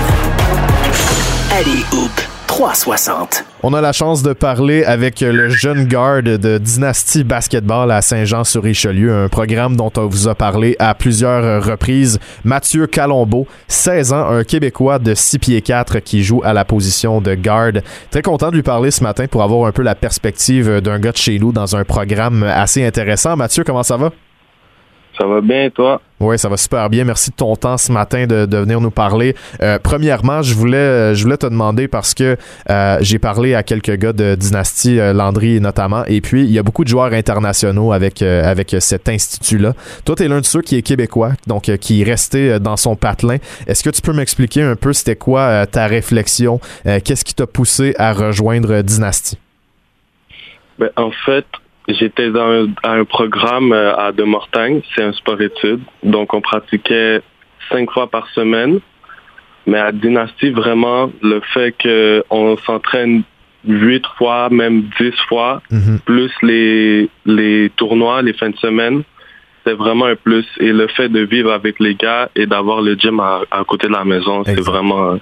Allez, 1.50 1.86
Hoop 1.94 2.31
360. 2.52 3.46
On 3.64 3.74
a 3.74 3.80
la 3.80 3.94
chance 3.94 4.24
de 4.24 4.34
parler 4.34 4.84
avec 4.84 5.22
le 5.22 5.48
jeune 5.48 5.86
garde 5.86 6.26
de 6.26 6.58
Dynasty 6.58 7.24
Basketball 7.24 7.90
à 7.90 8.02
Saint-Jean-sur-Richelieu, 8.02 9.14
un 9.14 9.30
programme 9.30 9.78
dont 9.78 9.92
on 9.96 10.06
vous 10.08 10.28
a 10.28 10.36
parlé 10.36 10.76
à 10.78 10.94
plusieurs 10.94 11.64
reprises. 11.64 12.20
Mathieu 12.44 12.88
Calombo, 12.88 13.48
16 13.70 14.12
ans, 14.12 14.28
un 14.28 14.44
Québécois 14.44 15.00
de 15.00 15.16
6 15.16 15.40
pieds 15.40 15.62
4 15.62 16.00
qui 16.00 16.26
joue 16.26 16.42
à 16.44 16.52
la 16.52 16.66
position 16.66 17.22
de 17.22 17.36
garde. 17.36 17.84
Très 18.10 18.22
content 18.22 18.50
de 18.50 18.56
lui 18.56 18.64
parler 18.64 18.92
ce 18.92 19.02
matin 19.02 19.28
pour 19.28 19.44
avoir 19.44 19.66
un 19.66 19.72
peu 19.72 19.82
la 19.82 19.96
perspective 19.96 20.82
d'un 20.82 21.00
gars 21.00 21.14
de 21.14 21.18
chez 21.18 21.40
nous 21.40 21.54
dans 21.54 21.78
un 21.78 21.86
programme 21.86 22.44
assez 22.44 22.86
intéressant. 22.86 23.38
Mathieu, 23.38 23.64
comment 23.64 23.84
ça 23.84 23.96
va? 23.96 24.12
Ça 25.18 25.26
va 25.26 25.42
bien, 25.42 25.70
toi? 25.70 26.02
Oui, 26.22 26.38
ça 26.40 26.48
va 26.48 26.56
super 26.56 26.90
bien. 26.90 27.04
Merci 27.04 27.32
de 27.32 27.36
ton 27.36 27.56
temps 27.56 27.78
ce 27.78 27.92
matin 27.92 28.26
de, 28.28 28.58
venir 28.58 28.80
nous 28.80 28.92
parler. 28.92 29.36
Euh, 29.62 29.78
premièrement, 29.82 30.42
je 30.42 30.54
voulais, 30.54 30.78
euh, 30.78 31.14
je 31.16 31.24
voulais 31.24 31.38
te 31.38 31.48
demander 31.48 31.88
parce 31.88 32.14
que 32.14 32.38
euh, 32.70 32.98
j'ai 33.02 33.20
parlé 33.20 33.54
à 33.54 33.64
quelques 33.64 33.98
gars 33.98 34.14
de 34.14 34.36
Dynastie, 34.36 34.98
Landry 34.98 35.60
notamment, 35.60 36.06
et 36.06 36.22
puis 36.22 36.44
il 36.44 36.52
y 36.52 36.60
a 36.60 36.64
beaucoup 36.64 36.84
de 36.84 36.90
joueurs 36.90 37.12
internationaux 37.14 37.92
avec, 37.92 38.22
avec 38.22 38.76
cet 38.80 39.10
institut-là. 39.10 39.74
Toi, 40.06 40.16
tu 40.16 40.24
es 40.24 40.28
l'un 40.28 40.40
de 40.40 40.46
ceux 40.46 40.62
qui 40.62 40.78
est 40.78 40.82
québécois, 40.82 41.32
donc 41.48 41.64
qui 41.64 42.02
est 42.02 42.06
resté 42.06 42.60
dans 42.60 42.78
son 42.78 42.96
patelin. 42.96 43.38
Est-ce 43.68 43.84
que 43.84 43.90
tu 43.90 44.02
peux 44.02 44.14
m'expliquer 44.14 44.62
un 44.62 44.76
peu 44.76 44.94
c'était 44.94 45.16
quoi 45.16 45.66
ta 45.66 45.88
réflexion? 45.88 46.60
Qu'est-ce 46.84 47.26
qui 47.26 47.34
t'a 47.34 47.48
poussé 47.48 47.96
à 47.98 48.14
rejoindre 48.14 48.82
Dynastie? 48.82 49.38
Ben, 50.80 50.90
en 50.96 51.12
fait, 51.12 51.46
J'étais 51.94 52.30
dans 52.30 52.68
un, 52.84 53.06
programme 53.06 53.72
euh, 53.72 53.96
à 53.96 54.12
De 54.12 54.24
Mortagne, 54.24 54.82
c'est 54.94 55.04
un 55.04 55.14
sport-études. 55.14 55.82
Donc, 56.04 56.34
on 56.34 56.42
pratiquait 56.42 57.22
cinq 57.70 57.92
fois 57.92 58.10
par 58.10 58.28
semaine. 58.30 58.80
Mais 59.68 59.78
à 59.78 59.92
Dynastie, 59.92 60.50
vraiment, 60.50 61.12
le 61.22 61.40
fait 61.54 61.76
qu'on 61.82 62.58
s'entraîne 62.58 63.24
huit 63.66 64.04
fois, 64.18 64.50
même 64.50 64.90
dix 65.00 65.16
fois, 65.28 65.62
mhm. 65.70 66.00
plus 66.06 66.32
les, 66.42 67.10
les 67.26 67.70
tournois, 67.76 68.22
les 68.22 68.34
fins 68.34 68.50
de 68.50 68.58
semaine, 68.58 69.04
c'est 69.66 69.74
vraiment 69.74 70.06
un 70.06 70.16
plus. 70.16 70.46
Et 70.60 70.72
le 70.72 70.88
fait 70.88 71.10
de 71.10 71.22
vivre 71.22 71.52
avec 71.52 71.80
les 71.80 71.96
gars 71.96 72.30
et 72.36 72.46
d'avoir 72.46 72.82
le 72.82 72.96
gym 72.96 73.20
à, 73.20 73.44
côté 73.68 73.88
de 73.88 73.94
la 73.94 74.04
maison, 74.04 74.44
c'est 74.44 74.60
vraiment 74.62 75.20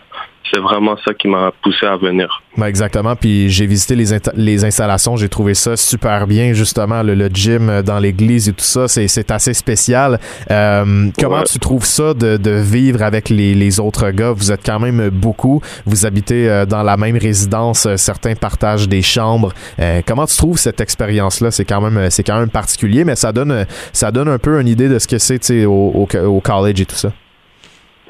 c'est 0.52 0.60
vraiment 0.60 0.96
ça 1.06 1.14
qui 1.14 1.28
m'a 1.28 1.52
poussé 1.62 1.86
à 1.86 1.96
venir. 1.98 2.42
Ben 2.58 2.66
exactement. 2.66 3.16
Puis 3.16 3.50
j'ai 3.50 3.66
visité 3.66 3.96
les, 3.96 4.18
les 4.36 4.66
installations, 4.66 5.16
j'ai 5.16 5.30
trouvé 5.30 5.54
ça 5.54 5.78
super 5.78 6.28
bien, 6.28 6.54
justement, 6.54 7.04
le, 7.04 7.30
gym 7.32 7.82
dans 7.84 8.00
l'église 8.00 8.50
et 8.50 8.54
tout 8.54 8.64
ça, 8.64 8.88
c'est 8.88 9.32
assez 9.32 9.54
spécial. 9.54 10.20
Euh, 10.50 11.10
comment 11.20 11.44
tu 11.44 11.60
trouves 11.60 11.86
ça 11.86 12.14
de, 12.14 12.38
de 12.38 12.52
vivre 12.52 13.04
avec 13.04 13.30
les, 13.30 13.54
les, 13.54 13.80
autres 13.80 14.10
gars? 14.12 14.32
Vous 14.32 14.52
êtes 14.52 14.66
quand 14.66 14.80
même 14.80 15.10
beaucoup, 15.10 15.62
vous 15.86 16.06
habitez 16.06 16.50
euh, 16.50 16.66
dans 16.66 16.84
la 16.84 16.98
même 16.98 17.18
résidence, 17.18 17.86
euh, 17.86 17.98
certains 17.98 18.36
partagent 18.36 18.88
des 18.88 19.02
chambres. 19.02 19.54
comment 20.06 20.26
tu 20.26 20.38
trouves 20.38 20.58
cette 20.58 20.82
expérience-là? 20.82 21.52
C'est 21.52 21.66
quand 21.66 21.82
même 21.82 22.10
c'est 22.10 22.24
quand 22.24 22.40
même 22.40 22.50
particulier, 22.50 23.04
mais 23.04 23.16
ça 23.16 23.32
donne 23.32 23.66
ça 23.94 24.12
donne 24.12 24.28
un 24.28 24.40
peu 24.40 24.60
une 24.60 24.68
idée 24.68 24.90
de 24.90 25.00
ce 25.00 25.08
que 25.08 25.18
c'est 25.18 25.66
au, 25.66 25.72
au, 25.72 26.18
au 26.26 26.40
college 26.40 26.82
et 26.82 26.86
tout 26.86 26.96
ça. 26.96 27.12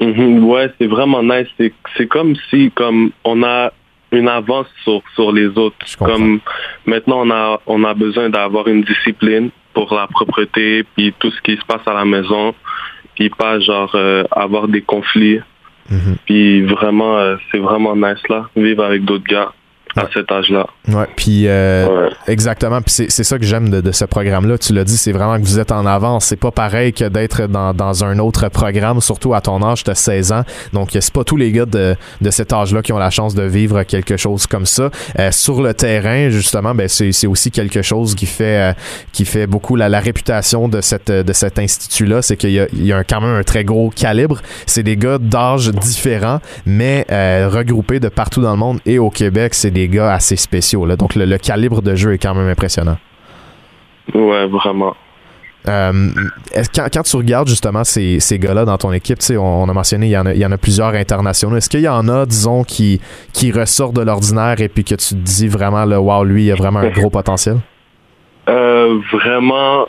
Mhm, 0.00 0.44
ouais, 0.44 0.70
c'est 0.78 0.86
vraiment 0.86 1.22
nice. 1.22 1.48
C'est 1.58 2.06
comme 2.06 2.34
si 2.48 2.70
comme 2.70 3.10
on 3.24 3.42
a 3.42 3.72
une 4.12 4.28
avance 4.28 4.66
sur, 4.82 5.02
sur 5.14 5.32
les 5.32 5.46
autres. 5.46 5.76
Comme 5.98 6.40
maintenant 6.86 7.22
on 7.26 7.30
a 7.30 7.60
on 7.66 7.84
a 7.84 7.94
besoin 7.94 8.30
d'avoir 8.30 8.66
une 8.68 8.82
discipline 8.82 9.50
pour 9.74 9.94
la 9.94 10.06
propreté 10.06 10.84
puis 10.96 11.14
tout 11.18 11.30
ce 11.30 11.40
qui 11.42 11.56
se 11.56 11.64
passe 11.64 11.86
à 11.86 11.94
la 11.94 12.04
maison, 12.04 12.54
puis 13.14 13.30
pas 13.30 13.60
genre 13.60 13.92
euh, 13.94 14.24
avoir 14.32 14.68
des 14.68 14.82
conflits. 14.82 15.40
Mhm. 15.90 16.16
Puis 16.24 16.62
vraiment 16.62 17.18
euh, 17.18 17.36
c'est 17.50 17.58
vraiment 17.58 17.94
nice 17.94 18.26
là, 18.28 18.48
vivre 18.56 18.84
avec 18.84 19.04
d'autres 19.04 19.24
gars 19.24 19.52
à 19.96 20.06
cet 20.12 20.30
âge-là. 20.30 20.66
Ouais, 20.88 21.06
puis 21.16 21.44
euh, 21.46 22.08
exactement. 22.26 22.80
Puis 22.80 23.06
c'est 23.08 23.24
ça 23.24 23.38
que 23.38 23.44
j'aime 23.44 23.70
de, 23.70 23.92
ce 23.92 24.04
programme-là. 24.04 24.56
Tu 24.58 24.72
l'as 24.72 24.84
dit, 24.84 24.96
c'est 24.96 25.12
vraiment 25.12 25.36
que 25.36 25.44
vous 25.44 25.58
êtes 25.58 25.72
en 25.72 25.84
avance. 25.84 26.26
C'est 26.26 26.36
pas 26.36 26.52
pareil 26.52 26.92
que 26.92 27.08
d'être 27.08 27.46
dans, 27.48 27.74
dans, 27.74 28.04
un 28.04 28.18
autre 28.18 28.48
programme, 28.48 29.00
surtout 29.00 29.34
à 29.34 29.40
ton 29.40 29.62
âge, 29.62 29.84
tu 29.84 29.90
as 29.90 29.94
16 29.94 30.32
ans. 30.32 30.44
Donc, 30.72 30.90
c'est 30.92 31.12
pas 31.12 31.24
tous 31.24 31.36
les 31.36 31.50
gars 31.50 31.66
de, 31.66 31.96
de 32.20 32.30
cet 32.30 32.52
âge-là 32.52 32.82
qui 32.82 32.92
ont 32.92 32.98
la 32.98 33.10
chance 33.10 33.34
de 33.34 33.42
vivre 33.42 33.82
quelque 33.82 34.16
chose 34.16 34.46
comme 34.46 34.66
ça. 34.66 34.90
Euh, 35.18 35.32
sur 35.32 35.60
le 35.60 35.74
terrain, 35.74 36.28
justement, 36.28 36.74
ben, 36.74 36.88
c'est 36.88 37.26
aussi 37.26 37.50
quelque 37.50 37.82
chose 37.82 38.14
qui 38.14 38.26
fait, 38.26 38.70
euh, 38.70 38.72
qui 39.12 39.24
fait 39.24 39.46
beaucoup 39.46 39.76
la, 39.76 39.88
la, 39.88 40.00
réputation 40.00 40.68
de, 40.68 40.80
cette, 40.80 41.10
de 41.10 41.32
cet 41.32 41.58
institut-là. 41.58 42.22
C'est 42.22 42.36
qu'il 42.36 42.50
y 42.50 42.60
a, 42.60 42.66
il 42.72 42.86
y 42.86 42.92
a 42.92 43.02
quand 43.04 43.20
même 43.20 43.34
un 43.34 43.42
très 43.42 43.64
gros 43.64 43.90
calibre. 43.90 44.40
C'est 44.66 44.82
des 44.82 44.96
gars 44.96 45.18
d'âge 45.18 45.70
différents, 45.70 46.40
mais 46.64 47.06
regroupés 47.10 48.00
de 48.00 48.08
partout 48.08 48.40
dans 48.40 48.52
le 48.52 48.56
monde 48.56 48.78
et 48.86 48.98
au 48.98 49.10
Québec. 49.10 49.54
C'est 49.54 49.70
des 49.70 49.79
gars 49.88 50.12
assez 50.12 50.36
spéciaux. 50.36 50.86
Là. 50.86 50.96
Donc, 50.96 51.14
le, 51.14 51.38
calibre 51.38 51.82
de 51.82 51.94
jeu 51.94 52.14
est 52.14 52.18
quand 52.18 52.34
même 52.34 52.48
impressionnant. 52.48 52.98
Ouais, 54.14 54.46
vraiment. 54.46 54.94
Euh, 55.68 55.92
quand, 56.74 56.86
quand, 56.92 57.02
tu 57.02 57.16
regardes 57.16 57.48
justement 57.48 57.84
ces, 57.84 58.18
ces 58.18 58.38
gars-là 58.38 58.64
dans 58.64 58.78
ton 58.78 58.92
équipe, 58.92 59.18
on, 59.30 59.38
on 59.38 59.68
a 59.68 59.72
mentionné 59.74 60.06
il 60.06 60.10
y, 60.10 60.16
en 60.16 60.24
a, 60.24 60.32
il 60.32 60.40
y 60.40 60.46
en 60.46 60.52
a 60.52 60.56
plusieurs 60.56 60.94
internationaux. 60.94 61.56
Est-ce 61.56 61.68
qu'il 61.68 61.80
y 61.80 61.88
en 61.88 62.08
a, 62.08 62.24
disons, 62.24 62.64
qui, 62.64 63.00
qui 63.34 63.52
ressortent 63.52 63.96
de 63.96 64.02
l'ordinaire 64.02 64.60
et 64.60 64.68
puis 64.68 64.84
que 64.84 64.94
tu 64.94 65.14
te 65.14 65.14
dis 65.14 65.48
vraiment, 65.48 65.84
le 65.84 65.98
wow, 65.98 66.24
lui, 66.24 66.46
il 66.46 66.52
a 66.52 66.54
vraiment 66.54 66.80
un 66.80 66.88
gros 66.90 67.10
potentiel? 67.10 67.58
Euh, 68.48 68.98
vraiment, 69.12 69.86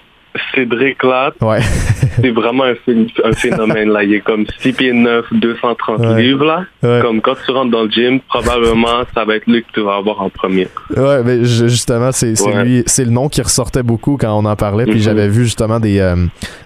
Cédric 0.53 1.03
Latte. 1.03 1.35
Ouais. 1.41 1.59
c'est 2.21 2.29
vraiment 2.29 2.63
un, 2.63 3.33
phénomène, 3.33 3.89
là. 3.89 4.03
Il 4.03 4.13
est 4.13 4.21
comme 4.21 4.45
6 4.59 4.73
pieds 4.73 4.93
9, 4.93 5.25
230 5.31 6.17
livres, 6.17 6.45
là. 6.45 7.01
Comme 7.01 7.21
quand 7.21 7.35
tu 7.45 7.51
rentres 7.51 7.71
dans 7.71 7.83
le 7.83 7.89
gym, 7.89 8.19
probablement, 8.21 9.03
ça 9.13 9.25
va 9.25 9.35
être 9.35 9.47
lui 9.47 9.63
que 9.63 9.71
tu 9.73 9.81
vas 9.81 9.95
avoir 9.95 10.21
en 10.21 10.29
premier. 10.29 10.67
Ouais, 10.95 11.21
mais 11.23 11.43
justement, 11.43 12.11
c'est 12.11 12.33
lui, 12.63 12.83
c'est 12.85 13.05
le 13.05 13.11
nom 13.11 13.29
qui 13.29 13.41
ressortait 13.41 13.83
beaucoup 13.83 14.17
quand 14.19 14.37
on 14.37 14.45
en 14.45 14.55
parlait. 14.55 14.85
Puis 14.85 14.99
mm-hmm. 14.99 15.03
j'avais 15.03 15.27
vu 15.27 15.43
justement 15.43 15.79
des, 15.79 15.99
euh, 15.99 16.15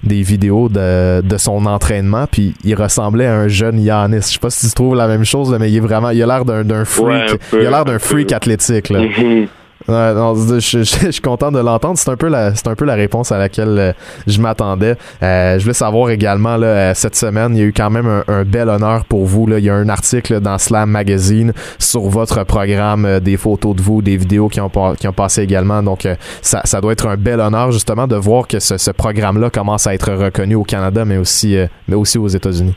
des 0.04 0.22
vidéos 0.22 0.70
de, 0.70 1.22
de 1.22 1.38
son 1.38 1.66
entraînement. 1.66 2.26
Puis 2.32 2.54
il 2.64 2.76
ressemblait 2.76 3.28
à 3.28 3.36
un 3.36 3.48
jeune 3.48 3.80
Yanis. 3.80 4.18
Je 4.18 4.34
sais 4.34 4.40
pas 4.40 4.50
si 4.50 4.68
tu 4.68 4.74
trouves 4.74 4.96
la 4.96 5.08
même 5.08 5.26
chose, 5.26 5.56
mais 5.60 5.70
il 5.70 5.78
est 5.78 5.82
vraiment, 5.82 6.10
il 6.10 6.22
a 6.22 6.26
l'air 6.26 6.46
d'un 6.46 6.86
freak. 6.86 7.40
il 7.54 7.66
a 7.66 7.70
l'air 7.70 7.86
d'un 7.86 8.00
freak 8.00 8.32
athlétique, 8.32 8.90
là. 8.90 9.00
Mm-hmm. 9.00 9.48
Je, 9.88 10.84
suis 11.12 11.22
content 11.22 11.52
de 11.52 11.60
l'entendre. 11.60 11.98
C'est 11.98 12.10
un 12.10 12.16
peu 12.16 12.28
la, 12.28 12.56
c'est 12.56 12.68
un 12.68 12.76
peu 12.76 12.86
la 12.86 12.96
réponse 12.96 13.32
à 13.32 13.38
laquelle 13.38 13.78
euh, 13.78 13.94
je 14.26 14.42
m'attendais. 14.42 14.96
Euh, 15.22 15.60
je 15.60 15.64
voulais 15.64 15.74
savoir 15.74 16.10
également 16.10 16.58
là, 16.58 16.68
euh, 16.68 16.92
cette 16.96 17.16
semaine, 17.16 17.56
il 17.56 17.60
y 17.60 17.62
a 17.62 17.66
eu 17.66 17.74
quand 17.74 17.92
même 17.92 18.24
un, 18.28 18.44
bel 18.44 18.70
honneur 18.70 19.06
pour 19.06 19.26
vous. 19.26 19.46
Là. 19.46 19.60
Il 19.60 19.66
y 19.66 19.70
a 19.70 19.76
un 19.76 19.90
article 19.90 20.40
dans 20.40 20.58
Slam 20.58 20.90
Magazine 20.90 21.54
sur 21.78 22.02
votre 22.02 22.44
programme, 22.46 23.20
des 23.20 23.38
photos 23.38 23.76
de 23.76 23.82
vous, 23.82 24.02
des 24.02 24.18
vidéos 24.18 24.50
qui 24.50 24.60
ont, 24.60 24.72
qui 24.98 25.08
ont 25.08 25.14
passé 25.14 25.44
également. 25.44 25.84
Donc, 25.84 26.08
ça, 26.42 26.62
ça 26.64 26.82
doit 26.82 26.94
être 26.94 27.08
un 27.08 27.18
bel 27.18 27.40
honneur 27.40 27.72
justement 27.72 28.08
de 28.08 28.16
voir 28.16 28.48
que 28.48 28.60
ce, 28.60 28.78
ce 28.78 28.92
programme-là 28.92 29.50
commence 29.52 29.86
à 29.86 29.94
être 29.94 30.12
reconnu 30.12 30.56
au 30.56 30.64
Canada, 30.64 31.06
mais 31.06 31.18
aussi, 31.18 31.58
mais 31.88 31.96
aussi 31.96 32.18
aux 32.18 32.28
États-Unis. 32.28 32.76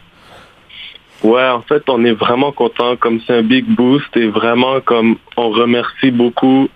Ouais, 1.22 1.48
en 1.48 1.62
fait, 1.62 1.82
on 1.88 2.04
est 2.04 2.12
vraiment 2.12 2.52
content. 2.52 2.96
Comme 2.96 3.20
c'est 3.26 3.34
un 3.34 3.42
big 3.42 3.64
boost 3.66 4.16
et 4.16 4.28
vraiment 4.28 4.80
comme 4.80 5.16
on 5.36 5.50
remercie 5.50 6.10
beaucoup 6.10 6.68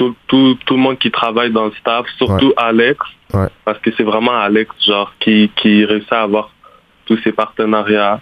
tout, 0.00 0.16
tout, 0.28 0.56
tout, 0.64 0.76
le 0.76 0.80
monde 0.80 0.98
qui 0.98 1.10
travaille 1.10 1.50
dans 1.50 1.66
le 1.66 1.72
staff, 1.72 2.06
surtout 2.16 2.54
Alex, 2.56 2.98
parce 3.66 3.78
que 3.80 3.90
c'est 3.98 4.02
vraiment 4.02 4.32
Alex 4.32 4.74
genre 4.82 5.12
qui, 5.20 5.50
qui 5.56 5.84
réussit 5.84 6.10
à 6.10 6.22
avoir 6.22 6.50
tous 7.04 7.18
ces 7.22 7.32
partenariats. 7.32 8.18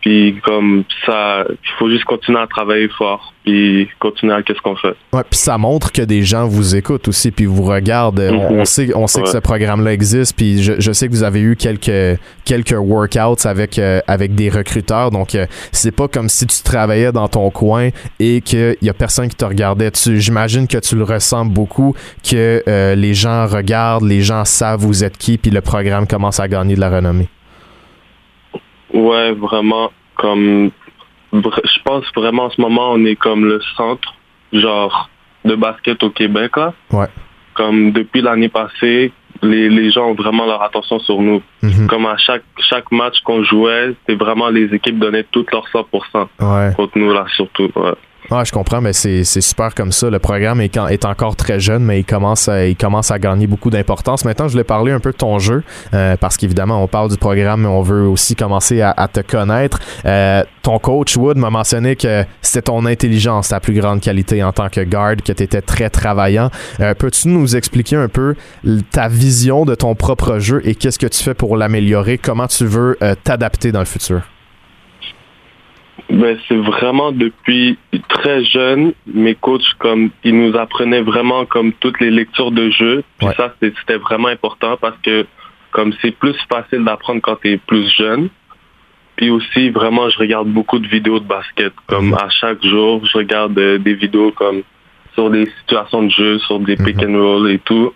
Puis 0.00 0.38
comme 0.44 0.84
ça, 1.04 1.44
il 1.48 1.70
faut 1.78 1.90
juste 1.90 2.04
continuer 2.04 2.38
à 2.38 2.46
travailler 2.46 2.88
fort, 2.88 3.34
puis 3.44 3.88
continuer 3.98 4.32
à 4.32 4.42
qu'est-ce 4.42 4.60
qu'on 4.60 4.76
fait. 4.76 4.94
Ouais, 5.12 5.22
puis 5.28 5.38
ça 5.38 5.58
montre 5.58 5.90
que 5.90 6.02
des 6.02 6.22
gens 6.22 6.46
vous 6.46 6.76
écoutent 6.76 7.08
aussi, 7.08 7.32
puis 7.32 7.46
vous 7.46 7.64
regardent. 7.64 8.20
on, 8.20 8.58
mhm. 8.58 8.64
sait, 8.64 8.94
on 8.94 9.08
sait 9.08 9.22
que 9.22 9.28
ce 9.28 9.38
programme-là 9.38 9.92
existe, 9.92 10.36
puis 10.36 10.62
je, 10.62 10.74
je, 10.78 10.92
sais 10.92 11.08
que 11.08 11.12
vous 11.12 11.24
avez 11.24 11.40
eu 11.40 11.56
quelques 11.56 12.18
quelques 12.44 12.76
workouts 12.78 13.46
avec 13.46 13.78
euh, 13.78 14.00
avec 14.06 14.34
des 14.34 14.50
recruteurs, 14.50 15.10
donc 15.10 15.34
euh, 15.34 15.46
c'est 15.72 15.94
pas 15.94 16.06
comme 16.06 16.28
si 16.28 16.46
tu 16.46 16.62
travaillais 16.62 17.10
dans 17.10 17.28
ton 17.28 17.50
coin 17.50 17.88
et 18.20 18.40
qu'il 18.40 18.76
y 18.80 18.88
a 18.88 18.94
personne 18.94 19.28
qui 19.28 19.36
te 19.36 19.44
regardait. 19.44 19.90
Tu, 19.90 20.20
j'imagine 20.20 20.68
que 20.68 20.78
tu 20.78 20.94
le 20.94 21.04
ressens 21.04 21.44
beaucoup, 21.44 21.94
que 22.22 22.62
euh, 22.68 22.94
les 22.94 23.14
gens 23.14 23.46
regardent, 23.46 24.04
les 24.04 24.22
gens 24.22 24.44
savent 24.44 24.80
vous 24.80 25.02
êtes 25.02 25.18
qui, 25.18 25.38
puis 25.38 25.50
le 25.50 25.60
programme 25.60 26.06
commence 26.06 26.38
à 26.38 26.46
gagner 26.46 26.76
de 26.76 26.80
la 26.80 26.90
renommée. 26.90 27.28
Ouais, 28.92 29.32
vraiment, 29.32 29.92
comme, 30.16 30.70
je 31.32 31.82
pense 31.84 32.04
vraiment 32.14 32.44
en 32.44 32.50
ce 32.50 32.60
moment, 32.60 32.92
on 32.92 33.04
est 33.04 33.16
comme 33.16 33.44
le 33.44 33.60
centre, 33.76 34.14
genre, 34.52 35.10
de 35.44 35.54
basket 35.54 36.02
au 36.02 36.10
Québec, 36.10 36.56
là. 36.56 36.72
Ouais. 36.90 37.06
Comme 37.54 37.92
depuis 37.92 38.20
l'année 38.20 38.48
passée, 38.48 39.12
les, 39.42 39.68
les 39.68 39.90
gens 39.90 40.10
ont 40.10 40.14
vraiment 40.14 40.46
leur 40.46 40.62
attention 40.62 40.98
sur 41.00 41.20
nous. 41.20 41.42
Mhm. 41.62 41.86
Comme 41.86 42.06
à 42.06 42.16
chaque, 42.16 42.44
chaque 42.58 42.90
match 42.90 43.20
qu'on 43.24 43.42
jouait, 43.42 43.94
c'était 44.00 44.22
vraiment 44.22 44.48
les 44.48 44.74
équipes 44.74 44.98
donnaient 44.98 45.26
tout 45.30 45.46
leur 45.52 45.66
100% 45.68 46.28
ouais. 46.40 46.74
contre 46.74 46.98
nous, 46.98 47.12
là, 47.12 47.24
surtout. 47.34 47.70
Ouais. 47.76 47.94
Ah, 48.30 48.44
je 48.44 48.52
comprends, 48.52 48.82
mais 48.82 48.92
c'est 48.92 49.24
super 49.24 49.74
comme 49.74 49.90
ça. 49.90 50.10
Le 50.10 50.18
programme 50.18 50.60
est, 50.60 50.76
est, 50.76 51.04
encore 51.06 51.34
très 51.34 51.58
jeune, 51.58 51.82
mais 51.82 52.00
il 52.00 52.04
commence 52.04 52.46
à, 52.46 52.66
il 52.66 52.76
commence 52.76 53.10
à 53.10 53.18
gagner 53.18 53.46
beaucoup 53.46 53.70
d'importance. 53.70 54.26
Maintenant, 54.26 54.48
je 54.48 54.52
voulais 54.52 54.64
parler 54.64 54.92
un 54.92 55.00
peu 55.00 55.12
de 55.12 55.16
ton 55.16 55.38
jeu, 55.38 55.62
euh, 55.94 56.14
parce 56.18 56.36
qu'évidemment, 56.36 56.82
on 56.82 56.88
parle 56.88 57.08
du 57.08 57.16
programme, 57.16 57.62
mais 57.62 57.68
on 57.68 57.80
veut 57.80 58.06
aussi 58.06 58.36
commencer 58.36 58.82
à, 58.82 59.08
te 59.10 59.20
connaître. 59.20 59.80
Euh, 60.04 60.44
ton 60.60 60.78
coach 60.78 61.16
Wood 61.16 61.38
m'a 61.38 61.48
mentionné 61.48 61.96
que 61.96 62.24
c'était 62.42 62.62
ton 62.62 62.84
intelligence, 62.84 63.48
ta 63.48 63.60
plus 63.60 63.72
grande 63.72 64.02
qualité 64.02 64.42
en 64.42 64.52
tant 64.52 64.68
que 64.68 64.82
guard, 64.82 65.16
que 65.16 65.32
tu 65.32 65.42
étais 65.42 65.62
très 65.62 65.88
travaillant. 65.88 66.50
Euh, 66.80 66.92
peux-tu 66.92 67.28
nous 67.28 67.56
expliquer 67.56 67.96
un 67.96 68.08
peu 68.08 68.34
ta 68.90 69.08
vision 69.08 69.64
de 69.64 69.74
ton 69.74 69.94
propre 69.94 70.38
jeu 70.38 70.60
et 70.64 70.74
qu'est-ce 70.74 70.98
que 70.98 71.06
tu 71.06 71.22
fais 71.22 71.34
pour 71.34 71.56
l'améliorer? 71.56 72.18
Comment 72.18 72.46
tu 72.46 72.66
veux 72.66 72.98
t'adapter 73.24 73.72
dans 73.72 73.80
le 73.80 73.86
futur? 73.86 74.20
Ben, 76.10 76.38
c'est 76.48 76.56
vraiment 76.56 77.12
depuis 77.12 77.76
très 78.08 78.42
jeune, 78.44 78.92
mes 79.06 79.34
coachs, 79.34 79.74
comme, 79.78 80.10
ils 80.24 80.34
nous 80.34 80.56
apprenaient 80.56 81.02
vraiment 81.02 81.44
comme 81.44 81.72
toutes 81.72 82.00
les 82.00 82.10
lectures 82.10 82.50
de 82.50 82.70
jeu. 82.70 83.04
Puis 83.18 83.28
ça, 83.36 83.54
c'était 83.60 83.98
vraiment 83.98 84.28
important 84.28 84.78
parce 84.80 84.96
que 85.02 85.26
comme 85.70 85.92
c'est 86.00 86.12
plus 86.12 86.36
facile 86.50 86.84
d'apprendre 86.84 87.20
quand 87.20 87.36
tu 87.36 87.52
es 87.52 87.56
plus 87.58 87.88
jeune. 87.94 88.30
Puis 89.16 89.30
aussi, 89.30 89.70
vraiment, 89.70 90.08
je 90.08 90.18
regarde 90.18 90.48
beaucoup 90.48 90.78
de 90.78 90.86
vidéos 90.86 91.18
de 91.18 91.26
basket. 91.26 91.72
Comme 91.86 92.08
mhm. 92.08 92.14
à 92.14 92.28
chaque 92.30 92.64
jour, 92.64 93.04
je 93.04 93.18
regarde 93.18 93.58
euh, 93.58 93.78
des 93.78 93.94
vidéos 93.94 94.32
comme 94.32 94.62
sur 95.14 95.28
des 95.28 95.46
situations 95.60 96.04
de 96.04 96.10
jeu, 96.10 96.38
sur 96.38 96.60
des 96.60 96.76
pick 96.76 97.02
and 97.02 97.18
roll 97.18 97.50
et 97.50 97.58
tout. 97.58 97.92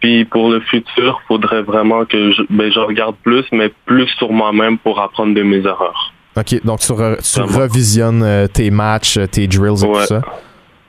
Puis 0.00 0.24
pour 0.24 0.50
le 0.50 0.58
futur, 0.60 1.22
faudrait 1.28 1.62
vraiment 1.62 2.04
que 2.04 2.32
je, 2.32 2.42
ben, 2.50 2.72
je 2.72 2.80
regarde 2.80 3.14
plus, 3.22 3.44
mais 3.52 3.72
plus 3.86 4.08
sur 4.18 4.32
moi-même 4.32 4.76
pour 4.78 5.00
apprendre 5.00 5.34
de 5.34 5.42
mes 5.42 5.64
erreurs. 5.64 6.11
OK, 6.36 6.64
donc 6.64 6.80
tu, 6.80 6.92
revisionnes 6.92 8.22
euh, 8.22 8.46
tes 8.46 8.70
matchs, 8.70 9.18
euh, 9.18 9.26
tes 9.26 9.46
drills 9.46 9.84
et 9.84 9.86
tout 9.86 10.06
ça? 10.06 10.22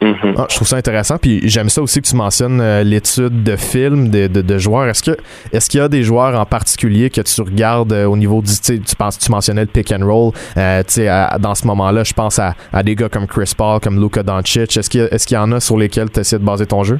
Mm-hmm. 0.01 0.35
Ah, 0.37 0.47
je 0.49 0.55
trouve 0.55 0.67
ça 0.67 0.77
intéressant. 0.77 1.17
Puis 1.17 1.41
j'aime 1.43 1.69
ça 1.69 1.81
aussi 1.81 2.01
que 2.01 2.07
tu 2.07 2.15
mentionnes 2.15 2.61
euh, 2.61 2.83
l'étude 2.83 3.43
de 3.43 3.55
films 3.55 4.09
de, 4.09 4.27
de, 4.27 4.57
joueurs. 4.57 4.87
Est-ce 4.87 5.03
que 5.03 5.17
est-ce 5.51 5.69
qu'il 5.69 5.79
y 5.79 5.83
a 5.83 5.89
des 5.89 6.03
joueurs 6.03 6.39
en 6.39 6.45
particulier 6.45 7.09
que 7.09 7.21
tu 7.21 7.41
regardes 7.41 7.91
au 7.91 8.15
niveau 8.15 8.41
du 8.41 8.51
tu 8.59 8.95
penses 8.97 9.17
tu 9.17 9.31
mentionnais 9.31 9.61
le 9.61 9.67
pick 9.67 9.91
and 9.91 10.05
roll 10.05 10.31
dans 10.55 11.55
ce 11.55 11.67
moment-là, 11.67 12.03
je 12.03 12.13
pense 12.13 12.39
à, 12.39 12.55
à, 12.71 12.83
des 12.83 12.95
gars 12.95 13.09
comme 13.09 13.27
Chris 13.27 13.53
Paul, 13.57 13.79
comme 13.79 14.01
Luka 14.01 14.23
Doncic. 14.23 14.75
Est-ce 14.75 14.89
qu'il 14.89 15.01
y, 15.01 15.03
est 15.03 15.25
qu'il 15.25 15.35
y 15.35 15.39
en 15.39 15.51
a 15.51 15.59
sur 15.59 15.77
lesquels 15.77 16.09
tu 16.09 16.19
essaies 16.21 16.39
de 16.39 16.45
baser 16.45 16.65
ton 16.65 16.83
jeu? 16.83 16.99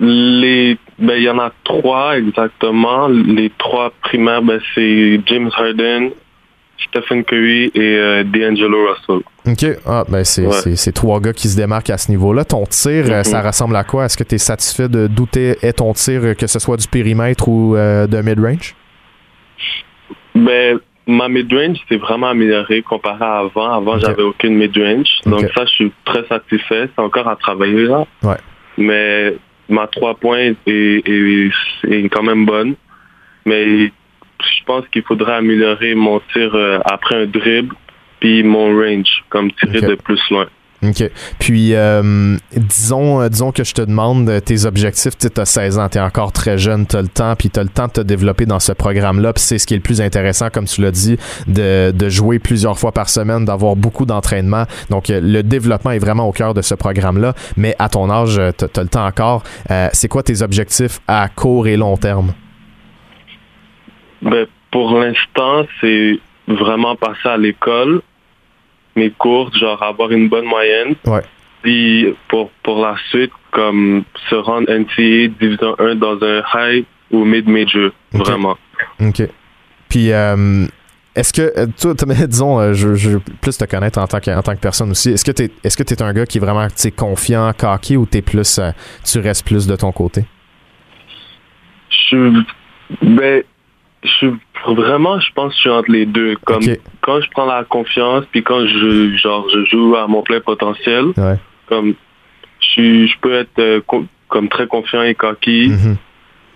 Euh, 0.00 0.04
les, 0.06 0.78
ben, 0.98 1.14
il 1.16 1.22
y 1.22 1.30
en 1.30 1.38
a 1.38 1.52
trois 1.64 2.18
exactement. 2.18 3.08
Les 3.08 3.50
trois 3.58 3.92
primaires, 4.02 4.42
ben, 4.42 4.60
c'est 4.74 5.20
James 5.26 5.50
Harden, 5.56 6.10
Stephen 6.88 7.24
Curry 7.24 7.70
et 7.74 7.96
euh, 7.98 8.24
D'Angelo 8.24 8.88
Russell. 8.88 9.22
OK. 9.46 9.78
Ah, 9.86 10.04
ben 10.08 10.24
c'est 10.24 10.92
trois 10.92 11.20
gars 11.20 11.32
qui 11.32 11.48
se 11.48 11.56
démarquent 11.56 11.90
à 11.90 11.98
ce 11.98 12.10
niveau-là. 12.10 12.44
Ton 12.44 12.64
tir, 12.66 13.06
euh, 13.08 13.22
ça 13.22 13.40
mm-hmm. 13.40 13.46
ressemble 13.46 13.76
à 13.76 13.84
quoi? 13.84 14.06
Est-ce 14.06 14.16
que 14.16 14.24
tu 14.24 14.36
es 14.36 14.38
satisfait 14.38 14.88
de 14.88 15.06
douter 15.06 15.56
est 15.62 15.74
ton 15.74 15.92
tir, 15.92 16.20
euh, 16.24 16.34
que 16.34 16.46
ce 16.46 16.58
soit 16.58 16.76
du 16.76 16.88
périmètre 16.88 17.48
ou 17.48 17.74
de 17.76 18.22
mid-range? 18.22 18.74
Ben, 20.34 20.78
ma 21.06 21.28
mid-range, 21.28 21.78
c'est 21.88 21.96
vraiment 21.96 22.28
amélioré 22.28 22.82
comparé 22.82 23.24
à 23.24 23.38
avant. 23.38 23.72
Avant, 23.72 23.98
j'avais 23.98 24.22
aucune 24.22 24.54
mid-range. 24.54 25.08
Donc 25.26 25.46
ça, 25.54 25.64
je 25.66 25.70
suis 25.70 25.92
très 26.04 26.26
satisfait. 26.26 26.88
C'est 26.94 27.02
encore 27.02 27.28
à 27.28 27.36
travailler 27.36 27.84
là. 27.84 28.06
Ouais. 28.22 28.36
Mais 28.78 29.34
ma 29.70 29.86
trois 29.86 30.14
points 30.14 30.52
est, 30.66 32.08
quand 32.10 32.22
même 32.22 32.44
bonne. 32.44 32.74
Mais 33.46 33.86
je 33.86 34.64
pense 34.66 34.86
qu'il 34.88 35.02
faudrait 35.02 35.34
améliorer 35.34 35.94
mon 35.94 36.20
tir 36.32 36.54
euh, 36.54 36.78
après 36.84 37.22
un 37.22 37.26
dribble, 37.26 37.74
puis 38.20 38.42
mon 38.42 38.76
range, 38.76 39.24
comme 39.28 39.50
tirer 39.52 39.80
de 39.80 39.94
plus 39.94 40.20
loin. 40.30 40.46
OK. 40.82 41.10
Puis, 41.38 41.74
euh, 41.74 42.36
disons, 42.56 43.20
euh, 43.20 43.28
disons 43.28 43.52
que 43.52 43.64
je 43.64 43.74
te 43.74 43.82
demande 43.82 44.42
tes 44.44 44.64
objectifs. 44.64 45.16
Tu 45.18 45.28
as 45.36 45.44
16 45.44 45.78
ans, 45.78 45.88
tu 45.90 45.98
es 45.98 46.00
encore 46.00 46.32
très 46.32 46.56
jeune, 46.56 46.86
tu 46.86 46.96
as 46.96 47.02
le 47.02 47.08
temps, 47.08 47.34
puis 47.36 47.50
tu 47.50 47.60
as 47.60 47.62
le 47.62 47.68
temps 47.68 47.86
de 47.86 47.92
te 47.92 48.00
développer 48.00 48.46
dans 48.46 48.60
ce 48.60 48.72
programme-là. 48.72 49.34
Puis 49.34 49.42
c'est 49.42 49.58
ce 49.58 49.66
qui 49.66 49.74
est 49.74 49.76
le 49.76 49.82
plus 49.82 50.00
intéressant, 50.00 50.48
comme 50.48 50.64
tu 50.64 50.80
l'as 50.80 50.90
dit, 50.90 51.18
de, 51.46 51.90
de 51.90 52.08
jouer 52.08 52.38
plusieurs 52.38 52.78
fois 52.78 52.92
par 52.92 53.10
semaine, 53.10 53.44
d'avoir 53.44 53.76
beaucoup 53.76 54.06
d'entraînement. 54.06 54.64
Donc, 54.88 55.10
euh, 55.10 55.20
le 55.22 55.42
développement 55.42 55.90
est 55.90 55.98
vraiment 55.98 56.26
au 56.26 56.32
cœur 56.32 56.54
de 56.54 56.62
ce 56.62 56.74
programme-là. 56.74 57.34
Mais 57.58 57.74
à 57.78 57.90
ton 57.90 58.10
âge, 58.10 58.40
tu 58.56 58.64
as, 58.64 58.82
le 58.82 58.88
temps 58.88 59.06
encore. 59.06 59.42
c'est 59.92 60.08
quoi 60.08 60.22
tes 60.22 60.40
objectifs 60.42 61.00
à 61.06 61.28
court 61.28 61.66
et 61.66 61.76
long 61.76 61.96
terme? 61.96 62.32
Ben, 64.22 64.46
pour 64.70 64.98
l'instant, 64.98 65.66
c'est 65.80 66.18
vraiment 66.48 66.96
passer 66.96 67.28
à 67.28 67.36
l'école 67.36 68.02
mes 69.00 69.10
cours, 69.10 69.50
genre 69.54 69.82
avoir 69.82 70.10
une 70.10 70.28
bonne 70.28 70.44
moyenne. 70.44 70.94
Ouais. 71.06 71.22
Puis 71.62 72.14
pour, 72.28 72.50
pour 72.62 72.80
la 72.80 72.96
suite, 73.10 73.32
comme 73.50 74.04
se 74.28 74.34
rendre 74.34 74.70
NCA 74.70 75.28
Division 75.40 75.74
1 75.78 75.96
dans 75.96 76.18
un 76.22 76.42
high 76.54 76.84
ou 77.10 77.24
mid-major, 77.24 77.90
vraiment. 78.12 78.56
OK. 79.00 79.22
Puis, 79.88 80.12
euh, 80.12 80.66
est-ce 81.14 81.32
que, 81.32 81.52
euh, 81.58 81.66
toi, 81.80 81.94
disons, 82.26 82.58
euh, 82.58 82.72
je, 82.72 82.94
je, 82.94 83.10
veux 83.10 83.20
plus 83.40 83.58
te 83.58 83.64
connaître 83.64 83.98
en 83.98 84.06
tant 84.06 84.20
que, 84.20 84.30
en 84.30 84.42
tant 84.42 84.54
que 84.54 84.60
personne 84.60 84.90
aussi. 84.90 85.10
Est-ce 85.10 85.24
que 85.24 85.32
tu 85.32 85.44
es, 85.44 85.50
est-ce 85.64 85.76
que 85.76 85.82
es 85.82 86.02
un 86.02 86.12
gars 86.12 86.24
qui 86.24 86.38
est 86.38 86.40
vraiment 86.40 86.66
confiant, 86.96 87.52
cocky 87.58 87.96
ou 87.96 88.06
es 88.12 88.22
plus, 88.22 88.60
tu 89.04 89.18
restes 89.18 89.44
plus 89.44 89.66
de 89.66 89.76
ton 89.76 89.90
côté? 89.92 90.24
Je, 92.10 92.42
ben, 93.02 93.42
je 94.04 94.28
vraiment, 94.66 95.20
je 95.20 95.32
pense 95.34 95.50
que 95.50 95.56
je 95.56 95.60
suis 95.60 95.70
entre 95.70 95.90
les 95.90 96.06
deux. 96.06 96.36
Comme 96.44 96.62
quand 97.00 97.20
je 97.20 97.30
prends 97.30 97.46
la 97.46 97.64
confiance, 97.64 98.24
puis 98.30 98.42
quand 98.42 98.66
je 98.66 99.16
genre 99.16 99.48
je 99.50 99.64
joue 99.64 99.96
à 99.96 100.06
mon 100.06 100.22
plein 100.22 100.40
potentiel, 100.40 101.06
comme 101.66 101.94
je, 102.60 103.06
je 103.06 103.18
peux 103.20 103.34
être 103.34 103.58
euh, 103.58 103.80
comme 104.28 104.48
très 104.48 104.66
confiant 104.66 105.02
et 105.02 105.14
coquille. 105.14 105.70
Mm-hmm. 105.70 105.96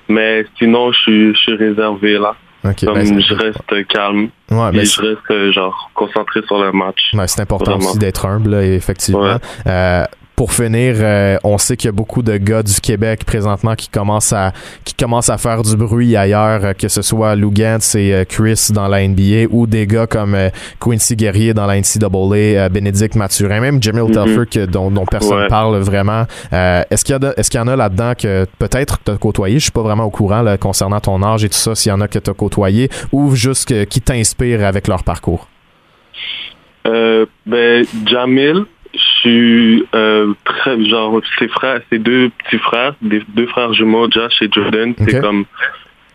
Mais 0.08 0.44
sinon, 0.58 0.92
je 0.92 0.98
suis, 0.98 1.34
je 1.34 1.38
suis 1.40 1.54
réservé 1.54 2.18
là. 2.18 2.36
Comme 2.62 2.94
ben, 2.94 3.20
je 3.20 3.34
reste 3.34 3.86
calme. 3.88 4.30
Ouais, 4.50 4.68
et 4.70 4.76
ben, 4.76 4.86
je 4.86 5.00
reste 5.02 5.52
genre 5.52 5.90
concentré 5.94 6.40
sur 6.46 6.62
le 6.62 6.72
match. 6.72 7.12
Ouais, 7.12 7.28
c'est 7.28 7.42
important 7.42 7.76
aussi 7.76 7.98
d'être 7.98 8.24
humble, 8.24 8.54
effectivement. 8.54 9.38
Euh, 9.66 10.04
pour 10.36 10.52
finir, 10.52 10.96
euh, 10.98 11.36
on 11.44 11.58
sait 11.58 11.76
qu'il 11.76 11.88
y 11.88 11.90
a 11.90 11.92
beaucoup 11.92 12.22
de 12.22 12.36
gars 12.36 12.62
du 12.62 12.80
Québec 12.80 13.24
présentement 13.24 13.74
qui 13.74 13.88
commencent 13.88 14.32
à 14.32 14.52
qui 14.84 14.94
commencent 14.94 15.28
à 15.28 15.38
faire 15.38 15.62
du 15.62 15.76
bruit 15.76 16.16
ailleurs, 16.16 16.64
euh, 16.64 16.72
que 16.72 16.88
ce 16.88 17.02
soit 17.02 17.36
Lou 17.36 17.52
Gantz 17.52 17.94
et 17.94 18.12
euh, 18.12 18.24
Chris 18.24 18.70
dans 18.72 18.88
la 18.88 19.06
NBA 19.06 19.46
ou 19.50 19.66
des 19.66 19.86
gars 19.86 20.06
comme 20.06 20.36
Quincy 20.80 21.14
Guerrier 21.14 21.54
dans 21.54 21.66
la 21.66 21.78
NCAA, 21.78 22.68
Bénédicte 22.68 23.14
Mathurin, 23.14 23.60
même 23.60 23.82
Jamil 23.82 24.04
mm 24.04 24.46
que, 24.46 24.66
dont, 24.66 24.90
dont 24.90 25.06
personne 25.06 25.46
parle 25.48 25.78
vraiment. 25.78 26.24
est-ce 26.52 27.04
qu'il 27.04 27.16
y 27.20 27.24
a 27.24 27.32
est-ce 27.36 27.50
qu'il 27.50 27.60
y 27.60 27.62
en 27.62 27.68
a 27.68 27.76
là-dedans 27.76 28.12
que 28.18 28.46
peut-être 28.58 28.98
tu 29.04 29.12
as 29.12 29.16
côtoyé, 29.16 29.58
je 29.58 29.64
suis 29.64 29.72
pas 29.72 29.82
vraiment 29.82 30.04
au 30.04 30.10
courant 30.10 30.42
là, 30.42 30.58
concernant 30.58 31.00
ton 31.00 31.22
âge 31.22 31.44
et 31.44 31.48
tout 31.48 31.54
ça, 31.54 31.74
s'il 31.74 31.90
y 31.90 31.92
en 31.92 32.00
a 32.00 32.08
que 32.08 32.18
tu 32.18 32.30
as 32.30 32.34
côtoyé 32.34 32.88
ou 33.12 33.34
juste 33.34 33.86
qui 33.86 34.00
t'inspirent 34.00 34.64
avec 34.64 34.88
leur 34.88 35.04
parcours. 35.04 35.48
ben 36.84 37.84
Jamil, 38.06 38.66
euh, 39.26 40.32
très 40.44 40.84
genre 40.84 41.20
ses 41.38 41.48
frères, 41.48 41.80
ses 41.90 41.98
deux 41.98 42.30
petits 42.30 42.58
frères, 42.58 42.94
des 43.02 43.22
deux 43.28 43.46
frères 43.46 43.72
jumeaux, 43.72 44.10
Josh 44.10 44.42
et 44.42 44.48
Jordan, 44.50 44.94
c'est 44.98 45.20
comme 45.20 45.44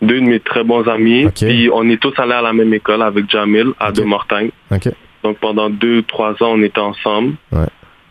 deux 0.02 0.22
de 0.22 0.26
mes 0.26 0.40
très 0.40 0.64
bons 0.64 0.88
amis. 0.88 1.28
Puis 1.36 1.70
on 1.74 1.90
est 1.90 2.02
tous 2.02 2.14
allés 2.18 2.34
à 2.34 2.42
la 2.42 2.54
même 2.54 2.74
école 2.74 3.02
avec 3.02 3.30
Jamil 3.30 3.68
à 3.80 3.92
De 3.92 4.04
Mortagne. 4.04 4.52
Donc 5.24 5.38
pendant 5.40 5.70
deux, 5.70 6.04
trois 6.04 6.32
ans, 6.42 6.54
on 6.54 6.62
était 6.62 6.80
ensemble. 6.80 7.34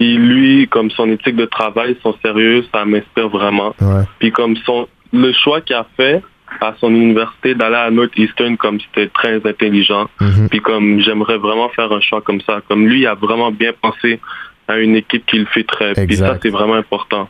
Et 0.00 0.14
lui, 0.14 0.68
comme 0.68 0.90
son 0.90 1.10
éthique 1.10 1.36
de 1.36 1.46
travail, 1.46 1.96
son 2.02 2.14
sérieux, 2.22 2.64
ça 2.72 2.84
m'inspire 2.84 3.28
vraiment. 3.28 3.74
Puis 4.18 4.30
comme 4.32 4.56
son 4.64 4.88
le 5.12 5.32
choix 5.32 5.62
qu'il 5.62 5.74
a 5.74 5.86
fait, 5.96 6.22
à 6.60 6.74
son 6.80 6.90
université 6.90 7.54
d'aller 7.54 7.76
à 7.76 7.90
Northeastern 7.90 8.56
comme 8.56 8.78
c'était 8.80 9.08
très 9.08 9.36
intelligent. 9.46 10.08
Mhm. 10.20 10.48
Puis 10.48 10.60
comme 10.60 11.00
j'aimerais 11.00 11.38
vraiment 11.38 11.68
faire 11.70 11.92
un 11.92 12.00
choix 12.00 12.20
comme 12.20 12.40
ça. 12.42 12.60
Comme 12.68 12.86
lui, 12.86 13.00
il 13.00 13.06
a 13.06 13.14
vraiment 13.14 13.50
bien 13.50 13.72
pensé 13.80 14.20
à 14.68 14.76
une 14.76 14.96
équipe 14.96 15.26
qui 15.26 15.38
le 15.38 15.46
fait 15.46 15.64
très. 15.64 15.92
Et 15.92 16.16
ça, 16.16 16.38
c'est 16.40 16.50
vraiment 16.50 16.74
important. 16.74 17.28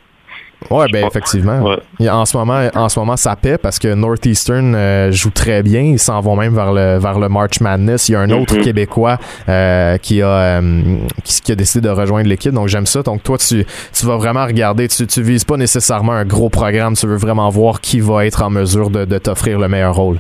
Ouais, 0.71 0.87
ben 0.93 1.07
effectivement. 1.07 1.77
En 2.01 2.25
ce 2.25 2.37
moment, 2.37 2.69
en 2.75 2.89
ce 2.89 2.99
moment, 2.99 3.17
ça 3.17 3.37
paie 3.37 3.59
parce 3.59 3.79
que 3.79 3.95
Northeastern 3.95 4.75
euh, 4.75 5.13
joue 5.13 5.31
très 5.31 5.63
bien. 5.63 5.83
Ils 5.83 6.01
s'en 6.01 6.21
vont 6.21 6.35
même 6.35 6.53
vers 6.53 6.73
le 6.73 6.99
vers 6.99 7.19
le 7.19 7.29
March 7.29 7.61
Madness. 7.61 8.09
Il 8.09 8.13
y 8.13 8.15
a 8.17 8.21
un 8.21 8.31
autre 8.31 8.57
mm-hmm. 8.57 8.65
Québécois 8.65 9.19
euh, 9.49 9.99
qui 9.99 10.21
a 10.21 10.29
euh, 10.61 10.99
qui, 11.25 11.53
a 11.53 11.55
décidé 11.55 11.89
de 11.89 11.93
rejoindre 11.93 12.29
l'équipe. 12.29 12.53
Donc 12.53 12.67
j'aime 12.67 12.87
ça. 12.87 13.03
Donc 13.03 13.23
toi, 13.23 13.39
tu 13.39 13.65
tu 13.65 14.07
vas 14.07 14.17
vraiment 14.17 14.45
regarder. 14.45 14.89
Tu 14.89 15.07
tu 15.07 15.23
vises 15.23 15.45
pas 15.45 15.57
nécessairement 15.57 16.13
un 16.13 16.25
gros 16.25 16.51
programme. 16.51 16.95
Tu 16.95 17.07
veux 17.07 17.17
vraiment 17.17 17.49
voir 17.51 17.81
qui 17.81 18.01
va 18.01 18.27
être 18.27 18.43
en 18.43 18.51
mesure 18.51 18.91
de, 18.91 19.05
de 19.05 19.19
t'offrir 19.19 19.61
le 19.61 19.69
meilleur 19.69 19.95
rôle. 19.95 20.19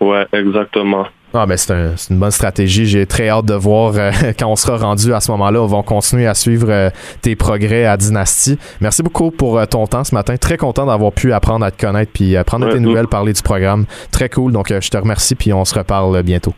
Ouais, 0.00 0.26
exactement. 0.32 1.06
Ah 1.40 1.46
ben 1.46 1.56
c'est 1.56 1.72
un, 1.72 1.94
une 2.10 2.18
bonne 2.18 2.32
stratégie. 2.32 2.86
J'ai 2.86 3.06
très 3.06 3.28
hâte 3.28 3.44
de 3.44 3.54
voir 3.54 3.92
euh, 3.96 4.10
quand 4.38 4.48
on 4.48 4.56
sera 4.56 4.76
rendu 4.76 5.14
à 5.14 5.20
ce 5.20 5.30
moment-là. 5.30 5.62
On 5.62 5.66
va 5.66 5.82
continuer 5.82 6.26
à 6.26 6.34
suivre 6.34 6.66
euh, 6.68 6.90
tes 7.22 7.36
progrès 7.36 7.84
à 7.84 7.96
Dynasty. 7.96 8.58
Merci 8.80 9.02
beaucoup 9.02 9.30
pour 9.30 9.58
euh, 9.58 9.64
ton 9.64 9.86
temps 9.86 10.02
ce 10.02 10.14
matin. 10.14 10.36
Très 10.36 10.56
content 10.56 10.86
d'avoir 10.86 11.12
pu 11.12 11.32
apprendre 11.32 11.64
à 11.64 11.70
te 11.70 11.80
connaître 11.80 12.10
puis 12.12 12.36
apprendre 12.36 12.68
tes 12.70 12.80
nouvelles, 12.80 13.06
parler 13.06 13.32
du 13.32 13.42
programme. 13.42 13.86
Très 14.10 14.28
cool. 14.28 14.52
Donc 14.52 14.68
je 14.68 14.90
te 14.90 14.96
remercie 14.96 15.36
puis 15.36 15.52
on 15.52 15.64
se 15.64 15.78
reparle 15.78 16.22
bientôt. 16.22 16.54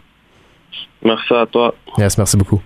Merci 1.02 1.34
à 1.34 1.46
toi. 1.46 1.74
Yes, 1.98 2.16
merci 2.16 2.36
beaucoup. 2.36 2.60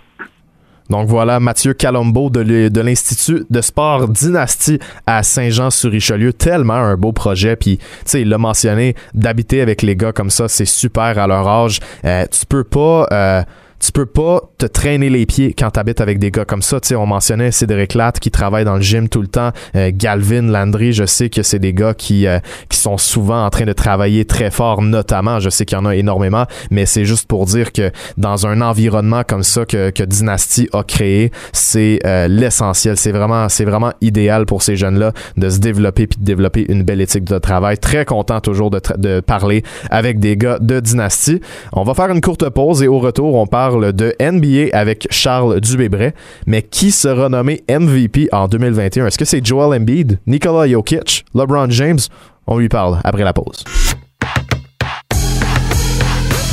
Donc 0.91 1.09
voilà, 1.09 1.41
Mathieu 1.41 1.73
Calombo 1.73 2.31
de 2.31 2.81
l'Institut 2.81 3.45
de 3.49 3.61
sport 3.61 4.09
Dynastie 4.09 4.79
à 5.07 5.23
Saint-Jean-sur-Richelieu. 5.23 6.33
Tellement 6.33 6.75
un 6.75 6.97
beau 6.97 7.13
projet. 7.13 7.57
Puis, 7.57 7.79
tu 7.79 7.85
sais, 8.05 8.21
il 8.23 8.29
l'a 8.29 8.39
mentionné, 8.39 8.95
d'habiter 9.15 9.61
avec 9.61 9.83
les 9.83 9.97
gars 9.97 10.13
comme 10.13 10.31
ça, 10.31 10.49
c'est 10.49 10.65
super 10.65 11.19
à 11.19 11.27
leur 11.27 11.49
âge. 11.49 11.81
Euh, 12.05 12.27
tu 12.31 12.47
peux 12.47 12.65
pas... 12.65 13.07
Euh, 13.13 13.43
tu 13.85 13.93
peux 13.93 14.07
pas 14.07 14.41
te 14.57 14.65
traîner 14.65 15.11
les 15.11 15.27
pieds 15.27 15.53
quand 15.53 15.73
tu 15.73 15.79
habites 15.79 16.01
avec 16.01 16.19
des 16.19 16.31
gars 16.31 16.47
comme 16.47 16.63
ça. 16.63 16.81
Tu 16.81 16.89
sais, 16.89 16.95
on 16.95 17.05
mentionnait 17.05 17.51
Cédric 17.51 17.93
Latte 17.93 18.19
qui 18.19 18.31
travaille 18.31 18.65
dans 18.65 18.77
le 18.77 18.81
gym 18.81 19.11
tout 19.11 19.21
le 19.21 19.27
temps. 19.27 19.51
Euh, 19.77 19.91
Galvin 19.95 20.41
Landry, 20.41 20.95
je 20.95 21.05
sais 21.05 21.29
que 21.29 21.43
c'est 21.43 21.59
des 21.59 21.75
gars 21.75 21.93
qui, 21.93 22.27
euh, 22.27 22.39
qui 22.71 22.79
sont 22.79 22.97
souvent 22.97 23.45
en 23.45 23.51
train 23.51 23.67
de 23.67 23.75
travailler 23.75 24.25
très 24.25 24.51
fort, 24.51 24.81
notamment. 24.81 25.39
Je 25.39 25.51
sais 25.51 25.67
qu'il 25.67 25.77
y 25.77 25.81
en 25.81 25.85
a 25.85 25.95
énormément, 25.95 26.47
mais 26.71 26.87
c'est 26.87 27.05
juste 27.05 27.29
pour 27.29 27.45
dire 27.45 27.73
que 27.73 27.93
dans 28.17 28.47
un 28.47 28.63
environnement 28.63 29.23
comme 29.23 29.43
ça 29.43 29.67
que, 29.67 29.91
que 29.91 30.03
Dynasty 30.03 30.67
a 30.73 30.83
créé, 30.83 31.31
c'est 31.53 31.99
euh, 32.07 32.27
l'essentiel. 32.27 32.97
C'est 32.97 33.13
vraiment, 33.13 33.51
c'est 33.51 33.67
vraiment 33.67 33.93
idéal 34.01 34.47
pour 34.47 34.63
ces 34.63 34.77
jeunes-là 34.77 35.13
de 35.37 35.51
se 35.51 35.59
développer 35.59 36.07
puis 36.07 36.19
de 36.19 36.25
développer 36.25 36.65
une 36.71 36.85
belle 36.85 37.03
éthique 37.03 37.25
de 37.25 37.37
travail. 37.39 37.77
Très 37.77 38.07
content 38.07 38.41
toujours 38.41 38.71
de, 38.71 38.81
de 38.97 39.21
parler 39.21 39.63
avec 39.91 40.21
des 40.21 40.39
gars 40.39 40.59
de 40.59 40.81
Dynasty. 40.81 41.43
On 41.75 41.85
va 41.85 41.93
faire 41.93 42.09
une 42.09 42.23
courte 42.23 42.49
pause 42.49 42.83
et 42.83 42.89
au 42.89 42.99
retour, 42.99 43.35
on 43.35 43.47
parle 43.47 43.74
de 43.81 44.15
NBA 44.21 44.77
avec 44.77 45.07
Charles 45.11 45.61
Dubébret, 45.61 46.15
mais 46.47 46.63
qui 46.63 46.91
sera 46.91 47.29
nommé 47.29 47.63
MVP 47.69 48.29
en 48.33 48.49
2021? 48.49 49.07
Est-ce 49.07 49.19
que 49.19 49.25
c'est 49.25 49.45
Joel 49.45 49.81
Embiid, 49.81 50.19
Nikola 50.27 50.69
Jokic, 50.69 51.25
LeBron 51.35 51.71
James? 51.71 51.99
On 52.47 52.59
lui 52.59 52.69
parle 52.69 53.01
après 53.05 53.25
la 53.25 53.33
pause. 53.33 53.65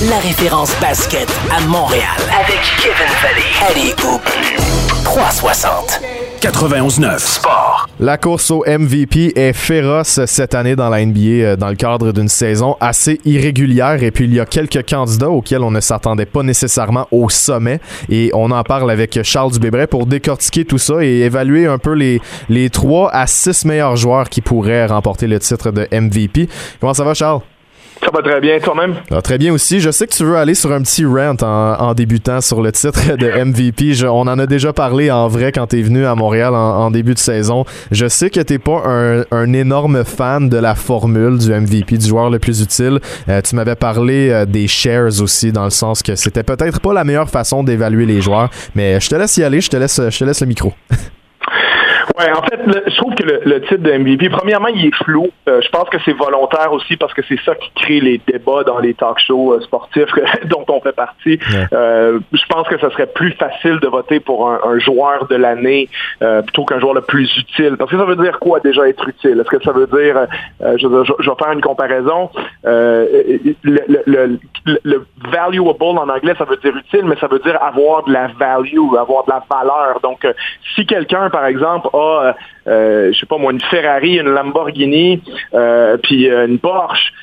La 0.10 0.18
référence 0.18 0.74
basket 0.82 1.30
à 1.56 1.62
Montréal 1.62 2.08
avec 2.18 2.60
Kevin 2.82 3.14
Valley. 3.22 3.44
Allez, 3.70 3.94
360. 5.04 6.21
91.9 6.42 7.20
Sport. 7.20 7.88
La 8.00 8.18
course 8.18 8.50
au 8.50 8.64
MVP 8.66 9.34
est 9.36 9.54
féroce 9.54 10.26
cette 10.26 10.56
année 10.56 10.76
dans 10.76 10.90
la 10.90 11.06
NBA 11.06 11.20
euh, 11.20 11.56
dans 11.56 11.70
le 11.70 11.76
cadre 11.76 12.12
d'une 12.12 12.30
saison 12.30 12.78
assez 12.80 13.22
irrégulière 13.26 14.02
et 14.02 14.10
puis 14.10 14.26
il 14.26 14.34
y 14.34 14.40
a 14.40 14.48
quelques 14.48 14.90
candidats 14.90 15.30
auxquels 15.30 15.62
on 15.62 15.70
ne 15.70 15.80
s'attendait 15.80 16.26
pas 16.26 16.42
nécessairement 16.42 17.08
au 17.12 17.30
sommet 17.30 17.80
et 18.10 18.32
on 18.34 18.50
en 18.50 18.64
parle 18.64 18.90
avec 18.90 19.22
Charles 19.22 19.52
Dubébret 19.52 19.86
pour 19.86 20.08
décortiquer 20.08 20.66
tout 20.66 20.80
ça 20.80 21.04
et 21.04 21.20
évaluer 21.20 21.68
un 21.68 21.78
peu 21.78 21.94
les, 21.94 22.20
les 22.50 22.72
3 22.72 23.12
à 23.12 23.28
6 23.28 23.66
meilleurs 23.66 23.96
joueurs 23.96 24.28
qui 24.28 24.42
pourraient 24.42 24.88
remporter 24.88 25.28
le 25.28 25.38
titre 25.38 25.70
de 25.70 25.88
MVP. 25.92 26.50
Comment 26.80 26.96
ça 26.96 27.04
va 27.04 27.14
Charles? 27.14 27.42
Ça 28.04 28.10
va 28.12 28.24
très 28.24 28.42
bien, 28.42 28.60
toi-même? 28.60 28.96
Très 29.24 29.38
bien 29.38 29.54
aussi. 29.54 29.80
Je 29.80 29.92
sais 29.92 30.08
que 30.08 30.14
tu 30.14 30.24
veux 30.24 30.36
aller 30.36 30.56
sur 30.56 30.72
un 30.72 30.82
petit 30.82 31.06
rant 31.06 31.36
en, 31.42 31.94
débutant 31.94 32.42
sur 32.42 32.62
le 32.62 32.72
titre 32.72 33.16
de 33.16 33.28
MVP. 33.46 33.94
on 34.08 34.22
en 34.22 34.40
a 34.40 34.48
déjà 34.48 34.74
parlé 34.74 35.12
en 35.12 35.28
vrai 35.28 35.52
quand 35.52 35.68
tu 35.68 35.80
es 35.80 35.82
venu 35.84 36.06
à 36.06 36.16
Montréal 36.16 36.56
en, 36.56 36.90
début 36.90 37.14
de 37.14 37.20
saison. 37.20 37.64
Je 37.92 38.08
sais 38.08 38.32
que 38.32 38.40
t'es 38.40 38.58
pas 38.58 38.82
un, 39.32 39.54
énorme 39.54 40.04
fan 40.04 40.50
de 40.50 40.58
la 40.58 40.74
formule 40.74 41.38
du 41.38 41.54
MVP, 41.54 41.98
du 42.00 42.08
joueur 42.08 42.32
le 42.32 42.40
plus 42.40 42.62
utile. 42.62 43.00
Euh, 43.30 43.42
tu 43.42 43.56
m'avais 43.56 43.76
parlé 43.76 44.30
euh, 44.30 44.46
des 44.46 44.68
shares 44.68 45.22
aussi, 45.22 45.52
dans 45.52 45.66
le 45.66 45.70
sens 45.70 46.02
que 46.02 46.16
c'était 46.16 46.44
peut-être 46.44 46.80
pas 46.80 46.94
la 46.94 47.04
meilleure 47.04 47.30
façon 47.30 47.64
d'évaluer 47.64 48.06
les 48.06 48.22
joueurs. 48.22 48.50
Mais 48.74 49.00
je 49.00 49.10
te 49.10 49.16
laisse 49.16 49.38
y 49.38 49.44
aller, 49.44 49.62
je 49.62 49.70
te 49.70 49.78
laisse, 49.78 50.02
je 50.10 50.18
te 50.18 50.24
laisse 50.24 50.42
le 50.42 50.48
micro. 50.48 50.74
Ouais, 52.18 52.32
en 52.32 52.42
fait, 52.42 52.60
je 52.88 52.98
trouve 52.98 53.14
que 53.16 53.24
le, 53.24 53.62
titre 53.62 53.84
de 53.84 53.92
MVP, 53.92 54.30
premièrement, 54.30 54.68
il 54.68 54.86
est 54.86 54.96
flou. 55.04 55.30
Euh, 55.48 55.62
je 55.62 55.70
pense 55.70 55.88
que 55.90 55.98
c'est 56.04 56.14
volontaire 56.14 56.74
aussi 56.74 56.98
parce 56.98 57.14
que 57.14 57.22
c'est 57.28 57.40
ça 57.46 57.56
qui 57.56 57.72
crée 57.76 58.00
les 58.00 58.22
débats 58.28 58.64
dans 58.64 58.80
les 58.80 58.94
talk 58.94 59.20
shows 59.20 59.54
euh, 59.54 59.62
sportifs 59.62 60.10
dont 60.46 60.66
on 60.68 60.82
fait 60.82 60.96
partie. 60.96 61.40
Euh, 61.74 62.20
je 62.34 62.46
pense 62.50 62.68
que 62.68 62.78
ce 62.80 62.90
serait 62.90 63.08
plus 63.08 63.32
facile 63.34 63.80
de 63.80 63.88
voter 63.88 64.20
pour 64.20 64.50
un, 64.50 64.80
joueur 64.80 65.28
de 65.28 65.36
l'année 65.36 65.90
plutôt 66.20 66.66
qu'un 66.66 66.80
joueur 66.80 66.94
le 66.94 67.02
plus 67.02 67.30
utile. 67.38 67.76
Parce 67.78 67.92
que 67.92 67.98
ça 67.98 68.06
veut 68.06 68.16
dire 68.16 68.40
quoi 68.40 68.60
déjà 68.60 68.88
être 68.88 69.08
utile? 69.08 69.40
Est-ce 69.40 69.50
que 69.50 69.64
ça 69.64 69.72
veut 69.72 69.88
dire, 69.88 70.28
je, 70.60 70.88
vais 70.88 71.36
faire 71.38 71.52
une 71.52 71.62
comparaison, 71.62 72.30
le, 72.64 73.50
le, 73.64 74.40
le, 74.84 75.06
valuable 75.32 75.76
en 75.82 76.10
anglais, 76.10 76.34
ça 76.38 76.46
veut 76.46 76.58
dire 76.58 76.76
utile, 76.76 77.06
mais 77.06 77.16
ça 77.18 77.28
veut 77.28 77.40
dire 77.40 77.62
avoir 77.62 78.04
de 78.06 78.14
la 78.14 78.28
value, 78.28 78.96
avoir 79.00 79.26
de 79.26 79.32
la 79.32 79.44
valeur. 79.50 80.00
Donc, 80.02 80.26
si 80.76 80.86
quelqu'un, 80.86 81.30
par 81.30 81.46
exemple, 81.46 81.90
a 81.94 82.01
og 82.02 82.36
euh, 82.68 83.12
je 83.12 83.20
sais 83.20 83.26
pas 83.26 83.38
moi, 83.38 83.52
une 83.52 83.62
Ferrari, 83.62 84.18
une 84.18 84.30
Lamborghini, 84.30 85.22
euh, 85.54 85.98
puis 85.98 86.28
une 86.28 86.60
Porsche, 86.60 87.14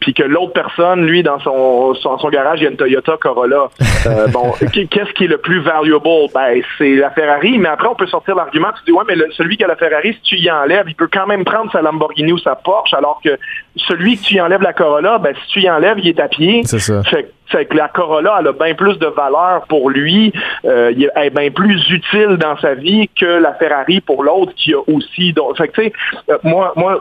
puis 0.00 0.14
que 0.14 0.22
l'autre 0.22 0.52
personne, 0.52 1.06
lui, 1.06 1.22
dans 1.22 1.38
son, 1.40 1.94
son, 1.94 2.28
garage, 2.28 2.60
il 2.60 2.64
y 2.64 2.66
a 2.66 2.70
une 2.70 2.76
Toyota 2.76 3.16
Corolla. 3.20 3.68
bon, 4.32 4.52
qu'est-ce 4.72 5.12
qui 5.12 5.24
est 5.24 5.28
le 5.28 5.38
plus 5.38 5.60
valuable? 5.60 6.06
Ben, 6.34 6.62
c'est 6.78 6.94
la 6.94 7.10
Ferrari, 7.10 7.58
mais 7.58 7.68
après, 7.68 7.88
on 7.88 7.94
peut 7.94 8.06
sortir 8.06 8.34
l'argument, 8.34 8.68
tu 8.76 8.90
dis, 8.90 8.92
ouais, 8.92 9.04
mais 9.08 9.14
celui 9.36 9.56
qui 9.56 9.64
a 9.64 9.68
la 9.68 9.76
Ferrari, 9.76 10.14
si 10.14 10.20
tu 10.22 10.36
y 10.36 10.50
enlèves, 10.50 10.86
il 10.88 10.94
peut 10.94 11.08
quand 11.12 11.26
même 11.26 11.44
prendre 11.44 11.70
sa 11.72 11.82
Lamborghini 11.82 12.32
ou 12.32 12.38
sa 12.38 12.54
Porsche, 12.54 12.94
alors 12.94 13.20
que 13.24 13.38
celui 13.76 14.16
que 14.16 14.22
tu 14.22 14.34
y 14.34 14.40
enlèves 14.40 14.62
la 14.62 14.72
Corolla, 14.72 15.18
ben, 15.18 15.34
si 15.34 15.52
tu 15.52 15.60
y 15.60 15.70
enlèves, 15.70 15.98
il 15.98 16.08
est 16.08 16.20
à 16.20 16.28
pied. 16.28 16.62
C'est 16.64 16.78
ça. 16.78 17.02
Fait 17.50 17.64
que 17.64 17.76
la 17.76 17.88
Corolla, 17.88 18.36
elle 18.40 18.48
a 18.48 18.52
bien 18.52 18.74
plus 18.74 18.98
de 18.98 19.06
valeur 19.06 19.64
pour 19.68 19.88
lui, 19.88 20.32
euh, 20.66 20.92
elle 21.14 21.26
est 21.26 21.30
bien 21.30 21.50
plus 21.50 21.80
utile 21.90 22.36
dans 22.36 22.58
sa 22.58 22.74
vie 22.74 23.08
que 23.18 23.24
la 23.24 23.54
Ferrari 23.54 24.00
pour 24.02 24.22
l'autre 24.22 24.52
qui 24.54 24.74
a 24.74 24.77
aussi. 24.86 25.32
Donc, 25.32 25.56
fait 25.56 25.68
tu 25.68 25.82
sais, 25.82 25.92
euh, 26.30 26.38
moi, 26.44 26.72
moi, 26.76 27.00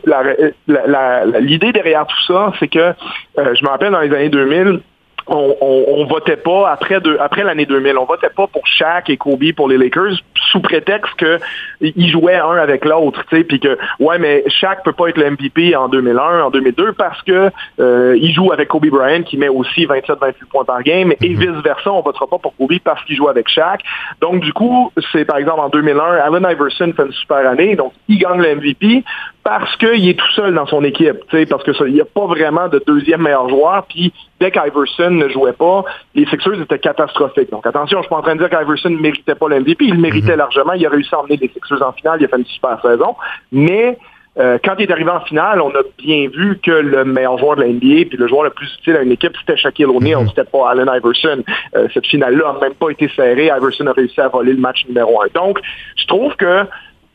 l'idée 1.40 1.72
derrière 1.72 2.06
tout 2.06 2.24
ça, 2.28 2.54
c'est 2.60 2.68
que 2.68 2.80
euh, 2.80 2.94
je 3.36 3.64
me 3.64 3.70
rappelle 3.70 3.92
dans 3.92 4.02
les 4.02 4.14
années 4.14 4.30
2000 4.30 4.82
on, 5.28 5.56
on, 5.62 6.06
votait 6.06 6.38
pas 6.38 6.70
après 6.72 7.00
de, 7.02 7.18
après 7.20 7.44
l'année 7.44 7.66
2000, 7.66 7.98
on 7.98 8.06
votait 8.06 8.30
pas 8.30 8.48
pour 8.48 8.66
Shaq 8.66 9.10
et 9.10 9.18
Kobe 9.18 9.52
pour 9.56 9.68
les 9.68 9.78
Lakers, 9.78 10.14
sous 10.52 10.62
prétexte 10.62 11.14
qu'ils 11.18 12.10
jouaient 12.10 12.36
un 12.36 12.58
avec 12.58 12.86
l'autre, 12.86 13.24
tu 13.30 13.38
sais, 13.38 13.44
puis 13.44 13.60
que, 13.60 13.78
ouais, 14.00 14.18
mais 14.20 14.44
Shaq 14.48 14.84
peut 14.84 14.94
pas 14.94 15.10
être 15.10 15.18
le 15.18 15.32
MVP 15.32 15.76
en 15.76 15.90
2001, 15.90 16.44
en 16.44 16.50
2002, 16.50 16.94
parce 16.94 17.22
que 17.24 17.52
euh, 17.80 18.18
il 18.20 18.32
joue 18.34 18.52
avec 18.52 18.70
Kobe 18.70 18.88
Bryant, 18.88 19.24
qui 19.24 19.38
met 19.38 19.50
aussi 19.50 19.86
27-28 19.86 20.34
points 20.50 20.66
par 20.66 20.82
game, 20.84 21.14
et 21.22 21.30
mhm. 21.30 21.40
vice-versa, 21.40 21.92
on 21.92 22.02
votera 22.02 22.28
pas 22.28 22.38
pour 22.38 22.56
Kobe 22.56 22.80
parce 22.84 23.04
qu'il 23.06 23.16
joue 23.16 23.28
avec 23.28 23.50
Shaq. 23.50 23.82
Donc, 24.22 24.42
du 24.42 24.54
coup, 24.54 24.92
c'est 25.12 25.26
par 25.26 25.38
exemple 25.38 25.60
en 25.60 25.70
2001, 25.70 26.04
Allen 26.18 26.48
Iverson 26.50 26.94
fait 26.96 27.06
une 27.06 27.12
super 27.12 27.48
année, 27.48 27.76
donc 27.76 27.94
il 28.08 28.18
gagne 28.18 28.42
le 28.42 28.56
MVP, 28.56 29.04
parce 29.44 29.76
qu'il 29.78 30.08
est 30.08 30.20
tout 30.20 30.32
seul 30.36 30.54
dans 30.54 30.66
son 30.68 30.84
équipe, 30.84 31.18
parce 31.50 31.64
qu'il 31.64 31.94
n'y 31.94 32.02
a 32.02 32.06
pas 32.06 32.26
vraiment 32.26 32.68
de 32.68 32.82
deuxième 32.86 33.22
meilleur 33.22 33.50
joueur, 33.50 33.86
puis 33.88 34.14
dès 34.40 34.52
qu'Iverson 34.52 35.12
ne 35.12 35.28
jouait 35.30 35.54
pas, 35.54 35.84
les 36.16 36.26
Sixers 36.28 36.62
étaient 36.62 36.80
catastrophiques. 36.80 37.52
Donc 37.52 37.66
attention, 37.66 38.00
je 38.00 38.04
suis 38.04 38.10
pas 38.10 38.18
en 38.18 38.22
train 38.22 38.36
de 38.36 38.46
dire 38.46 38.50
qu'Iverson 38.50 38.90
ne 38.90 39.00
méritait 39.00 39.36
pas 39.36 39.48
l'MVP, 39.50 39.86
il 39.86 39.96
le 39.96 40.02
méritait 40.02 40.34
mhm. 40.34 40.40
largement, 40.40 40.74
il 40.74 40.86
a 40.86 40.90
réussi 40.90 41.14
à 41.14 41.20
emmener 41.20 41.38
les 41.38 41.50
Sixers 41.50 41.82
en 41.82 41.92
finale, 41.94 42.20
il 42.22 42.26
a 42.26 42.28
fait 42.28 42.38
une 42.38 42.46
super 42.46 42.82
saison, 42.82 43.16
mais 43.52 43.98
euh, 44.40 44.60
quand 44.64 44.76
il 44.78 44.84
est 44.84 44.92
arrivé 44.92 45.10
en 45.10 45.22
finale, 45.22 45.62
on 45.62 45.70
a 45.72 45.82
bien 45.98 46.28
vu 46.30 46.60
que 46.60 46.72
le 46.72 47.04
meilleur 47.06 47.40
joueur 47.40 47.56
de 47.56 47.62
la 47.62 47.70
NBA, 47.70 48.10
puis 48.10 48.18
le 48.18 48.28
joueur 48.28 48.44
le 48.44 48.52
plus 48.52 48.72
utile 48.80 48.96
à 48.96 49.02
une 49.02 49.12
équipe, 49.12 49.34
c'était 49.40 49.58
Shaquille 49.58 49.86
O'Neal, 49.86 50.22
mhm. 50.22 50.28
c'était 50.30 50.44
pas 50.44 50.70
Allen 50.70 50.90
Iverson. 50.94 51.44
Euh, 51.76 51.88
cette 51.94 52.06
finale-là 52.06 52.54
n'a 52.54 52.60
même 52.60 52.76
pas 52.76 52.90
été 52.90 53.10
serrée. 53.16 53.46
Iverson 53.46 53.88
a 53.88 53.94
réussi 53.94 54.22
à 54.22 54.28
voler 54.28 54.54
le 54.54 54.60
match 54.60 54.86
numéro 54.88 55.22
un. 55.24 55.28
Donc, 55.34 55.60
je 55.96 56.06
trouve 56.06 56.36
que 56.36 56.66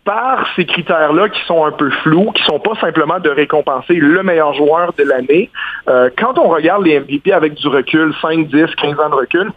par 0.04 0.46
ces 0.56 0.66
critères-là 0.66 1.28
qui 1.28 1.40
sont 1.46 1.64
un 1.64 1.70
peu 1.70 1.90
flous, 2.02 2.32
qui 2.32 2.42
sont 2.44 2.58
pas 2.58 2.74
simplement 2.80 3.20
de 3.20 3.30
récompenser 3.30 3.94
le 3.94 4.22
meilleur 4.22 4.52
joueur 4.54 4.92
de 4.98 5.04
l'année, 5.04 5.50
euh, 5.88 6.10
quand 6.18 6.38
on 6.38 6.48
regarde 6.48 6.84
les 6.84 6.98
MVP 7.00 7.32
avec 7.32 7.54
du 7.54 7.68
recul, 7.68 8.12
5, 8.20 8.48
10, 8.48 8.74
15 8.76 8.98
ans 8.98 9.10
de 9.10 9.14
recul, 9.14 9.52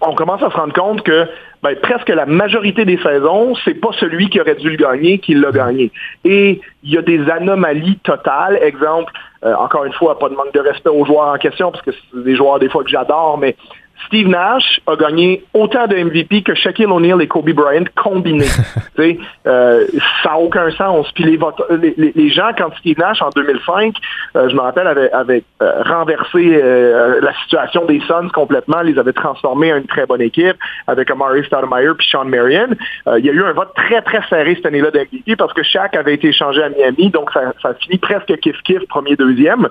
on 0.00 0.14
commence 0.14 0.42
à 0.42 0.50
se 0.50 0.56
rendre 0.56 0.72
compte 0.72 1.02
que 1.02 1.26
ben, 1.62 1.76
presque 1.76 2.08
la 2.08 2.24
majorité 2.24 2.84
des 2.84 2.96
saisons, 2.98 3.54
c'est 3.64 3.74
pas 3.74 3.90
celui 3.98 4.30
qui 4.30 4.40
aurait 4.40 4.54
dû 4.54 4.70
le 4.70 4.76
gagner 4.76 5.18
qui 5.18 5.34
l'a 5.34 5.50
gagné. 5.50 5.92
Et 6.24 6.60
il 6.82 6.90
y 6.90 6.96
a 6.96 7.02
des 7.02 7.28
anomalies 7.28 7.98
totales. 8.02 8.58
Exemple, 8.62 9.12
euh, 9.44 9.54
encore 9.54 9.84
une 9.84 9.92
fois, 9.92 10.18
pas 10.18 10.30
de 10.30 10.34
manque 10.34 10.54
de 10.54 10.60
respect 10.60 10.88
aux 10.88 11.04
joueurs 11.04 11.28
en 11.28 11.36
question, 11.36 11.70
parce 11.70 11.84
que 11.84 11.90
c'est 11.90 12.22
des 12.24 12.34
joueurs 12.34 12.58
des 12.58 12.70
fois 12.70 12.82
que 12.82 12.88
j'adore, 12.88 13.36
mais 13.38 13.56
Steve 14.06 14.28
Nash 14.28 14.80
a 14.86 14.96
gagné 14.96 15.44
autant 15.54 15.86
de 15.86 15.96
MVP 15.96 16.42
que 16.42 16.54
Shaquille 16.54 16.86
O'Neal 16.86 17.20
et 17.22 17.28
Kobe 17.28 17.50
Bryant 17.50 17.84
combinés. 17.96 18.46
euh, 18.98 19.86
ça 20.22 20.30
n'a 20.30 20.38
aucun 20.38 20.70
sens. 20.72 21.10
Puis 21.12 21.24
les, 21.24 22.12
les, 22.14 22.30
gens, 22.30 22.50
quand 22.56 22.70
Steve 22.78 22.98
Nash, 22.98 23.22
en 23.22 23.30
2005, 23.30 23.94
euh, 24.36 24.48
je 24.48 24.54
me 24.54 24.60
rappelle, 24.60 24.86
avait, 24.86 25.42
euh, 25.62 25.82
renversé 25.82 26.60
la 27.20 27.32
situation 27.42 27.84
des 27.84 28.00
Suns 28.00 28.28
complètement, 28.32 28.82
les 28.82 28.98
avait 28.98 29.12
transformés 29.12 29.72
en 29.72 29.78
une 29.78 29.86
très 29.86 30.06
bonne 30.06 30.20
équipe 30.20 30.56
avec 30.86 31.10
Amari 31.10 31.44
Stoudemire 31.44 31.94
puis 31.96 32.06
Sean 32.10 32.24
Marion. 32.24 32.68
il 33.18 33.24
y 33.24 33.30
a 33.30 33.32
eu 33.32 33.42
un 33.42 33.52
vote 33.52 33.72
très, 33.74 34.02
très 34.02 34.22
serré 34.28 34.54
cette 34.56 34.66
année-là 34.66 34.90
d'MVP 34.90 35.36
parce 35.36 35.52
que 35.52 35.62
Shaq 35.62 35.96
avait 35.96 36.14
été 36.14 36.28
échangé 36.28 36.62
à 36.62 36.68
Miami, 36.68 37.10
donc 37.10 37.30
ça, 37.32 37.52
ça 37.62 37.70
a 37.70 37.74
fini 37.74 37.98
presque 37.98 38.30
kiff-kiff, 38.30 38.86
premier, 38.88 39.16
deuxième. 39.16 39.68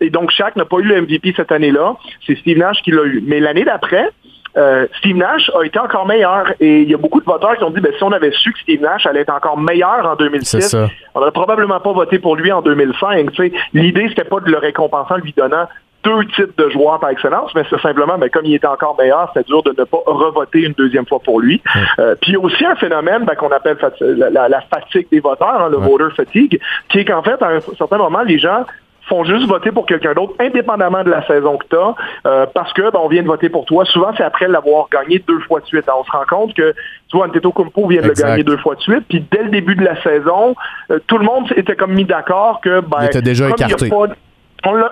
et 0.00 0.10
donc 0.10 0.30
Shaq 0.30 0.56
n'a 0.56 0.64
pas 0.64 0.78
eu 0.78 0.84
le 0.84 1.02
MVP 1.02 1.34
cette 1.36 1.52
année-là. 1.52 1.96
C'est 2.26 2.36
Steve 2.38 2.58
Nash 2.58 2.82
qui 2.82 2.90
l'a 2.90 3.04
eu. 3.04 3.22
Mais 3.26 3.35
l'année 3.40 3.64
d'après, 3.64 4.10
euh, 4.56 4.86
Steve 4.98 5.16
Nash 5.16 5.50
a 5.58 5.64
été 5.64 5.78
encore 5.78 6.06
meilleur. 6.06 6.52
Et 6.60 6.82
il 6.82 6.90
y 6.90 6.94
a 6.94 6.98
beaucoup 6.98 7.20
de 7.20 7.26
voteurs 7.26 7.56
qui 7.56 7.64
ont 7.64 7.70
dit 7.70 7.80
ben, 7.80 7.92
si 7.96 8.02
on 8.02 8.12
avait 8.12 8.32
su 8.32 8.52
que 8.52 8.58
Steve 8.60 8.80
Nash 8.80 9.06
allait 9.06 9.20
être 9.20 9.34
encore 9.34 9.58
meilleur 9.58 10.06
en 10.06 10.16
2006, 10.16 10.74
on 11.14 11.20
n'aurait 11.20 11.32
probablement 11.32 11.80
pas 11.80 11.92
voté 11.92 12.18
pour 12.18 12.36
lui 12.36 12.50
en 12.52 12.62
2005. 12.62 13.28
L'idée, 13.74 14.06
c'était 14.08 14.24
pas 14.24 14.40
de 14.40 14.50
le 14.50 14.58
récompenser 14.58 15.14
en 15.14 15.16
lui 15.18 15.34
donnant 15.36 15.66
deux 16.04 16.24
types 16.36 16.56
de 16.56 16.70
joueurs 16.70 17.00
par 17.00 17.10
excellence, 17.10 17.52
mais 17.56 17.64
c'est 17.68 17.80
simplement, 17.80 18.16
ben, 18.16 18.30
comme 18.30 18.44
il 18.44 18.54
était 18.54 18.66
encore 18.66 18.96
meilleur, 18.96 19.28
c'est 19.34 19.44
dur 19.46 19.62
de 19.64 19.74
ne 19.76 19.84
pas 19.84 19.98
revoter 20.06 20.60
une 20.60 20.72
deuxième 20.74 21.04
fois 21.04 21.18
pour 21.18 21.40
lui. 21.40 21.60
Euh, 21.98 22.14
puis 22.20 22.30
il 22.30 22.34
y 22.34 22.36
a 22.36 22.40
aussi 22.40 22.64
un 22.64 22.76
phénomène 22.76 23.24
ben, 23.24 23.34
qu'on 23.34 23.50
appelle 23.50 23.76
la, 24.00 24.60
fatigue 24.70 25.08
des 25.10 25.18
voteurs, 25.18 25.62
hein, 25.62 25.68
le 25.68 25.78
voter 25.78 26.14
fatigue, 26.14 26.60
qui 26.88 27.00
est 27.00 27.04
qu'en 27.04 27.22
fait, 27.22 27.42
à 27.42 27.48
un 27.48 27.60
certain 27.60 27.98
moment, 27.98 28.22
les 28.22 28.38
gens 28.38 28.64
font 29.08 29.24
juste 29.24 29.46
voter 29.46 29.70
pour 29.72 29.86
quelqu'un 29.86 30.14
d'autre, 30.14 30.34
indépendamment 30.40 31.04
de 31.04 31.10
la 31.10 31.26
saison 31.26 31.56
que 31.56 31.66
tu 31.68 31.76
as, 31.76 31.94
euh, 32.26 32.46
parce 32.52 32.72
que 32.72 32.90
ben, 32.90 33.00
on 33.02 33.08
vient 33.08 33.22
de 33.22 33.28
voter 33.28 33.48
pour 33.48 33.64
toi. 33.64 33.84
Souvent, 33.84 34.12
c'est 34.16 34.24
après 34.24 34.48
l'avoir 34.48 34.88
gagné 34.90 35.22
deux 35.26 35.40
fois 35.40 35.60
de 35.60 35.66
suite. 35.66 35.84
on 35.88 36.04
se 36.04 36.10
rend 36.10 36.24
compte 36.28 36.54
que, 36.54 36.74
tu 37.08 37.16
vois, 37.16 37.28
Kumpo 37.28 37.88
vient 37.88 38.02
de 38.02 38.08
le 38.08 38.14
gagner 38.14 38.42
deux 38.42 38.58
fois 38.58 38.74
de 38.74 38.80
suite, 38.80 39.04
puis 39.08 39.24
dès 39.30 39.44
le 39.44 39.50
début 39.50 39.76
de 39.76 39.84
la 39.84 40.00
saison, 40.02 40.54
euh, 40.90 40.98
tout 41.06 41.18
le 41.18 41.24
monde 41.24 41.46
était 41.56 41.76
comme 41.76 41.92
mis 41.92 42.04
d'accord 42.04 42.60
que, 42.60 42.80
ben, 42.80 42.98
il 43.02 43.06
était 43.06 43.22
déjà 43.22 43.48
écarté. 43.48 43.90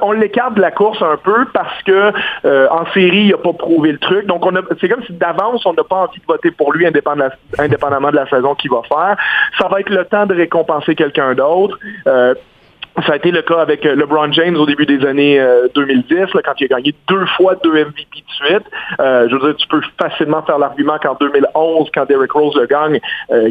on 0.03 0.12
l'écarte 0.12 0.55
de 0.55 0.61
la 0.61 0.70
course 0.70 1.03
un 1.03 1.16
peu 1.16 1.46
parce 1.53 1.83
que 1.83 2.12
euh, 2.44 2.68
en 2.70 2.87
série, 2.92 3.24
il 3.24 3.31
n'a 3.31 3.38
pas 3.38 3.53
prouvé 3.53 3.92
le 3.92 3.98
truc. 3.98 4.27
Donc, 4.27 4.46
on 4.46 4.55
a, 4.55 4.61
c'est 4.81 4.88
comme 4.88 5.03
si 5.05 5.12
d'avance, 5.12 5.66
on 5.66 5.72
n'a 5.72 5.83
pas 5.83 5.96
envie 5.96 6.20
de 6.20 6.27
voter 6.27 6.53
pour 6.53 6.72
lui 6.72 6.87
indépendamment 6.87 8.11
de 8.11 8.16
la 8.16 8.29
saison 8.29 8.55
qu'il 8.55 8.70
va 8.70 8.83
faire. 8.88 9.16
Ça 9.59 9.66
va 9.68 9.81
être 9.81 9.90
le 9.90 10.05
temps 10.05 10.27
de 10.27 10.35
récompenser 10.35 10.94
quelqu'un 10.94 11.35
d'autre. 11.35 11.79
Ça 13.02 13.14
a 13.14 13.16
été 13.16 13.33
le 13.33 13.42
cas 13.42 13.61
avec 13.61 13.85
euh, 13.85 13.96
LeBron 13.96 14.33
James 14.33 14.57
au 14.57 14.66
début 14.66 14.87
des 14.87 15.04
années 15.04 15.44
2010, 15.74 16.14
euh, 16.14 16.26
là, 16.33 16.42
quand 16.44 16.52
il 16.61 16.64
a 16.64 16.76
gagné 16.76 16.94
deux 17.09 17.26
fois 17.37 17.57
deux 17.57 17.72
MVP 17.72 18.07
de 18.14 18.46
suite. 18.46 18.62
Euh, 19.00 19.28
je 19.28 19.35
veux 19.35 19.40
dire, 19.40 19.57
tu 19.57 19.66
peux 19.66 19.80
facilement 19.98 20.42
faire 20.42 20.59
l'argument 20.59 20.96
qu'en 21.02 21.14
2011, 21.14 21.88
quand 21.92 22.07
Derrick 22.07 22.30
Rose 22.30 22.54
le 22.57 22.66
gagne, 22.66 23.00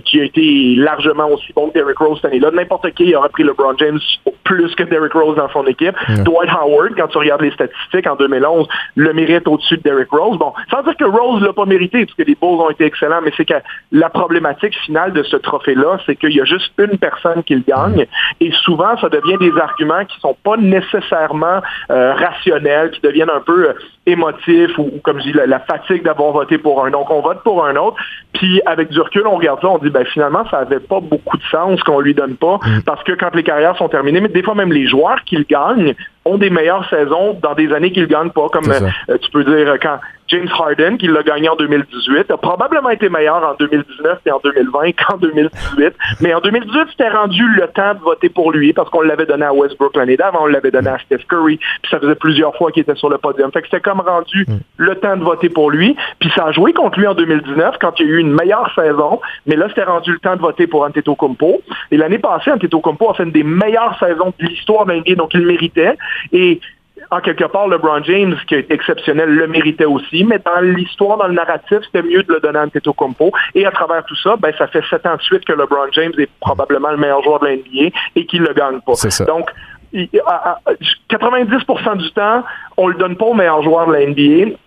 qui 0.06 0.22
a 0.22 0.24
été 0.24 0.76
largement 0.78 1.28
aussi 1.28 1.52
bon 1.54 1.70
que 1.70 1.74
Derrick 1.74 1.98
Rose 1.98 2.20
cette 2.22 2.32
année-là, 2.32 2.52
n'importe 2.52 2.90
qui 2.92 3.14
aurait 3.16 3.30
pris 3.30 3.44
LeBron 3.44 3.76
James 3.80 4.00
plus 4.46 4.74
que 4.76 4.84
Derrick 4.84 5.14
Rose 5.14 5.36
dans 5.36 5.50
son 5.50 5.66
équipe. 5.66 5.96
Dwight 6.10 6.50
Howard, 6.50 6.94
quand 6.96 7.08
tu 7.08 7.18
regardes 7.18 7.42
les 7.42 7.52
statistiques 7.52 8.08
en 8.08 8.16
2011, 8.16 8.68
le 8.96 9.14
mérite 9.14 9.48
au-dessus 9.48 9.78
de 9.78 9.82
Derrick 9.82 10.10
Rose. 10.10 10.38
Bon, 10.38 10.54
sans 10.70 10.84
dire 10.84 10.96
que 10.96 11.06
Rose 11.06 11.42
l'a 11.42 11.54
pas 11.54 11.66
mérité, 11.66 12.06
parce 12.06 12.16
que 12.16 12.24
les 12.24 12.36
Bulls 12.36 12.62
ont 12.62 12.70
été 12.70 12.86
excellents, 12.86 13.22
mais 13.24 13.32
c'est 13.36 13.46
que 13.46 13.54
la 13.92 14.10
problématique 14.10 14.76
finale 14.86 15.12
de 15.14 15.24
ce 15.24 15.36
trophée-là, 15.36 16.00
c'est 16.06 16.16
qu'il 16.16 16.34
y 16.34 16.42
a 16.42 16.46
juste 16.46 16.72
une 16.78 16.98
personne 16.98 17.44
qui 17.44 17.56
le 17.56 17.64
gagne, 17.68 18.06
et 18.40 18.52
souvent, 18.64 18.98
ça 18.98 19.10
devient 19.10 19.33
des 19.38 19.52
arguments 19.60 20.06
qui 20.06 20.20
sont 20.20 20.36
pas 20.44 20.58
nécessairement 20.58 21.62
euh, 21.92 22.14
rationnels, 22.14 22.92
qui 22.92 23.02
deviennent 23.02 23.30
un 23.30 23.42
peu 23.42 23.74
émotifs 24.06 24.78
ou, 24.78 24.92
comme 25.04 25.20
je 25.20 25.32
dis, 25.32 25.34
la, 25.34 25.60
fatigue 25.60 26.04
d'avoir 26.04 26.32
voté 26.32 26.58
pour 26.58 26.86
un. 26.86 26.92
Donc, 26.92 27.10
on 27.10 27.22
vote 27.22 27.42
pour 27.44 27.66
un 27.66 27.76
autre. 27.76 27.98
Puis, 28.34 28.62
avec 28.66 28.90
du 28.90 29.00
recul, 29.00 29.26
on 29.28 29.38
regarde 29.38 29.62
ça, 29.62 29.70
on 29.70 29.78
dit, 29.78 29.90
ben 29.90 30.06
finalement, 30.06 30.44
ça 30.50 30.60
avait 30.60 30.80
pas 30.80 31.00
beaucoup 31.00 31.38
de 31.38 31.44
sens 31.44 31.82
qu'on 31.84 32.00
lui 32.00 32.14
donne 32.14 32.36
pas, 32.36 32.60
mm. 32.64 32.82
parce 32.86 33.04
que 33.04 33.14
quand 33.14 33.34
les 33.34 33.44
carrières 33.44 33.78
sont 33.78 33.90
terminées, 33.90 34.20
mais 34.20 34.30
des 34.30 34.44
fois 34.44 34.56
même 34.56 34.74
les 34.74 34.88
joueurs 34.88 35.24
qui 35.26 35.38
le 35.38 35.44
gagnent 35.44 35.94
ont 36.26 36.38
des 36.38 36.50
meilleures 36.50 36.88
saisons 36.90 37.38
dans 37.42 37.54
des 37.54 37.72
années 37.74 37.92
qu'ils 37.92 38.08
gagnent 38.08 38.32
pas, 38.32 38.48
comme 38.50 38.70
euh, 38.72 39.18
tu 39.18 39.30
peux 39.32 39.44
dire 39.44 39.76
quand 39.82 40.00
James 40.30 40.48
Harden, 40.58 40.98
qui 40.98 41.08
l'a 41.08 41.22
gagné 41.22 41.50
en 41.50 41.56
2018, 41.56 42.32
a 42.32 42.38
probablement 42.38 42.90
été 42.90 43.10
meilleur 43.10 43.44
en 43.44 43.56
2019 43.56 44.20
et 44.26 44.32
en 44.32 44.40
2020 44.44 44.92
qu'en 44.94 45.18
2018. 45.18 45.94
Mais 46.22 46.34
en 46.34 46.40
2018, 46.40 46.88
c'était 46.92 47.10
rendu 47.10 47.44
le 47.56 47.68
temps 47.68 47.94
de 47.94 48.00
voter 48.00 48.30
pour 48.30 48.52
lui 48.52 48.74
parce 48.74 48.90
qu'on 48.90 49.02
l'avait 49.02 49.26
donné 49.26 49.46
à 49.46 49.54
Westbrook 49.54 49.96
l'année 49.96 50.16
d'avant, 50.16 50.44
on 50.44 50.48
l'avait 50.48 50.72
donné 50.72 50.90
à 50.90 50.98
Steph 51.00 51.26
Curry, 51.30 51.58
puis 51.58 51.92
ça 51.92 52.00
faisait 52.00 52.16
plusieurs 52.16 52.56
fois 52.56 52.72
qu'il 52.72 52.82
était 52.82 52.96
sur 52.96 53.10
le 53.10 53.18
podium. 53.18 53.52
Fait 53.52 53.62
que 53.62 53.68
c'était 53.68 53.82
comme 53.94 54.08
rendu 54.08 54.46
mm. 54.48 54.58
le 54.78 54.96
temps 54.96 55.18
de 55.18 55.24
voter 55.24 55.50
pour 55.50 55.72
lui. 55.72 55.96
Puis 56.20 56.32
ça 56.36 56.46
a 56.46 56.52
joué 56.52 56.74
contre 56.74 57.00
lui 57.00 57.08
en 57.08 57.14
2019 57.14 57.76
quand 57.80 58.00
il 58.00 58.08
y 58.08 58.10
a 58.10 58.14
eu 58.14 58.20
une 58.20 58.34
meilleure 58.34 58.72
saison, 58.76 59.20
mais 59.46 59.56
là, 59.56 59.68
c'était 59.70 59.84
rendu 59.84 60.12
le 60.12 60.20
temps 60.20 60.36
de 60.36 60.42
voter 60.42 60.68
pour 60.68 60.84
Antetokounmpo. 60.84 61.62
Et 61.92 61.98
l'année 61.98 62.20
passée, 62.20 62.52
Antetokounmpo 62.52 63.10
a 63.10 63.14
fait 63.14 63.24
une 63.24 63.32
des 63.32 63.44
meilleures 63.44 63.98
saisons 64.00 64.34
de 64.40 64.46
l'histoire 64.46 64.86
d'un 64.86 65.02
donc 65.16 65.34
il 65.34 65.42
le 65.42 65.48
méritait. 65.48 65.98
Et 66.32 66.60
en 67.12 67.20
quelque 67.20 67.44
part, 67.46 67.68
LeBron 67.68 68.04
James, 68.04 68.36
qui 68.48 68.56
est 68.56 68.72
exceptionnel, 68.72 69.30
le 69.30 69.48
méritait 69.48 69.86
aussi, 69.86 70.24
mais 70.24 70.40
dans 70.40 70.62
l'histoire, 70.62 71.18
dans 71.18 71.28
le 71.28 71.34
narratif, 71.34 71.80
c'était 71.86 72.02
mieux 72.02 72.24
de 72.24 72.34
le 72.34 72.40
donner 72.40 72.60
à 72.60 72.64
Antetokounmpo. 72.64 73.32
Et 73.56 73.66
à 73.66 73.72
travers 73.72 74.04
tout 74.06 74.16
ça, 74.16 74.36
ben, 74.38 74.54
ça 74.58 74.68
fait 74.68 74.84
sept 74.90 75.06
ans 75.06 75.16
de 75.16 75.22
suite 75.22 75.46
que 75.46 75.54
LeBron 75.54 75.92
James 75.92 76.14
est 76.18 76.30
probablement 76.40 76.92
le 76.92 76.98
meilleur 76.98 77.22
joueur 77.24 77.40
de 77.40 77.48
l'NBA 77.48 77.96
et 78.16 78.26
qu'il 78.26 78.42
le 78.42 78.54
gagne 78.54 78.80
pas. 78.82 78.94
Donc, 79.26 79.50
90% 79.94 81.98
du 81.98 82.12
temps, 82.12 82.44
on 82.78 82.88
le 82.88 82.96
donne 82.96 83.16
pas 83.16 83.26
au 83.26 83.34
meilleur 83.34 83.62
joueur 83.62 83.88
de 83.88 83.94
la 83.94 84.08
NBA 84.08 84.58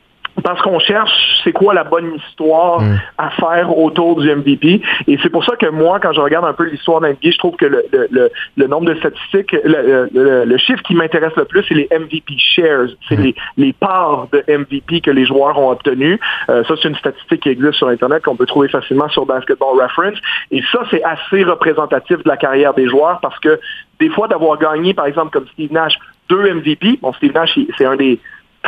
parce 0.43 0.61
qu'on 0.63 0.79
cherche 0.79 1.41
c'est 1.45 1.53
quoi 1.53 1.75
la 1.75 1.85
bonne 1.85 2.15
histoire 2.17 2.81
mm. 2.81 3.01
à 3.19 3.31
faire 3.31 3.77
autour 3.77 4.21
du 4.21 4.35
MVP. 4.35 4.83
Et 5.07 5.19
c'est 5.23 5.31
pour 5.31 5.45
ça 5.45 5.57
que 5.57 5.67
moi, 5.67 6.01
quand 6.01 6.13
je 6.13 6.21
regarde 6.21 6.45
un 6.45 6.53
peu 6.53 6.65
l'histoire 6.65 7.01
d'un 7.01 7.11
NBA, 7.11 7.31
je 7.31 7.39
trouve 7.39 7.57
que 7.57 7.67
le, 7.67 7.85
le, 8.11 8.31
le, 8.57 8.67
nombre 8.67 8.87
de 8.87 8.95
statistiques, 8.97 9.55
le, 9.65 10.57
chiffre 10.59 10.83
qui 10.83 10.95
m'intéresse 10.95 11.35
le 11.37 11.45
plus, 11.45 11.65
c'est 11.69 11.75
les 11.75 11.89
MVP 11.91 12.35
shares. 12.39 12.89
C'est 13.09 13.17
mm. 13.17 13.23
les, 13.23 13.35
les 13.57 13.73
parts 13.73 14.29
de 14.33 14.45
MVP 14.49 15.01
que 15.01 15.11
les 15.11 15.25
joueurs 15.25 15.59
ont 15.59 15.71
obtenues. 15.71 16.19
Euh, 16.49 16.65
ça, 16.65 16.75
c'est 16.81 16.89
une 16.89 16.97
statistique 16.97 17.43
qui 17.43 17.49
existe 17.51 17.75
sur 17.75 17.89
Internet 17.89 18.25
qu'on 18.25 18.37
peut 18.37 18.47
trouver 18.47 18.69
facilement 18.69 19.09
sur 19.09 19.27
Basketball 19.27 19.81
Reference. 19.81 20.19
Et 20.51 20.63
ça, 20.73 20.81
c'est 20.91 21.03
assez 21.03 21.45
représentatif 21.45 22.19
de 22.19 22.29
la 22.29 22.37
carrière 22.37 22.75
des 22.75 22.89
joueurs 22.89 23.21
parce 23.21 23.39
que 23.39 23.59
des 24.01 24.11
fois, 24.11 24.29
d'avoir 24.29 24.59
gagné, 24.59 24.93
par 24.93 25.07
exemple, 25.07 25.31
comme 25.31 25.47
Steve 25.55 25.73
Nash, 25.73 25.99
deux 26.29 26.53
MVP, 26.53 26.99
bon, 27.01 27.13
Steve 27.15 27.33
Nash, 27.33 27.59
c'est 27.79 27.87
un 27.87 27.97
des 27.97 28.19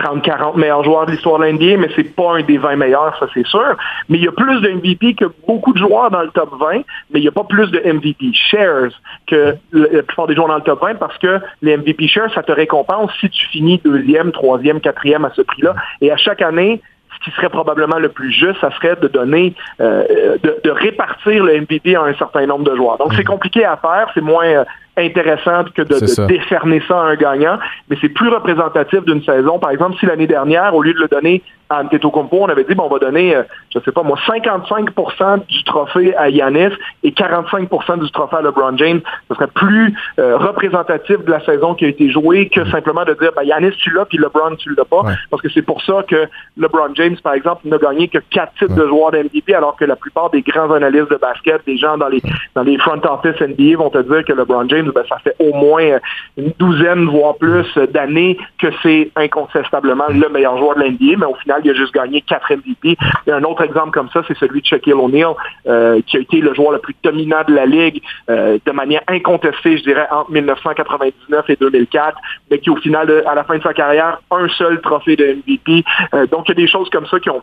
30-40 0.02 0.58
meilleurs 0.58 0.84
joueurs 0.84 1.06
de 1.06 1.12
l'histoire 1.12 1.38
de 1.38 1.46
l'NBA, 1.46 1.76
mais 1.76 1.88
c'est 1.94 2.14
pas 2.14 2.36
un 2.36 2.42
des 2.42 2.58
20 2.58 2.76
meilleurs, 2.76 3.16
ça 3.18 3.26
c'est 3.34 3.46
sûr. 3.46 3.76
Mais 4.08 4.18
il 4.18 4.24
y 4.24 4.28
a 4.28 4.32
plus 4.32 4.60
de 4.60 4.70
MVP 4.70 5.14
que 5.14 5.26
beaucoup 5.46 5.72
de 5.72 5.78
joueurs 5.78 6.10
dans 6.10 6.22
le 6.22 6.30
top 6.30 6.50
20, 6.58 6.82
mais 7.10 7.20
il 7.20 7.22
n'y 7.22 7.28
a 7.28 7.32
pas 7.32 7.44
plus 7.44 7.70
de 7.70 7.80
MVP 7.80 8.32
shares 8.32 8.90
que 9.26 9.56
la 9.72 10.02
plupart 10.02 10.26
des 10.26 10.34
joueurs 10.34 10.48
dans 10.48 10.56
le 10.56 10.62
top 10.62 10.82
20 10.82 10.94
parce 10.96 11.16
que 11.18 11.40
les 11.62 11.76
MVP 11.76 12.08
shares, 12.08 12.32
ça 12.34 12.42
te 12.42 12.52
récompense 12.52 13.10
si 13.20 13.28
tu 13.30 13.46
finis 13.46 13.80
deuxième, 13.84 14.32
troisième, 14.32 14.80
quatrième 14.80 15.24
à 15.24 15.30
ce 15.34 15.42
prix-là. 15.42 15.74
Et 16.00 16.10
à 16.10 16.16
chaque 16.16 16.42
année, 16.42 16.80
ce 17.14 17.24
qui 17.24 17.36
serait 17.36 17.48
probablement 17.48 17.98
le 17.98 18.10
plus 18.10 18.30
juste, 18.30 18.60
ça 18.60 18.70
serait 18.76 18.94
de 18.96 19.08
donner, 19.08 19.54
de, 19.80 20.60
de, 20.62 20.70
répartir 20.70 21.42
le 21.42 21.60
MVP 21.60 21.96
à 21.96 22.02
un 22.02 22.14
certain 22.14 22.46
nombre 22.46 22.70
de 22.70 22.76
joueurs. 22.76 22.98
Donc, 22.98 23.14
c'est 23.14 23.22
mm. 23.22 23.32
compliqué 23.32 23.64
à 23.64 23.76
faire, 23.76 24.08
c'est 24.14 24.20
moins 24.20 24.64
intéressant 24.98 25.64
que 25.74 25.82
de, 25.82 26.26
décerner 26.26 26.82
ça 26.86 27.00
à 27.00 27.04
un 27.04 27.14
gagnant, 27.16 27.58
mais 27.88 27.96
c'est 28.00 28.08
plus 28.08 28.28
représentatif 28.28 29.04
d'une 29.04 29.22
saison. 29.22 29.58
Par 29.58 29.70
exemple, 29.70 29.96
si 29.98 30.06
l'année 30.06 30.26
dernière, 30.26 30.74
au 30.74 30.82
lieu 30.82 30.94
de 30.94 31.00
le 31.00 31.08
donner 31.08 31.42
à 31.70 31.82
Antetokounmpo, 31.82 32.38
on 32.40 32.48
avait 32.48 32.64
dit, 32.64 32.74
bon, 32.74 32.84
on 32.84 32.88
va 32.88 32.98
donner, 32.98 33.36
euh, 33.36 33.42
je 33.74 33.78
sais 33.80 33.92
pas 33.92 34.02
moi, 34.02 34.18
55% 34.26 35.46
du 35.46 35.64
trophée 35.64 36.16
à 36.16 36.30
Yanis 36.30 36.74
et 37.02 37.10
45% 37.10 38.00
du 38.00 38.10
trophée 38.10 38.36
à 38.36 38.42
LeBron 38.42 38.76
James. 38.76 39.00
Ce 39.28 39.34
serait 39.34 39.48
plus 39.48 39.94
euh, 40.18 40.38
représentatif 40.38 41.22
de 41.24 41.30
la 41.30 41.44
saison 41.44 41.74
qui 41.74 41.84
a 41.84 41.88
été 41.88 42.10
jouée 42.10 42.48
que 42.48 42.64
simplement 42.70 43.04
de 43.04 43.14
dire, 43.14 43.32
ben, 43.36 43.42
Yanis, 43.42 43.72
tu 43.78 43.90
l'as, 43.90 44.06
puis 44.06 44.18
LeBron, 44.18 44.56
tu 44.56 44.74
l'as 44.74 44.84
pas. 44.84 45.02
Parce 45.30 45.42
que 45.42 45.48
c'est 45.50 45.62
pour 45.62 45.82
ça 45.82 46.02
que 46.08 46.26
LeBron 46.56 46.94
James, 46.94 47.16
par 47.22 47.34
exemple, 47.34 47.68
n'a 47.68 47.78
gagné 47.78 48.08
que 48.08 48.18
quatre 48.30 48.54
titres 48.54 48.74
de 48.74 48.86
joueur 48.86 49.10
d'MVP, 49.10 49.54
alors 49.54 49.76
que 49.76 49.84
la 49.84 49.96
plupart 49.96 50.30
des 50.30 50.42
grands 50.42 50.70
analystes 50.72 51.10
de 51.10 51.16
basket, 51.16 51.64
des 51.66 51.76
gens 51.76 51.98
dans 51.98 52.08
les, 52.08 52.22
dans 52.54 52.62
les 52.62 52.78
front 52.78 53.00
office 53.04 53.40
NBA 53.40 53.76
vont 53.76 53.90
te 53.90 53.98
dire 53.98 54.24
que 54.24 54.32
LeBron 54.32 54.68
James, 54.68 54.90
ben, 54.94 55.04
ça 55.08 55.18
fait 55.18 55.36
au 55.38 55.52
moins 55.52 55.98
une 56.36 56.52
douzaine, 56.58 57.04
voire 57.06 57.36
plus 57.36 57.66
d'années 57.92 58.38
que 58.58 58.68
c'est 58.82 59.10
incontestablement 59.16 60.04
le 60.08 60.28
meilleur 60.30 60.56
joueur 60.58 60.76
de 60.76 60.82
l'NBA, 60.82 61.18
mais 61.18 61.26
au 61.26 61.34
final, 61.34 61.57
il 61.62 61.70
a 61.70 61.74
juste 61.74 61.94
gagné 61.94 62.20
4 62.22 62.56
MVP. 62.56 62.96
Et 63.26 63.32
un 63.32 63.42
autre 63.44 63.62
exemple 63.62 63.90
comme 63.90 64.08
ça, 64.10 64.22
c'est 64.26 64.36
celui 64.38 64.60
de 64.60 64.66
Shaquille 64.66 64.94
O'Neal, 64.94 65.34
euh, 65.66 66.00
qui 66.06 66.16
a 66.16 66.20
été 66.20 66.40
le 66.40 66.54
joueur 66.54 66.72
le 66.72 66.78
plus 66.78 66.94
dominant 67.02 67.42
de 67.46 67.54
la 67.54 67.66
Ligue 67.66 68.02
euh, 68.30 68.58
de 68.64 68.72
manière 68.72 69.02
incontestée, 69.08 69.78
je 69.78 69.82
dirais, 69.82 70.06
entre 70.10 70.30
1999 70.30 71.50
et 71.50 71.56
2004, 71.56 72.18
mais 72.50 72.58
qui 72.58 72.70
au 72.70 72.76
final, 72.76 73.22
à 73.26 73.34
la 73.34 73.44
fin 73.44 73.58
de 73.58 73.62
sa 73.62 73.74
carrière, 73.74 74.20
un 74.30 74.48
seul 74.48 74.80
trophée 74.80 75.16
de 75.16 75.38
MVP. 75.46 75.84
Euh, 76.14 76.26
donc, 76.26 76.48
il 76.48 76.50
y 76.50 76.52
a 76.52 76.54
des 76.54 76.68
choses 76.68 76.88
comme 76.90 77.06
ça 77.06 77.18
qui 77.20 77.30
ont 77.30 77.42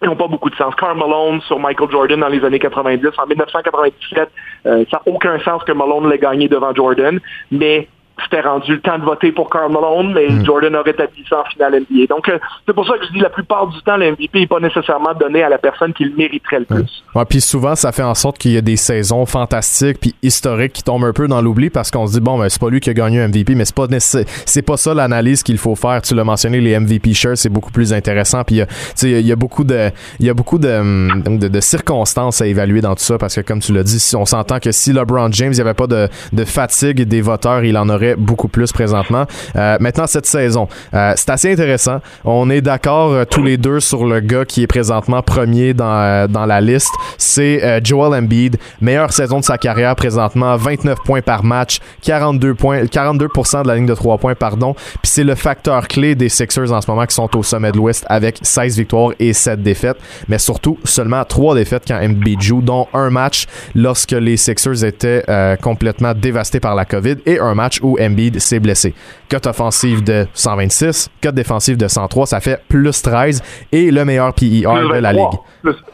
n'ont 0.00 0.14
pas 0.14 0.28
beaucoup 0.28 0.48
de 0.48 0.54
sens. 0.54 0.72
Carl 0.76 0.96
Malone 0.96 1.40
sur 1.40 1.58
Michael 1.58 1.90
Jordan 1.90 2.20
dans 2.20 2.28
les 2.28 2.44
années 2.44 2.60
90. 2.60 3.08
En 3.18 3.26
1997, 3.26 4.28
ça 4.62 4.70
n'a 4.70 5.02
aucun 5.06 5.40
sens 5.40 5.64
que 5.64 5.72
Malone 5.72 6.08
l'ait 6.08 6.18
gagné 6.18 6.46
devant 6.46 6.72
Jordan, 6.72 7.18
mais 7.50 7.88
c'était 8.24 8.40
rendu 8.40 8.72
le 8.72 8.80
temps 8.80 8.98
de 8.98 9.04
voter 9.04 9.32
pour 9.32 9.50
Karl 9.50 9.72
Malone, 9.72 10.12
mais 10.12 10.28
hmm. 10.28 10.44
Jordan 10.44 10.76
aurait 10.76 10.90
établi 10.90 11.24
ça 11.28 11.40
en 11.40 11.44
finale 11.44 11.80
NBA. 11.80 12.06
Donc, 12.08 12.28
euh, 12.28 12.38
c'est 12.66 12.74
pour 12.74 12.86
ça 12.86 12.98
que 12.98 13.06
je 13.06 13.12
dis 13.12 13.20
la 13.20 13.30
plupart 13.30 13.66
du 13.68 13.80
temps, 13.82 13.96
le 13.96 14.12
MVP 14.12 14.40
n'est 14.40 14.46
pas 14.46 14.60
nécessairement 14.60 15.14
donné 15.14 15.42
à 15.42 15.48
la 15.48 15.58
personne 15.58 15.92
qui 15.92 16.04
le 16.04 16.14
mériterait 16.16 16.60
le 16.60 16.64
plus. 16.64 17.04
Ouais, 17.14 17.24
puis 17.24 17.40
souvent, 17.40 17.74
ça 17.74 17.92
fait 17.92 18.02
en 18.02 18.14
sorte 18.14 18.38
qu'il 18.38 18.52
y 18.52 18.56
a 18.56 18.60
des 18.60 18.76
saisons 18.76 19.26
fantastiques 19.26 19.98
puis 20.00 20.14
historiques 20.22 20.72
qui 20.72 20.82
tombent 20.82 21.04
un 21.04 21.12
peu 21.12 21.28
dans 21.28 21.42
l'oubli 21.42 21.70
parce 21.70 21.90
qu'on 21.90 22.06
se 22.06 22.12
dit, 22.12 22.20
bon, 22.20 22.38
ben, 22.38 22.48
c'est 22.48 22.60
pas 22.60 22.70
lui 22.70 22.80
qui 22.80 22.90
a 22.90 22.94
gagné 22.94 23.20
un 23.20 23.28
MVP, 23.28 23.54
mais 23.54 23.64
c'est 23.64 23.74
pas 23.74 23.86
c'est 23.98 24.62
pas 24.62 24.76
ça 24.76 24.94
l'analyse 24.94 25.42
qu'il 25.42 25.58
faut 25.58 25.74
faire. 25.74 26.02
Tu 26.02 26.14
l'as 26.14 26.24
mentionné, 26.24 26.60
les 26.60 26.78
MVP 26.78 27.14
shirts, 27.14 27.36
c'est 27.36 27.48
beaucoup 27.48 27.70
plus 27.70 27.92
intéressant. 27.92 28.44
Puis, 28.44 28.62
il 29.02 29.26
y 29.26 29.32
a 29.32 29.36
beaucoup 29.36 29.64
de, 29.64 29.90
il 30.20 30.26
y 30.26 30.30
a 30.30 30.34
beaucoup 30.34 30.58
de, 30.58 31.48
de, 31.48 31.60
circonstances 31.60 32.40
à 32.40 32.46
évaluer 32.46 32.80
dans 32.80 32.94
tout 32.94 33.02
ça 33.02 33.18
parce 33.18 33.34
que, 33.34 33.40
comme 33.40 33.60
tu 33.60 33.72
l'as 33.72 33.82
dit, 33.82 34.02
on 34.14 34.24
s'entend 34.24 34.58
que 34.58 34.72
si 34.72 34.92
LeBron 34.92 35.30
James, 35.32 35.52
il 35.52 35.56
n'y 35.56 35.60
avait 35.60 35.74
pas 35.74 35.86
de, 35.86 36.08
de 36.32 36.44
fatigue 36.44 37.02
des 37.02 37.20
voteurs, 37.20 37.64
il 37.64 37.76
en 37.76 37.88
aurait 37.88 38.07
beaucoup 38.16 38.48
plus 38.48 38.72
présentement. 38.72 39.26
Euh, 39.56 39.76
maintenant, 39.80 40.06
cette 40.06 40.26
saison, 40.26 40.68
euh, 40.94 41.12
c'est 41.16 41.30
assez 41.30 41.52
intéressant. 41.52 42.00
On 42.24 42.50
est 42.50 42.60
d'accord 42.60 43.12
euh, 43.12 43.24
tous 43.24 43.42
les 43.42 43.56
deux 43.56 43.80
sur 43.80 44.04
le 44.04 44.20
gars 44.20 44.44
qui 44.44 44.62
est 44.62 44.66
présentement 44.66 45.22
premier 45.22 45.74
dans, 45.74 46.30
dans 46.30 46.46
la 46.46 46.60
liste. 46.60 46.92
C'est 47.16 47.80
Joel 47.84 48.14
Embiid. 48.14 48.56
Meilleure 48.80 49.12
saison 49.12 49.40
de 49.40 49.44
sa 49.44 49.58
carrière 49.58 49.94
présentement. 49.96 50.56
29 50.56 50.98
points 51.04 51.22
par 51.22 51.44
match. 51.44 51.80
42 52.02 52.54
points, 52.54 52.84
42% 52.84 53.62
de 53.62 53.68
la 53.68 53.76
ligne 53.76 53.86
de 53.86 53.94
3 53.94 54.18
points, 54.18 54.34
pardon. 54.34 54.74
Puis 54.74 55.10
c'est 55.10 55.24
le 55.24 55.34
facteur 55.34 55.88
clé 55.88 56.14
des 56.14 56.28
Sixers 56.28 56.72
en 56.72 56.80
ce 56.80 56.90
moment 56.90 57.06
qui 57.06 57.14
sont 57.14 57.36
au 57.36 57.42
sommet 57.42 57.72
de 57.72 57.76
l'Ouest 57.76 58.04
avec 58.08 58.38
16 58.42 58.76
victoires 58.78 59.12
et 59.18 59.32
7 59.32 59.62
défaites. 59.62 59.98
Mais 60.28 60.38
surtout, 60.38 60.78
seulement 60.84 61.24
3 61.24 61.54
défaites 61.54 61.84
quand 61.86 62.00
Embiid 62.00 62.40
joue, 62.40 62.62
dont 62.62 62.88
un 62.94 63.10
match 63.10 63.46
lorsque 63.74 64.12
les 64.12 64.36
Sixers 64.36 64.84
étaient 64.84 65.24
complètement 65.60 66.14
dévastés 66.14 66.60
par 66.60 66.74
la 66.74 66.84
COVID 66.84 67.16
et 67.26 67.38
un 67.38 67.54
match 67.54 67.80
où 67.82 67.97
Embiid 68.00 68.40
s'est 68.40 68.60
blessé. 68.60 68.94
Cote 69.30 69.46
offensive 69.46 70.02
de 70.02 70.26
126, 70.32 71.10
cote 71.22 71.34
défensive 71.34 71.76
de 71.76 71.86
103, 71.86 72.26
ça 72.26 72.40
fait 72.40 72.60
plus 72.68 73.02
13 73.02 73.42
et 73.72 73.90
le 73.90 74.04
meilleur 74.04 74.32
PER 74.32 74.62
de 74.62 74.98
la 74.98 75.12
ligue. 75.12 75.24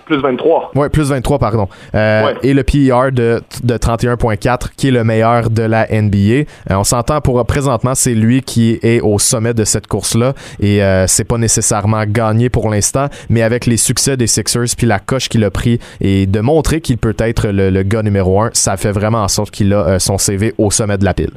Plus, 0.06 0.20
23. 0.20 0.72
Oui, 0.74 0.88
plus 0.90 1.08
23, 1.08 1.38
pardon. 1.38 1.66
Euh, 1.94 2.34
et 2.42 2.52
le 2.52 2.62
PER 2.62 3.10
de, 3.10 3.42
de 3.62 3.74
31.4 3.76 4.68
qui 4.76 4.88
est 4.88 4.90
le 4.90 5.02
meilleur 5.02 5.48
de 5.50 5.62
la 5.62 5.86
NBA. 5.90 6.18
Euh, 6.18 6.44
on 6.70 6.84
s'entend 6.84 7.20
pour 7.20 7.44
présentement, 7.46 7.94
c'est 7.94 8.14
lui 8.14 8.42
qui 8.42 8.78
est 8.82 9.00
au 9.00 9.18
sommet 9.18 9.54
de 9.54 9.64
cette 9.64 9.86
course-là 9.86 10.34
et 10.60 10.82
euh, 10.82 11.06
c'est 11.06 11.24
pas 11.24 11.38
nécessairement 11.38 12.04
gagné 12.06 12.50
pour 12.50 12.68
l'instant, 12.68 13.08
mais 13.30 13.42
avec 13.42 13.66
les 13.66 13.78
succès 13.78 14.16
des 14.16 14.26
Sixers 14.26 14.76
puis 14.76 14.86
la 14.86 14.98
coche 14.98 15.28
qu'il 15.28 15.42
a 15.44 15.50
pris 15.50 15.80
et 16.00 16.26
de 16.26 16.40
montrer 16.40 16.80
qu'il 16.80 16.98
peut 16.98 17.16
être 17.18 17.48
le, 17.48 17.70
le, 17.70 17.82
gars 17.82 18.02
numéro 18.02 18.40
un, 18.42 18.50
ça 18.52 18.76
fait 18.76 18.92
vraiment 18.92 19.22
en 19.22 19.28
sorte 19.28 19.50
qu'il 19.50 19.72
a 19.72 19.98
son 19.98 20.18
CV 20.18 20.54
au 20.58 20.70
sommet 20.70 20.98
de 20.98 21.04
la 21.04 21.14
pile. 21.14 21.32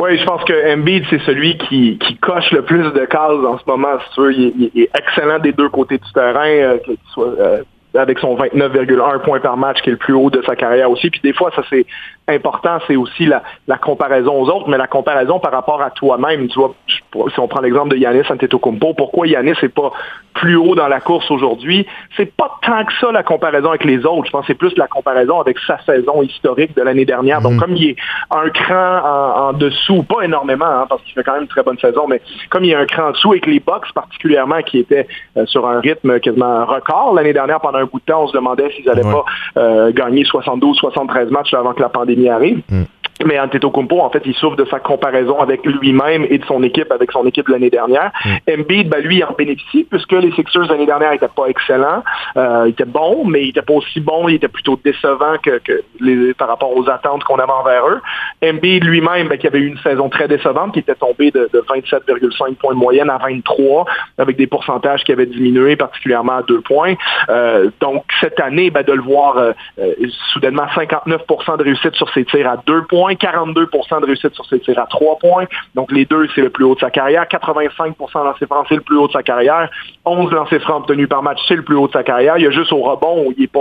Oui, 0.00 0.16
je 0.16 0.24
pense 0.24 0.42
que 0.44 0.72
Embiid, 0.72 1.04
c'est 1.10 1.20
celui 1.26 1.58
qui, 1.58 1.98
qui 1.98 2.16
coche 2.16 2.50
le 2.52 2.62
plus 2.62 2.90
de 2.90 3.04
cases 3.04 3.44
en 3.46 3.58
ce 3.58 3.64
moment. 3.66 3.98
Si 4.06 4.14
tu. 4.14 4.34
Il, 4.34 4.82
est 4.82 4.90
excellent 4.96 5.38
des 5.38 5.52
deux 5.52 5.68
côtés 5.68 5.98
du 5.98 6.12
terrain, 6.14 6.48
euh, 6.48 6.78
euh, 7.18 7.62
avec 7.94 8.18
son 8.18 8.34
29,1 8.34 9.20
points 9.20 9.40
par 9.40 9.58
match, 9.58 9.82
qui 9.82 9.90
est 9.90 9.92
le 9.92 9.98
plus 9.98 10.14
haut 10.14 10.30
de 10.30 10.40
sa 10.46 10.56
carrière 10.56 10.90
aussi. 10.90 11.10
Puis 11.10 11.20
des 11.22 11.34
fois, 11.34 11.50
ça 11.54 11.62
c'est 11.68 11.84
important, 12.30 12.78
c'est 12.86 12.96
aussi 12.96 13.26
la, 13.26 13.42
la, 13.66 13.78
comparaison 13.78 14.40
aux 14.40 14.48
autres, 14.48 14.68
mais 14.68 14.78
la 14.78 14.86
comparaison 14.86 15.38
par 15.38 15.52
rapport 15.52 15.82
à 15.82 15.90
toi-même. 15.90 16.48
Tu 16.48 16.58
vois, 16.58 16.74
si 16.88 17.40
on 17.40 17.48
prend 17.48 17.60
l'exemple 17.60 17.90
de 17.90 17.96
Yanis 17.96 18.22
Antetokounmpo, 18.30 18.94
pourquoi 18.94 19.26
Yanis 19.26 19.54
n'est 19.62 19.68
pas 19.68 19.92
plus 20.34 20.56
haut 20.56 20.74
dans 20.74 20.88
la 20.88 21.00
course 21.00 21.30
aujourd'hui? 21.30 21.86
C'est 22.16 22.34
pas 22.34 22.58
tant 22.62 22.84
que 22.84 22.92
ça 23.00 23.12
la 23.12 23.22
comparaison 23.22 23.70
avec 23.70 23.84
les 23.84 24.04
autres. 24.06 24.26
Je 24.26 24.30
pense 24.30 24.42
que 24.42 24.48
c'est 24.48 24.58
plus 24.58 24.76
la 24.76 24.86
comparaison 24.86 25.40
avec 25.40 25.58
sa 25.66 25.78
saison 25.84 26.22
historique 26.22 26.74
de 26.76 26.82
l'année 26.82 27.04
dernière. 27.04 27.40
Donc, 27.40 27.52
mhm. 27.52 27.60
comme 27.60 27.76
il 27.76 27.90
est 27.90 27.96
un 28.30 28.48
cran 28.50 29.48
en, 29.48 29.52
dessous, 29.52 30.02
pas 30.02 30.22
énormément, 30.22 30.66
hein, 30.66 30.86
parce 30.88 31.02
qu'il 31.02 31.14
fait 31.14 31.22
quand 31.22 31.32
même 31.32 31.42
une 31.42 31.48
très 31.48 31.62
bonne 31.62 31.78
saison, 31.78 32.06
mais 32.08 32.20
comme 32.50 32.64
il 32.64 32.70
y 32.70 32.74
a 32.74 32.80
un 32.80 32.86
cran 32.86 33.08
en 33.08 33.10
dessous 33.12 33.32
avec 33.32 33.46
les 33.46 33.60
Bucks 33.60 33.92
particulièrement 33.94 34.62
qui 34.62 34.78
étaient 34.78 35.06
euh, 35.36 35.46
sur 35.46 35.66
un 35.66 35.80
rythme 35.80 36.20
quasiment 36.20 36.64
record 36.64 37.14
l'année 37.14 37.32
dernière 37.32 37.60
pendant 37.60 37.78
un 37.78 37.84
bout 37.84 38.00
de 38.00 38.04
temps, 38.04 38.24
on 38.24 38.28
se 38.28 38.32
demandait 38.32 38.70
s'ils 38.70 38.86
n'allaient 38.86 39.02
pas 39.02 39.24
euh, 39.56 39.92
gagner 39.92 40.24
72, 40.24 40.76
73 40.76 41.30
matchs 41.30 41.54
avant 41.54 41.72
que 41.72 41.80
la 41.80 41.88
pandémie 41.88 42.19
arrive. 42.28 42.62
Mm. 42.68 42.88
Mais 43.24 43.38
Antetokounmpo, 43.38 44.00
en 44.00 44.10
fait, 44.10 44.22
il 44.24 44.34
souffre 44.34 44.56
de 44.56 44.64
sa 44.66 44.78
comparaison 44.78 45.38
avec 45.40 45.64
lui-même 45.64 46.26
et 46.28 46.38
de 46.38 46.44
son 46.46 46.62
équipe, 46.62 46.90
avec 46.90 47.12
son 47.12 47.26
équipe 47.26 47.48
l'année 47.48 47.70
dernière. 47.70 48.10
Mm. 48.24 48.60
Embiid, 48.60 48.88
ben, 48.88 49.00
lui, 49.00 49.22
en 49.22 49.32
bénéficie, 49.32 49.86
puisque 49.90 50.12
les 50.12 50.32
Sixers 50.32 50.66
l'année 50.70 50.86
dernière 50.86 51.12
n'étaient 51.12 51.28
pas 51.28 51.46
excellents. 51.46 52.02
Euh, 52.36 52.64
il 52.66 52.70
était 52.70 52.84
bon, 52.84 53.24
mais 53.24 53.42
il 53.42 53.46
n'était 53.46 53.62
pas 53.62 53.74
aussi 53.74 54.00
bon, 54.00 54.28
il 54.28 54.36
était 54.36 54.48
plutôt 54.48 54.78
décevant 54.82 55.36
que, 55.42 55.60
les, 56.00 56.34
par 56.34 56.48
rapport 56.48 56.76
aux 56.76 56.88
attentes 56.88 57.24
qu'on 57.24 57.38
avait 57.38 57.52
envers 57.52 57.86
eux. 57.88 58.00
Embiid 58.44 58.84
lui-même, 58.84 59.28
ben, 59.28 59.38
qui 59.38 59.46
avait 59.46 59.58
eu 59.58 59.66
une 59.66 59.78
saison 59.78 60.08
très 60.08 60.28
décevante, 60.28 60.72
qui 60.72 60.80
était 60.80 60.94
tombé 60.94 61.30
de, 61.30 61.48
27,5 61.52 62.54
points 62.56 62.74
de 62.74 62.78
moyenne 62.78 63.10
à 63.10 63.18
23, 63.18 63.84
avec 64.18 64.36
des 64.36 64.46
pourcentages 64.46 65.04
qui 65.04 65.12
avaient 65.12 65.26
diminué, 65.26 65.76
particulièrement 65.76 66.38
à 66.38 66.42
deux 66.42 66.60
points. 66.60 66.94
Euh, 67.28 67.70
donc, 67.80 68.04
cette 68.20 68.40
année, 68.40 68.70
ben, 68.70 68.82
de 68.82 68.92
le 68.92 69.02
voir 69.02 69.36
euh, 69.36 69.52
euh 69.78 69.94
soudainement 70.32 70.66
59% 70.74 71.58
de 71.58 71.64
réussite 71.64 71.94
sur 71.94 72.10
ses 72.12 72.24
tirs 72.24 72.48
à 72.48 72.56
deux 72.66 72.82
points, 72.84 73.09
42% 73.14 74.00
de 74.00 74.06
réussite 74.06 74.34
sur 74.34 74.46
ses 74.46 74.60
tirs 74.60 74.78
à 74.78 74.86
3 74.86 75.18
points. 75.18 75.44
Donc 75.74 75.92
les 75.92 76.04
deux, 76.04 76.28
c'est 76.34 76.40
le 76.40 76.50
plus 76.50 76.64
haut 76.64 76.74
de 76.74 76.80
sa 76.80 76.90
carrière. 76.90 77.24
85% 77.24 78.24
lancers 78.24 78.48
francs, 78.48 78.66
c'est 78.68 78.76
le 78.76 78.80
plus 78.80 78.96
haut 78.96 79.06
de 79.06 79.12
sa 79.12 79.22
carrière. 79.22 79.68
11 80.04 80.30
lancers 80.32 80.60
francs 80.62 80.82
obtenus 80.82 81.08
par 81.08 81.22
match, 81.22 81.38
c'est 81.46 81.56
le 81.56 81.62
plus 81.62 81.76
haut 81.76 81.86
de 81.86 81.92
sa 81.92 82.02
carrière. 82.02 82.38
Il 82.38 82.44
y 82.44 82.46
a 82.46 82.50
juste 82.50 82.72
au 82.72 82.82
rebond 82.82 83.24
où 83.26 83.34
il 83.36 83.40
n'est 83.40 83.46
pas 83.46 83.60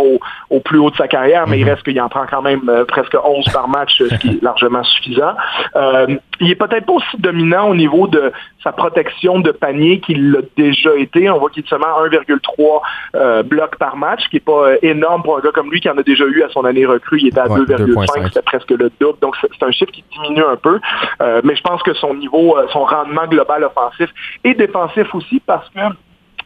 au, 0.49 0.59
plus 0.59 0.79
haut 0.79 0.91
de 0.91 0.95
sa 0.95 1.07
carrière, 1.07 1.47
mais 1.47 1.59
il 1.59 1.65
mhm. 1.65 1.71
reste 1.71 1.83
qu'il 1.83 1.99
en 2.01 2.09
prend 2.09 2.25
quand 2.29 2.41
même 2.41 2.67
euh, 2.69 2.85
presque 2.85 3.15
11 3.15 3.45
par 3.53 3.67
match, 3.67 3.97
ce 3.97 4.15
qui 4.15 4.29
est 4.29 4.41
largement 4.41 4.83
suffisant. 4.83 5.33
Euh, 5.75 6.17
il 6.39 6.51
est 6.51 6.55
peut-être 6.55 6.85
pas 6.85 6.93
aussi 6.93 7.17
dominant 7.17 7.69
au 7.69 7.75
niveau 7.75 8.07
de 8.07 8.31
sa 8.63 8.71
protection 8.71 9.39
de 9.39 9.51
panier 9.51 9.99
qu'il 9.99 10.31
l'a 10.31 10.41
déjà 10.57 10.95
été. 10.95 11.29
On 11.29 11.39
voit 11.39 11.49
qu'il 11.49 11.63
est 11.63 11.67
seulement 11.67 12.03
1,3 12.05 12.81
euh, 13.15 13.43
blocs 13.43 13.77
par 13.77 13.95
match, 13.95 14.27
qui 14.29 14.35
n'est 14.35 14.41
pas 14.41 14.73
énorme 14.81 15.23
pour 15.23 15.37
un 15.37 15.41
gars 15.41 15.51
comme 15.53 15.71
lui 15.71 15.79
qui 15.79 15.89
en 15.89 15.97
a 15.97 16.03
déjà 16.03 16.25
eu 16.25 16.43
à 16.43 16.49
son 16.49 16.65
année 16.65 16.85
recrue. 16.85 17.19
Il 17.21 17.27
était 17.27 17.39
à 17.39 17.47
2,5, 17.47 18.27
c'était 18.27 18.41
presque 18.41 18.71
le 18.71 18.91
double. 18.99 19.19
Donc 19.21 19.35
c'est 19.41 19.63
un 19.63 19.71
chiffre 19.71 19.91
qui 19.91 20.03
diminue 20.11 20.43
un 20.43 20.57
peu. 20.57 20.79
Euh, 21.21 21.41
mais 21.43 21.55
je 21.55 21.61
pense 21.61 21.81
que 21.83 21.93
son 21.93 22.13
niveau, 22.13 22.57
euh, 22.57 22.67
son 22.71 22.83
rendement 22.83 23.27
global 23.27 23.63
offensif 23.63 24.09
et 24.43 24.53
défensif 24.53 25.13
aussi, 25.15 25.39
parce 25.39 25.69
que 25.69 25.79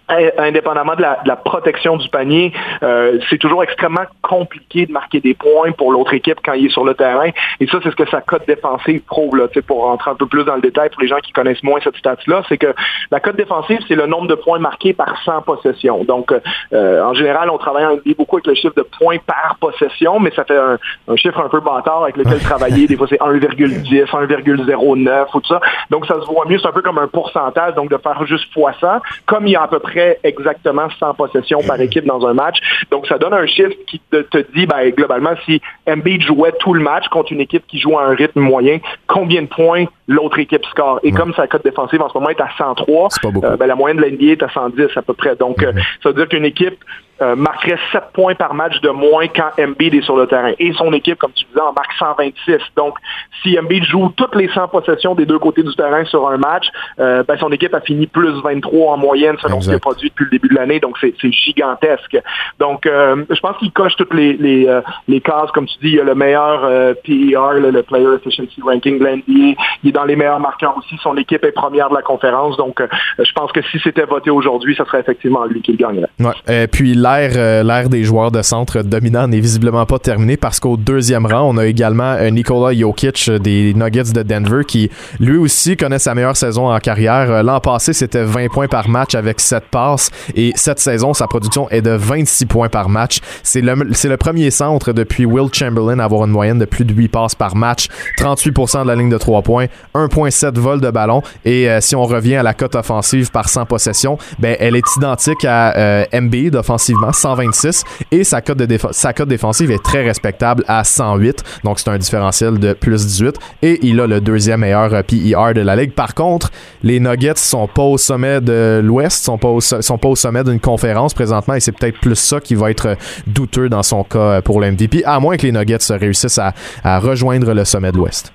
indépendamment 0.10 0.96
de 0.96 1.02
la, 1.02 1.36
protection 1.36 1.98
du 1.98 2.10
panier, 2.10 2.54
euh, 2.84 3.20
c'est 3.30 3.38
toujours 3.38 3.64
extrêmement 3.64 4.06
compliqué 4.22 4.86
de 4.86 4.92
marquer 4.92 5.20
des 5.20 5.34
points 5.34 5.72
pour 5.72 5.92
l'autre 5.92 6.14
équipe 6.14 6.40
quand 6.44 6.54
il 6.54 6.68
est 6.68 6.70
sur 6.70 6.84
le 6.84 6.94
terrain. 6.94 7.30
Et 7.60 7.68
ça, 7.68 7.80
c'est 7.84 7.90
ce 7.90 7.96
que 7.96 8.08
sa 8.10 8.22
cote 8.22 8.46
défensive 8.48 9.02
prouve. 9.02 9.36
Là, 9.38 9.48
pour 9.66 9.84
rentrer 9.84 10.12
un 10.12 10.16
peu 10.16 10.26
plus 10.26 10.44
dans 10.44 10.56
le 10.56 10.62
détail 10.62 10.90
pour 10.90 11.02
les 11.02 11.08
gens 11.08 11.20
qui 11.20 11.32
connaissent 11.32 11.64
moins 11.64 11.80
cette 11.84 11.96
stat-là, 11.96 12.44
c'est 12.50 12.58
que 12.58 12.74
la 13.12 13.20
cote 13.20 13.36
défensive, 13.36 13.80
c'est 13.88 13.96
le 13.96 14.06
nombre 14.06 14.28
de 14.28 14.36
points 14.36 14.60
marqués 14.60 14.94
par 14.94 15.16
100 15.24 15.42
possessions. 15.44 16.04
Donc, 16.04 16.34
euh, 16.74 17.04
en 17.04 17.14
général, 17.14 17.50
on 17.50 17.58
travaille 17.58 18.00
beaucoup 18.18 18.38
avec 18.38 18.48
le 18.48 18.56
chiffre 18.56 18.76
de 18.76 18.86
points 19.00 19.18
par 19.26 19.58
possession, 19.60 20.20
mais 20.20 20.32
ça 20.36 20.44
fait 20.44 20.58
un, 20.58 20.78
chiffre 21.16 21.40
un 21.40 21.50
peu 21.50 21.60
bâtard 21.60 22.04
avec 22.04 22.18
lequel 22.18 22.40
travailler. 22.44 22.88
Des 22.88 22.98
fois, 22.98 23.08
c'est 23.10 23.20
1,10, 23.20 24.06
1,09 24.06 25.26
ou 25.34 25.40
tout 25.40 25.48
ça. 25.48 25.62
Donc, 25.90 26.06
ça 26.06 26.16
se 26.16 26.26
voit 26.26 26.46
mieux. 26.48 26.60
C'est 26.60 26.68
un 26.68 26.72
peu 26.72 26.82
comme 26.82 26.98
un 26.98 27.08
pourcentage, 27.08 27.76
donc 27.76 27.90
de 27.90 27.98
faire 27.98 28.26
juste 28.26 28.52
fois 28.54 28.74
100. 28.80 28.88
Comme 29.26 29.48
il 29.48 29.52
y 29.52 29.56
a 29.56 29.64
à 29.64 29.68
peu 29.68 29.80
près 29.80 29.93
près 29.94 30.20
exactement 30.24 30.88
100 31.00 31.14
possessions 31.14 31.62
par 31.68 31.80
équipe 31.80 32.06
dans 32.06 32.26
un 32.26 32.34
match. 32.34 32.58
Donc, 32.92 33.08
ça 33.08 33.18
donne 33.18 33.34
un 33.34 33.46
chiffre 33.46 33.74
qui 33.88 34.02
te, 34.10 34.38
dit, 34.56 34.66
ben, 34.66 34.90
globalement, 34.90 35.34
si 35.46 35.62
Embiid 35.88 36.22
jouait 36.22 36.54
tout 36.60 36.74
le 36.74 36.82
match 36.82 37.08
contre 37.10 37.32
une 37.32 37.42
équipe 37.42 37.66
qui 37.68 37.80
joue 37.80 37.98
à 37.98 38.04
un 38.04 38.16
rythme 38.16 38.40
moyen, 38.40 38.80
combien 39.08 39.42
de 39.44 39.48
points 39.48 39.86
l'autre 40.08 40.40
équipe 40.40 40.66
score? 40.66 41.00
Et 41.04 41.12
comme 41.12 41.34
sa 41.34 41.48
cote 41.48 41.64
défensive 41.64 42.02
en 42.02 42.10
ce 42.10 42.18
moment 42.18 42.30
est 42.30 42.42
à 42.42 42.50
103, 42.58 43.10
euh, 43.26 43.58
ben, 43.58 43.68
la 43.68 43.76
moyenne 43.76 43.98
de 43.98 44.04
l'NBA 44.04 44.32
est 44.32 44.44
à 44.44 44.50
110 44.50 44.88
à 44.96 45.02
peu 45.02 45.14
près. 45.14 45.36
Donc, 45.36 45.64
euh, 45.64 45.72
mm-hmm. 45.72 45.84
ça 46.04 46.10
veut 46.10 46.16
dire 46.16 46.28
qu'une 46.28 46.46
équipe 46.46 46.78
euh, 47.24 47.36
marquerait 47.36 47.80
7 47.92 48.04
points 48.14 48.36
par 48.36 48.54
match 48.54 48.80
de 48.82 48.90
moins 48.90 49.28
quand 49.28 49.50
Embiid 49.60 49.96
est 49.96 50.02
sur 50.02 50.16
le 50.16 50.28
terrain. 50.28 50.52
Et 50.60 50.74
son 50.74 50.92
équipe, 50.94 51.18
comme 51.18 51.32
tu 51.32 51.46
disais, 51.46 51.62
en 51.62 51.74
marque 51.74 51.94
126. 51.98 52.60
Donc, 52.76 52.98
si 53.42 53.58
Embiid 53.58 53.84
joue 53.86 54.10
toutes 54.16 54.36
les 54.36 54.50
100 54.50 54.68
possessions 54.68 55.16
des 55.16 55.26
deux 55.26 55.40
côtés 55.40 55.64
du 55.64 55.74
terrain 55.76 56.06
sur 56.06 56.28
un 56.28 56.38
match, 56.38 56.68
ben, 56.98 57.38
son 57.40 57.52
équipe 57.52 57.74
a 57.74 57.82
fini 57.82 58.08
plus 58.08 58.42
23 58.42 58.94
en 58.94 58.98
moyenne 58.98 59.36
selon 59.42 59.62
ce 59.62 59.68
qu'il 59.68 59.76
a 59.76 59.80
produit 59.80 60.10
depuis 60.10 60.26
le 60.26 60.32
début 60.32 60.50
de 60.50 60.56
l'année. 60.56 60.80
Donc, 60.80 60.98
c'est 61.00 61.14
gigantesque. 61.32 62.18
Donc, 62.60 62.84
je 62.86 63.40
pense 63.40 63.58
qu'il 63.58 63.72
coche 63.72 63.96
toutes 63.96 64.14
les, 64.14 64.34
les, 64.34 64.82
les, 65.08 65.22
cases. 65.22 65.52
Comme 65.54 65.66
tu 65.66 65.78
dis, 65.82 65.90
il 65.90 65.96
y 65.96 66.00
a 66.00 66.04
le 66.04 66.16
meilleur 66.16 66.62
PER, 67.04 67.60
le, 67.60 67.84
Player 67.84 68.16
Efficiency 68.16 68.62
Ranking 68.62 69.00
de 69.00 69.06
l'NBA. 69.06 69.62
Il 69.84 69.90
est 69.90 69.92
dans 69.92 70.06
les 70.06 70.16
meilleurs 70.16 70.40
marqueurs 70.40 70.78
aussi. 70.78 70.96
Son 71.02 71.18
équipe 71.18 71.44
est 71.44 71.52
première 71.52 71.90
de 71.90 71.96
la 71.96 72.02
conférence. 72.02 72.58
Donc, 72.58 72.82
euh, 72.82 72.88
je 73.20 73.32
pense 73.34 73.52
que 73.52 73.62
si 73.64 73.80
c'était 73.84 74.06
voté 74.06 74.30
aujourd'hui, 74.30 74.76
ce 74.76 74.84
serait 74.86 75.00
effectivement 75.00 75.46
lui 75.46 75.62
qui 75.62 75.72
le 75.72 75.78
gagnerait. 75.78 76.10
Ouais. 76.20 76.68
Puis, 76.68 76.92
euh, 76.92 77.02
l'ère 77.20 77.90
des 77.90 78.04
joueurs 78.04 78.32
de 78.32 78.42
centre 78.42 78.82
dominant 78.82 79.28
n'est 79.28 79.40
visiblement 79.40 79.86
pas 79.86 80.00
terminée 80.00 80.38
parce 80.38 80.60
qu'au 80.60 80.78
deuxième 80.78 81.26
rang, 81.26 81.50
on 81.50 81.58
a 81.58 81.66
également 81.66 82.14
euh, 82.14 82.30
Nikola 82.30 82.74
Jokic 82.78 83.30
des 83.30 83.74
Nuggets 83.74 84.14
de 84.14 84.24
Denver 84.24 84.64
qui, 84.66 84.90
lui 85.20 85.38
aussi, 85.38 85.78
connaît 85.78 86.00
sa 86.00 86.16
meilleure 86.16 86.38
saison 86.38 86.72
en 86.72 86.80
carrière. 86.80 87.44
L'an 87.44 87.60
passé, 87.60 87.94
c'était 87.94 88.24
20 88.24 88.48
points 88.48 88.68
par 88.68 88.90
match 88.90 89.16
avec 89.16 89.40
7 89.40 89.64
passes. 89.70 90.12
Et 90.36 90.52
cette 90.56 90.80
saison, 90.80 91.14
sa 91.14 91.28
production 91.28 91.70
est 91.70 91.82
de 91.82 91.92
26 91.92 92.46
points 92.46 92.70
par 92.70 92.90
match. 92.90 93.20
C'est 93.44 93.62
le, 93.62 93.74
le 93.76 94.18
premier 94.18 94.52
centre 94.52 94.94
depuis 94.94 95.26
Will 95.26 95.50
Chamberlain 95.52 96.00
à 96.00 96.06
avoir 96.06 96.26
une 96.26 96.32
moyenne 96.32 96.60
de 96.60 96.66
plus 96.66 96.86
de 96.86 96.94
8 96.94 97.08
passes 97.10 97.36
par 97.36 97.56
match, 97.56 97.88
38% 98.20 98.84
de 98.84 98.88
la 98.88 98.96
ligne 98.96 99.10
de 99.10 99.18
3 99.18 99.42
points, 99.42 99.66
1.7 99.96 100.58
vols 100.60 100.82
de 100.82 100.90
ballon. 100.90 101.22
Et 101.46 101.70
euh, 101.70 101.82
si 101.82 101.96
on 101.96 102.04
revient 102.04 102.36
à 102.36 102.44
la 102.44 102.54
cote 102.54 102.76
offensive 102.76 103.32
par 103.32 103.50
100 103.50 103.66
possessions, 103.66 104.18
ben, 104.40 104.56
elle 104.60 104.76
est 104.76 104.96
identique 104.98 105.46
à 105.46 105.76
euh, 105.76 106.06
Embiid 106.14 106.56
offensivement, 106.56 107.03
126. 107.12 107.84
Et 108.12 108.24
sa 108.24 108.42
cote, 108.42 108.58
défensive 108.58 109.72
est 109.72 109.84
très 109.84 110.04
respectable 110.04 110.64
à 110.68 110.84
108. 110.84 111.44
Donc, 111.64 111.80
c'est 111.80 111.90
un 111.90 111.98
différentiel 111.98 112.60
de 112.60 112.74
plus 112.74 113.06
18. 113.06 113.36
Et 113.62 113.80
il 113.86 114.00
a 114.00 114.08
le 114.08 114.22
deuxième 114.22 114.62
meilleur 114.62 114.94
euh, 114.94 115.02
PER 115.02 115.54
de 115.54 115.62
la 115.62 115.76
ligue. 115.76 115.94
Par 115.94 116.14
contre, 116.14 116.52
les 116.84 117.00
Nuggets 117.00 117.34
sont 117.36 117.68
pas 117.68 117.84
au 117.84 117.98
sommet 117.98 118.42
de 118.42 118.82
l'Ouest, 118.84 119.24
sont 119.24 119.38
pas 119.38 119.50
au, 119.50 119.62
sont 119.62 119.98
pas 119.98 120.08
au 120.08 120.16
sommet 120.16 120.44
d'une 120.44 120.60
conférence 120.60 121.14
présentement. 121.14 121.56
Et 121.56 121.60
c'est 121.60 121.72
peut-être 121.72 122.00
plus 122.00 122.16
ça 122.16 122.40
qui 122.40 122.56
va 122.56 122.72
être 122.72 122.96
douteux 123.28 123.70
dans 123.70 123.84
son 123.84 124.04
cas 124.04 124.42
pour 124.42 124.62
l'MVP, 124.62 125.04
à 125.06 125.20
moins 125.20 125.38
que 125.38 125.46
les 125.46 125.52
Nuggets 125.52 125.78
réussissent 125.90 126.40
à 126.40 127.00
rejoindre 127.00 127.54
le 127.54 127.66
sommet 127.66 127.92
de 127.92 127.98
l'Ouest. 127.98 128.34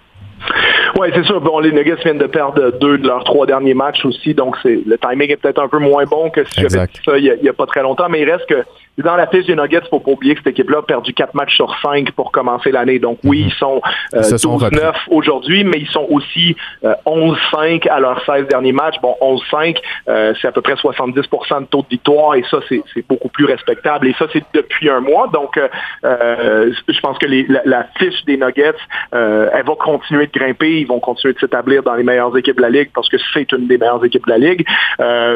Oui, 0.97 1.09
c'est 1.15 1.25
sûr. 1.25 1.41
Bon, 1.41 1.59
les 1.59 1.73
Nuggets 1.73 1.97
viennent 2.03 2.19
de 2.19 2.27
perdre 2.27 2.73
deux 2.79 2.99
de 2.99 3.07
leurs 3.07 3.25
trois 3.25 3.47
derniers 3.47 3.75
matchs 3.75 4.05
aussi, 4.05 4.35
donc 4.35 4.57
c'est 4.63 4.81
le 4.87 4.99
timing 4.99 5.31
est 5.31 5.37
peut-être 5.37 5.61
un 5.61 5.69
peu 5.69 5.79
moins 5.79 6.05
bon 6.05 6.31
que 6.31 6.45
si 6.45 6.61
j'avais 6.61 6.87
dit 6.87 7.01
ça 7.05 7.19
il 7.19 7.39
n'y 7.43 7.49
a, 7.49 7.53
pas 7.53 7.67
très 7.67 7.83
longtemps, 7.83 8.09
mais 8.09 8.21
il 8.21 8.31
reste 8.31 8.47
que 8.47 8.65
dans 9.03 9.17
la 9.17 9.27
fiche 9.27 9.47
des 9.47 9.55
Nuggets, 9.55 9.81
il 9.85 9.89
faut 9.89 10.01
pas 10.01 10.11
oublier 10.11 10.35
que 10.35 10.41
cette 10.41 10.53
équipe-là 10.53 10.79
a 10.79 10.83
perdu 10.83 11.13
quatre 11.13 11.35
matchs 11.35 11.57
sur 11.57 11.75
cinq 11.81 12.11
pour 12.13 12.33
commencer 12.33 12.71
l'année. 12.71 12.99
Donc 12.99 13.19
oui, 13.25 13.43
mhm. 13.43 13.49
ils 13.49 13.55
sont 13.55 13.81
euh, 14.15 14.21
12-9 14.21 14.93
aujourd'hui, 15.11 15.65
mais 15.65 15.79
ils 15.79 15.89
sont 15.89 16.07
aussi 16.11 16.57
11-5 16.83 17.87
euh, 17.87 17.93
à 17.93 18.01
leurs 18.01 18.25
16 18.25 18.49
derniers 18.49 18.73
matchs. 18.73 18.97
Bon, 19.03 19.17
11-5, 19.21 19.77
euh, 20.09 20.35
c'est 20.41 20.49
à 20.49 20.53
peu 20.53 20.61
près 20.61 20.75
70% 20.75 21.61
de 21.61 21.67
taux 21.67 21.83
de 21.83 21.89
victoire 21.89 22.35
et 22.35 22.45
ça, 22.51 22.59
c'est 22.69 22.83
beaucoup 23.09 23.29
plus 23.29 23.45
respectable. 23.45 24.09
Et 24.09 24.15
ça, 24.19 24.27
c'est 24.33 24.43
depuis 24.55 24.89
un 24.91 25.01
mois. 25.01 25.29
Donc, 25.29 25.59
euh, 25.59 26.73
je 26.89 27.01
pense 27.01 27.19
que 27.19 27.27
la, 27.27 27.87
fiche 27.99 28.25
des 28.25 28.37
Nuggets, 28.37 28.75
elle 29.13 29.65
va 29.67 29.75
continuer 29.79 30.27
de 30.27 30.39
grimper. 30.39 30.81
Ils 30.81 30.87
vont 30.87 31.01
continuer 31.01 31.35
de 31.35 31.39
s'établir 31.39 31.83
dans 31.83 31.95
les 31.95 32.03
meilleures 32.03 32.37
équipes 32.37 32.57
de 32.57 32.63
la 32.63 32.71
Ligue 32.71 32.91
parce 32.95 33.09
que 33.09 33.17
c'est 33.33 33.51
une 33.53 33.67
des 33.67 33.79
meilleures 33.79 34.05
équipes 34.05 34.27
de 34.27 34.31
la 34.31 34.39
Ligue. 34.39 34.67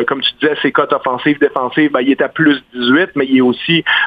comme 0.06 0.20
tu 0.20 0.32
disais, 0.40 0.54
ses 0.62 0.72
cotes 0.72 0.92
offensives, 0.92 1.38
défensives, 1.38 1.92
ben, 1.92 2.00
il 2.00 2.10
est 2.10 2.20
à 2.20 2.28
plus 2.28 2.62
18, 2.74 3.10
mais 3.14 3.26
il 3.28 3.38
est 3.38 3.40
aussi, 3.40 3.51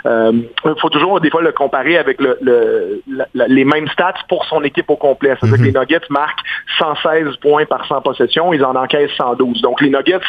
euh, 0.05 0.31
il 0.65 0.79
faut 0.79 0.89
toujours 0.89 1.19
des 1.19 1.29
fois 1.29 1.41
le 1.41 1.51
comparer 1.51 1.97
avec 1.97 2.19
le, 2.19 3.01
les 3.33 3.65
mêmes 3.65 3.87
stats 3.89 4.13
pour 4.27 4.45
son 4.45 4.63
équipe 4.63 4.89
au 4.89 4.95
complet. 4.95 5.35
C'est-à-dire 5.39 5.57
que 5.57 5.61
mhm. 5.61 5.73
les 5.73 5.79
Nuggets 5.79 6.07
marquent 6.09 6.41
116 6.79 7.37
points 7.37 7.65
par 7.65 7.85
100 7.85 8.01
possessions, 8.01 8.53
ils 8.53 8.63
en 8.63 8.75
encaissent 8.75 9.11
112. 9.17 9.61
Donc 9.61 9.81
les 9.81 9.89
Nuggets 9.89 10.19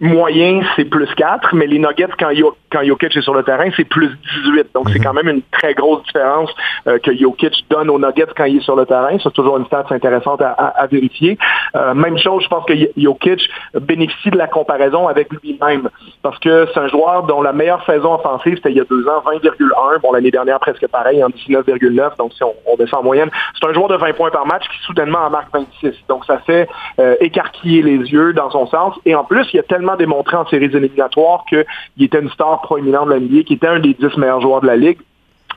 moyen, 0.00 0.60
c'est 0.76 0.84
plus 0.84 1.12
4, 1.14 1.54
mais 1.54 1.66
les 1.66 1.78
Nuggets, 1.78 2.12
quand, 2.18 2.30
quand 2.70 2.84
Jokic 2.84 3.16
est 3.16 3.22
sur 3.22 3.34
le 3.34 3.42
terrain, 3.42 3.68
c'est 3.76 3.84
plus 3.84 4.10
18. 4.44 4.68
Donc, 4.74 4.90
c'est 4.90 4.98
mhm. 4.98 5.04
quand 5.04 5.12
même 5.14 5.28
une 5.28 5.42
très 5.52 5.74
grosse 5.74 6.02
différence 6.04 6.50
euh, 6.86 6.98
que 6.98 7.16
Jokic 7.16 7.64
donne 7.70 7.90
aux 7.90 7.98
Nuggets 7.98 8.32
quand 8.36 8.44
il 8.44 8.58
est 8.58 8.64
sur 8.64 8.76
le 8.76 8.86
terrain. 8.86 9.16
C'est 9.22 9.32
toujours 9.32 9.56
une 9.56 9.66
stat 9.66 9.84
intéressante 9.90 10.42
à, 10.42 10.86
vérifier. 10.90 11.38
Euh, 11.76 11.94
même 11.94 12.18
chose, 12.18 12.42
je 12.42 12.48
pense 12.48 12.64
que 12.66 12.74
Jokic 12.96 13.48
bénéficie 13.80 14.30
de 14.30 14.36
la 14.36 14.46
comparaison 14.46 15.08
avec 15.08 15.28
lui-même 15.32 15.88
parce 16.22 16.38
que 16.38 16.66
c'est 16.72 16.80
un 16.80 16.88
joueur 16.88 17.24
dont 17.24 17.42
la 17.42 17.52
meilleure 17.52 17.84
saison 17.86 18.14
offensive, 18.14 18.58
il 18.70 18.76
y 18.76 18.80
a 18.80 18.84
deux 18.84 19.06
ans, 19.08 19.22
20,1. 19.26 20.00
Bon, 20.00 20.12
l'année 20.12 20.30
dernière, 20.30 20.58
presque 20.60 20.86
pareil, 20.88 21.22
en 21.22 21.28
19,9. 21.28 22.16
Donc, 22.18 22.32
si 22.32 22.42
on, 22.42 22.76
descend 22.76 23.00
en 23.00 23.04
moyenne, 23.04 23.30
c'est 23.58 23.68
un 23.68 23.72
joueur 23.72 23.88
de 23.88 23.96
20 23.96 24.12
points 24.14 24.30
par 24.30 24.46
match 24.46 24.64
qui 24.68 24.78
soudainement 24.86 25.20
en 25.20 25.30
marque 25.30 25.52
26. 25.52 25.94
Donc, 26.08 26.24
ça 26.24 26.38
fait 26.38 26.68
euh, 26.98 27.16
écarquiller 27.20 27.82
les 27.82 27.98
yeux 27.98 28.32
dans 28.32 28.50
son 28.50 28.66
sens. 28.66 28.94
Et 29.04 29.14
en 29.14 29.24
plus, 29.24 29.46
il 29.52 29.60
a 29.60 29.62
tellement 29.62 29.96
démontré 29.96 30.36
en 30.36 30.46
séries 30.46 30.70
éliminatoires 30.74 31.44
qu'il 31.48 31.64
était 32.00 32.20
une 32.20 32.30
star 32.30 32.60
proéminente 32.62 33.08
de 33.08 33.14
la 33.14 33.18
qu'il 33.18 33.56
était 33.56 33.66
un 33.66 33.80
des 33.80 33.94
dix 33.94 34.16
meilleurs 34.16 34.40
joueurs 34.40 34.60
de 34.60 34.66
la 34.66 34.76
Ligue, 34.76 34.98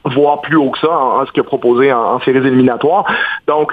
voire 0.06 0.42
plus 0.42 0.58
haut 0.58 0.72
que 0.72 0.80
ça 0.80 0.92
en, 0.92 1.26
ce 1.26 1.32
qu'il 1.32 1.42
a 1.42 1.44
proposé 1.44 1.92
en, 1.92 2.20
séries 2.22 2.46
éliminatoires. 2.46 3.06
Donc, 3.48 3.72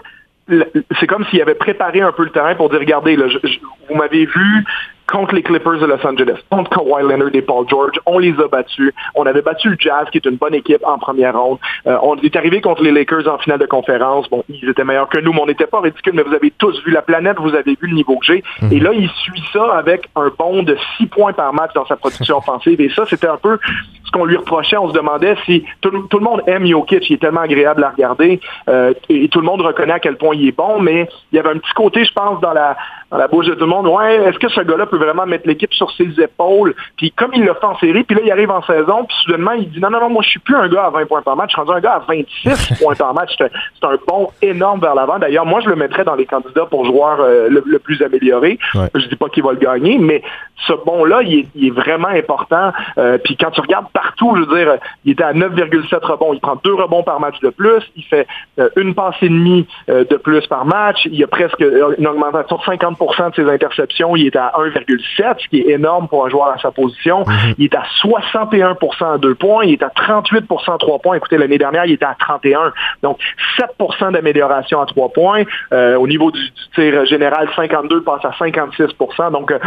c'est 0.49 1.07
comme 1.07 1.25
s'il 1.27 1.41
avait 1.41 1.55
préparé 1.55 2.03
un 2.03 2.13
peu 2.13 2.25
le 2.25 2.31
terrain 2.31 2.55
pour 2.55 2.69
dire, 2.69 2.79
regardez, 2.79 3.17
vous 3.17 3.95
m'avez 3.95 4.27
vu, 4.27 4.65
contre 5.07 5.35
les 5.35 5.43
Clippers 5.43 5.79
de 5.79 5.87
Los 5.87 6.07
Angeles, 6.07 6.39
contre 6.51 6.71
Kawhi 6.71 7.03
Leonard 7.03 7.35
et 7.35 7.43
Paul 7.43 7.67
George. 7.69 7.99
On 8.07 8.19
les 8.19 8.35
a 8.41 8.49
battus. 8.49 8.93
On 9.15 9.27
avait 9.27 9.43
battu 9.43 9.71
le 9.71 9.77
Jazz, 9.79 10.07
qui 10.11 10.19
est 10.19 10.27
une 10.27 10.37
bonne 10.37 10.55
équipe 10.55 10.85
en 10.85 10.99
première 10.99 11.39
ronde. 11.39 11.59
Euh, 11.87 11.97
on 12.03 12.17
est 12.17 12.37
arrivé 12.37 12.61
contre 12.61 12.83
les 12.83 12.93
Lakers 12.93 13.29
en 13.29 13.39
finale 13.39 13.59
de 13.59 13.67
conférence. 13.67 14.29
Bon, 14.31 14.45
ils 14.49 14.69
étaient 14.69 14.85
meilleurs 14.85 15.09
que 15.09 15.19
nous, 15.19 15.33
mais 15.33 15.41
on 15.41 15.47
n'était 15.47 15.67
pas 15.67 15.81
ridicule, 15.81 16.15
mais 16.15 16.23
vous 16.23 16.35
avez 16.35 16.53
tous 16.57 16.83
vu 16.85 16.91
la 16.91 17.03
planète, 17.03 17.39
vous 17.39 17.55
avez 17.55 17.73
vu 17.81 17.89
le 17.89 17.95
niveau 17.95 18.17
que 18.19 18.27
j'ai. 18.27 18.43
Et 18.71 18.81
là, 18.81 18.91
il 18.93 19.09
suit 19.11 19.43
ça 19.53 19.75
avec 19.75 20.09
un 20.17 20.31
bond 20.37 20.63
de 20.63 20.77
6 20.97 21.07
points 21.07 21.33
par 21.33 21.53
match 21.53 21.73
dans 21.75 21.87
sa 21.87 21.97
production 21.97 22.39
offensive. 22.39 22.81
Et 22.81 22.91
ça, 22.91 23.05
c'était 23.09 23.27
un 23.27 23.37
peu 23.37 23.59
ce 24.05 24.11
qu'on 24.11 24.25
lui 24.25 24.37
reprochait. 24.37 24.77
On 24.77 24.89
se 24.89 24.95
demandait 24.95 25.37
si 25.45 25.65
tout, 25.81 25.91
le 25.91 26.19
monde 26.21 26.43
aime 26.47 26.67
Jokic, 26.67 27.09
il 27.11 27.15
est 27.15 27.19
tellement 27.19 27.41
agréable 27.41 27.85
à 27.85 27.91
regarder. 27.91 28.41
Euh, 28.69 28.93
et, 29.09 29.29
tout 29.29 29.41
le 29.41 29.47
monde 29.47 29.63
reconnaît 29.63 29.95
à 29.95 30.01
quel 30.01 30.17
point 30.17 30.35
il 30.35 30.49
est 30.49 30.57
bon, 30.57 30.81
mais 30.81 31.09
il 31.33 31.37
y 31.37 31.39
avait 31.39 31.51
un 31.51 31.59
petit 31.59 31.73
côté, 31.75 32.05
je 32.05 32.13
pense, 32.13 32.41
dans 32.41 32.53
la, 32.53 32.77
dans 33.11 33.17
la 33.19 33.29
bouche 33.29 33.47
de 33.47 33.55
tout 33.55 33.61
le 33.61 33.67
monde. 33.67 33.87
Ouais, 33.87 34.17
est-ce 34.29 34.39
que 34.39 34.49
ce 34.49 34.61
gars-là 34.61 34.87
vraiment 34.99 35.27
mettre 35.27 35.47
l'équipe 35.47 35.73
sur 35.73 35.91
ses 35.93 36.21
épaules. 36.21 36.75
Puis 36.97 37.11
comme 37.13 37.31
il 37.35 37.45
l'a 37.45 37.55
fait 37.55 37.65
en 37.65 37.79
série, 37.79 38.05
puis 38.05 38.17
là, 38.17 38.23
il 38.25 38.31
arrive 38.31 38.51
en 38.51 38.63
saison, 38.63 39.05
puis 39.05 39.17
soudainement, 39.23 39.53
il 39.53 39.71
dit 39.71 39.81
non, 39.81 39.91
non, 39.91 40.01
non, 40.01 40.11
moi, 40.11 40.23
je 40.23 40.31
suis 40.31 40.41
plus 40.41 40.57
un 40.57 40.69
gars 40.69 40.85
à 40.85 40.91
20 40.91 41.07
points 41.07 41.23
par 41.23 41.37
match, 41.37 41.51
je 41.51 41.55
suis 41.55 41.61
rendu 41.61 41.77
un 41.77 41.81
gars 41.81 41.95
à 41.95 42.05
26 42.07 42.79
points 42.83 42.95
par 42.95 43.15
match. 43.15 43.33
C'est 43.39 43.87
un 43.87 43.97
bond 44.07 44.31
énorme 44.43 44.81
vers 44.81 44.95
l'avant. 44.95 45.19
D'ailleurs, 45.19 45.47
moi, 45.47 45.61
je 45.61 45.69
le 45.69 45.77
mettrais 45.77 46.05
dans 46.05 46.15
les 46.15 46.27
candidats 46.27 46.67
pour 46.67 46.85
joueur 46.85 47.21
euh, 47.21 47.49
le, 47.49 47.79
plus 47.79 48.03
amélioré. 48.03 48.59
Je 48.75 49.09
dis 49.09 49.17
pas 49.17 49.29
qu'il 49.29 49.43
va 49.43 49.53
le 49.53 49.59
gagner, 49.59 49.99
mais 49.99 50.23
ce 50.67 50.73
bond-là, 50.85 51.23
il, 51.23 51.47
est, 51.63 51.71
vraiment 51.71 52.09
important. 52.09 52.73
Euh, 52.99 53.19
puis 53.23 53.37
quand 53.37 53.51
tu 53.51 53.61
regardes 53.61 53.89
partout, 53.93 54.35
je 54.37 54.43
veux 54.43 54.57
dire, 54.57 54.75
il 55.05 55.13
était 55.13 55.25
à 55.25 55.33
9,7 55.33 56.05
rebonds. 56.05 56.33
Il 56.33 56.41
prend 56.41 56.57
deux 56.63 56.75
rebonds 56.75 57.03
par 57.03 57.21
match 57.21 57.39
de 57.41 57.51
plus. 57.51 57.83
Il 57.97 58.05
fait 58.05 58.27
euh, 58.59 58.69
une 58.77 58.95
passe 58.95 59.17
et 59.23 59.29
demie 59.29 59.67
de 59.89 60.17
plus 60.17 60.47
par 60.47 60.65
match. 60.65 61.05
Il 61.07 61.17
y 61.17 61.25
a 61.25 61.27
presque 61.27 61.63
une 61.99 62.07
augmentation 62.07 62.57
de 62.57 62.63
50% 62.63 63.31
de 63.31 63.35
ses 63.35 63.51
interceptions. 63.51 64.17
Il 64.17 64.27
est 64.27 64.37
à 64.37 64.53
1,7 64.59 65.35
ce 65.39 65.49
qui 65.49 65.61
est 65.61 65.71
énorme 65.71 66.09
pour 66.09 66.27
un 66.27 66.29
joueur 66.29 66.49
à 66.49 66.59
sa 66.59 66.71
position. 66.71 67.21
Mhm. 67.27 67.55
Il 67.59 67.65
est 67.65 67.75
à 67.75 67.85
61 68.01 68.77
à 69.01 69.19
deux 69.19 69.35
points, 69.35 69.65
il 69.65 69.73
est 69.73 69.83
à 69.83 69.91
38 69.91 70.45
à 70.69 70.79
trois 70.79 70.99
points. 70.99 71.17
Écoutez, 71.17 71.39
l'année 71.39 71.59
dernière, 71.59 71.85
il 71.87 71.93
était 71.93 72.05
à 72.05 72.17
31. 72.19 72.73
Donc, 73.03 73.19
7% 73.59 74.13
d'amélioration 74.13 74.81
à 74.81 74.87
trois 74.87 75.11
points. 75.11 75.43
Euh, 75.73 75.97
au 75.97 76.07
niveau 76.07 76.31
du, 76.31 76.41
tir 76.75 77.05
général, 77.07 77.49
52 77.55 78.03
passe 78.03 78.25
à 78.25 78.33
56 78.39 78.87
Donc, 79.33 79.51
euh, 79.51 79.59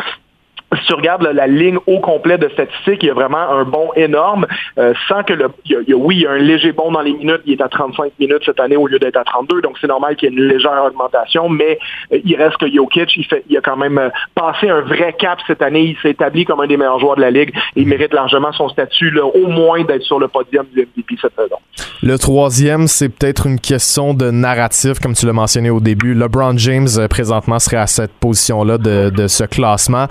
si 0.76 0.86
tu 0.88 0.94
regardes 0.94 1.24
la 1.24 1.48
ligne 1.48 1.78
au 1.88 2.00
complet 2.00 2.38
de 2.38 2.50
statistiques, 2.50 3.02
il 3.02 3.08
y 3.08 3.10
a 3.10 3.14
vraiment 3.14 3.38
un 3.38 3.64
bond 3.64 3.90
énorme, 3.96 4.46
euh, 4.78 4.94
sans 5.08 5.24
que 5.24 5.34
le, 5.34 5.50
il 5.66 5.84
y 5.88 5.94
a, 5.94 5.96
oui, 5.96 6.18
il 6.18 6.22
y 6.24 6.28
a 6.28 6.32
un 6.32 6.38
léger 6.38 6.74
bond 6.74 6.92
dans 6.92 7.02
les 7.02 7.14
minutes, 7.14 7.42
il 7.46 7.54
est 7.54 7.62
à 7.62 7.70
35 7.70 8.12
minutes 8.20 8.44
cette 8.46 8.60
année 8.60 8.76
au 8.76 8.88
lieu 8.88 9.00
d'être 9.00 9.18
à 9.18 9.24
32, 9.24 9.62
donc 9.62 9.78
c'est 9.80 9.88
normal 9.88 10.18
qu'il 10.18 10.30
y 10.30 10.34
ait 10.34 10.36
une 10.36 10.48
légère 10.48 10.84
augmentation, 10.86 11.48
mais 11.48 11.80
euh, 12.12 12.20
il 12.26 12.36
reste 12.36 12.58
que 12.58 12.70
Jokic, 12.70 13.16
il, 13.16 13.26
fait, 13.26 13.44
il 13.50 13.58
a 13.58 13.62
quand 13.62 13.78
même 13.78 13.98
euh, 13.98 14.10
passé 14.36 14.70
un 14.70 14.82
vrai 14.82 15.16
cap 15.18 15.40
cette 15.48 15.62
année, 15.62 15.84
il 15.84 15.98
s'est 16.02 16.12
établi 16.12 16.44
comme 16.44 16.60
un 16.60 16.68
des 16.68 16.76
meilleurs 16.76 17.00
joueurs 17.00 17.16
de 17.16 17.22
la 17.22 17.32
ligue, 17.32 17.54
et 17.76 17.82
il 17.82 17.88
mérite 17.88 18.14
largement 18.14 18.52
son 18.52 18.68
statut, 18.68 19.10
là, 19.12 19.26
au 19.26 19.48
moins 19.48 19.84
d'être 19.86 20.04
sur 20.04 20.20
le 20.20 20.28
podium 20.28 20.66
du 20.74 20.82
MVP 20.82 21.16
cette 21.22 21.36
saison. 21.36 21.58
Le 22.04 22.18
troisième, 22.18 22.88
c'est 22.88 23.10
peut-être 23.10 23.48
une 23.48 23.60
question 23.60 24.14
de 24.14 24.30
narratif, 24.30 25.00
comme 25.00 25.14
tu 25.14 25.26
l'as 25.26 25.34
mentionné 25.34 25.70
au 25.70 25.80
début. 25.80 26.14
LeBron 26.14 26.58
James, 26.58 26.88
présentement, 27.10 27.58
serait 27.58 27.78
à 27.78 27.88
cette 27.88 28.12
position-là 28.14 28.78
de, 28.78 29.10
de 29.10 29.28
ce 29.28 29.46
classement. 29.46 30.08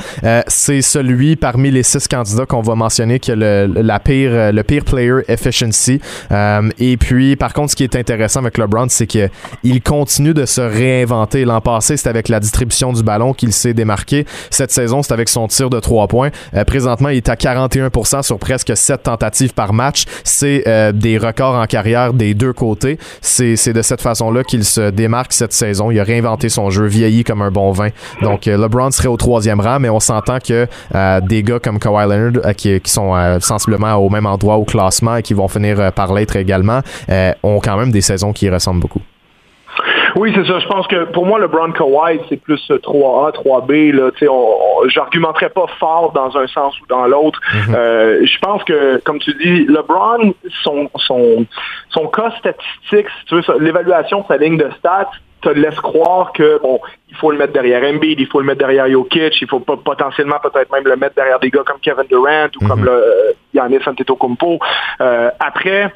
C'est 0.47 0.83
celui 0.83 1.37
parmi 1.37 1.71
les 1.71 1.83
six 1.83 2.09
candidats 2.09 2.47
qu'on 2.47 2.63
va 2.63 2.75
mentionner 2.75 3.19
qui 3.19 3.33
a 3.33 3.37
le, 3.37 3.67
la 3.67 3.99
pire, 3.99 4.53
le 4.53 4.63
pire 4.63 4.85
player 4.85 5.21
efficiency. 5.29 6.01
et 6.79 6.97
puis, 6.97 7.37
par 7.37 7.53
contre, 7.53 7.71
ce 7.73 7.77
qui 7.77 7.85
est 7.85 7.97
intéressant 7.97 8.41
avec 8.41 8.59
LeBron, 8.59 8.87
c'est 8.89 9.07
qu'il 9.07 9.83
continue 9.85 10.35
de 10.35 10.47
se 10.47 10.61
réinventer. 10.61 11.45
L'an 11.45 11.61
passé, 11.61 11.97
c'était 11.97 12.11
avec 12.11 12.29
la 12.29 12.41
distribution 12.41 12.93
du 12.93 13.03
ballon 13.03 13.33
qu'il 13.33 13.53
s'est 13.53 13.75
démarqué. 13.75 14.27
Cette 14.51 14.71
saison, 14.71 15.03
c'est 15.03 15.13
avec 15.13 15.29
son 15.29 15.49
tir 15.49 15.71
de 15.71 15.81
trois 15.81 16.07
points. 16.09 16.31
présentement, 16.67 17.09
il 17.09 17.19
est 17.19 17.29
à 17.29 17.35
41% 17.35 18.23
sur 18.23 18.39
presque 18.39 18.77
7 18.77 19.03
tentatives 19.03 19.55
par 19.55 19.73
match. 19.73 20.05
C'est 20.25 20.65
des 20.95 21.19
records 21.19 21.55
en 21.55 21.67
carrière 21.67 22.13
des 22.13 22.35
deux 22.35 22.53
côtés. 22.53 22.99
C'est 23.21 23.73
de 23.73 23.83
cette 23.83 24.01
façon-là 24.01 24.43
qu'il 24.45 24.65
se 24.65 24.91
démarque 24.91 25.33
cette 25.33 25.53
saison. 25.53 25.91
Il 25.91 26.01
a 26.01 26.05
réinventé 26.05 26.49
son 26.49 26.71
jeu, 26.71 26.87
vieilli 26.87 27.25
comme 27.25 27.43
un 27.43 27.51
bon 27.51 27.73
vin. 27.73 27.89
Donc, 28.23 28.49
euh, 28.49 28.57
LeBron 28.57 28.91
serait 28.91 29.09
au 29.09 29.17
troisième 29.17 29.61
rang, 29.61 29.79
mais 29.81 29.89
on 29.89 30.01
s'entend 30.01 30.36
que 30.41 30.67
euh, 30.95 31.21
des 31.21 31.43
gars 31.43 31.59
comme 31.59 31.79
Kawhi 31.79 32.09
Leonard, 32.09 32.45
euh, 32.45 32.53
qui, 32.53 32.81
qui, 32.81 32.91
sont 32.91 33.15
sensiblement 33.41 33.95
au 33.95 34.09
même 34.09 34.27
endroit 34.27 34.57
au 34.57 34.65
classement 34.65 35.17
et 35.17 35.23
qui 35.23 35.35
vont 35.35 35.49
finir 35.49 35.93
par 35.93 36.13
l'être 36.13 36.37
également, 36.37 36.81
ont 37.43 37.61
quand 37.63 37.77
même 37.77 37.91
des 37.91 38.01
saisons 38.01 38.33
qui 38.33 38.49
ressemblent 38.49 38.81
beaucoup. 38.81 39.03
Oui, 40.17 40.33
c'est 40.35 40.47
ça. 40.47 40.59
Je 40.59 40.67
pense 40.67 40.87
que 40.87 41.05
pour 41.05 41.27
moi, 41.27 41.39
le 41.39 41.47
Brown 41.47 41.75
Kawhi, 41.75 42.21
c'est 42.29 42.41
plus 42.41 42.71
3A, 42.71 43.35
3B. 43.35 43.93
Là. 43.93 44.11
On, 44.31 44.89
j'argumenterais 44.89 45.51
pas 45.51 45.67
fort 45.79 46.13
dans 46.13 46.35
un 46.39 46.47
sens 46.47 46.81
ou 46.81 46.87
dans 46.89 47.07
l'autre. 47.07 47.39
Mhm. 47.55 47.75
euh, 47.75 48.27
je 48.27 48.39
pense 48.39 48.65
que, 48.65 48.99
comme 49.05 49.19
tu 49.19 49.35
dis, 49.35 49.67
LeBron, 49.67 50.33
son, 50.63 50.89
son, 50.97 51.45
son 51.91 52.07
cas 52.09 52.31
statistique, 52.39 53.07
si 53.21 53.27
tu 53.27 53.35
veux, 53.35 53.59
l'évaluation 53.61 54.23
de 54.23 54.27
sa 54.27 54.37
ligne 54.39 54.57
de 54.57 54.71
stats, 54.79 55.11
te 55.41 55.49
laisse 55.49 55.79
croire 55.81 56.33
que 56.33 56.61
bon, 56.61 56.81
il 57.09 57.17
faut 57.17 57.31
le 57.31 57.39
mettre 57.39 57.53
derrière 57.53 57.83
Embiid, 57.83 58.19
il 58.19 58.27
faut 58.27 58.41
le 58.41 58.47
mettre 58.47 58.59
derrière 58.59 58.89
Jokic, 58.89 59.41
il 59.41 59.49
faut 59.49 59.61
pas, 59.61 59.77
potentiellement 59.77 60.39
peut-être 60.43 60.71
même 60.73 60.85
le 60.85 60.97
mettre 60.97 61.15
derrière 61.15 61.39
des 61.39 61.51
gars 61.51 61.63
comme 61.65 61.81
Kevin 61.81 62.05
Durant 62.09 62.49
ou 62.61 62.67
comme 62.67 62.81
mhm. 62.81 62.87
le 62.87 62.93
euh, 62.93 63.33
Giannis 63.55 63.81
Antetokounmpo. 63.87 64.59
Euh, 65.01 65.31
après, 65.39 65.93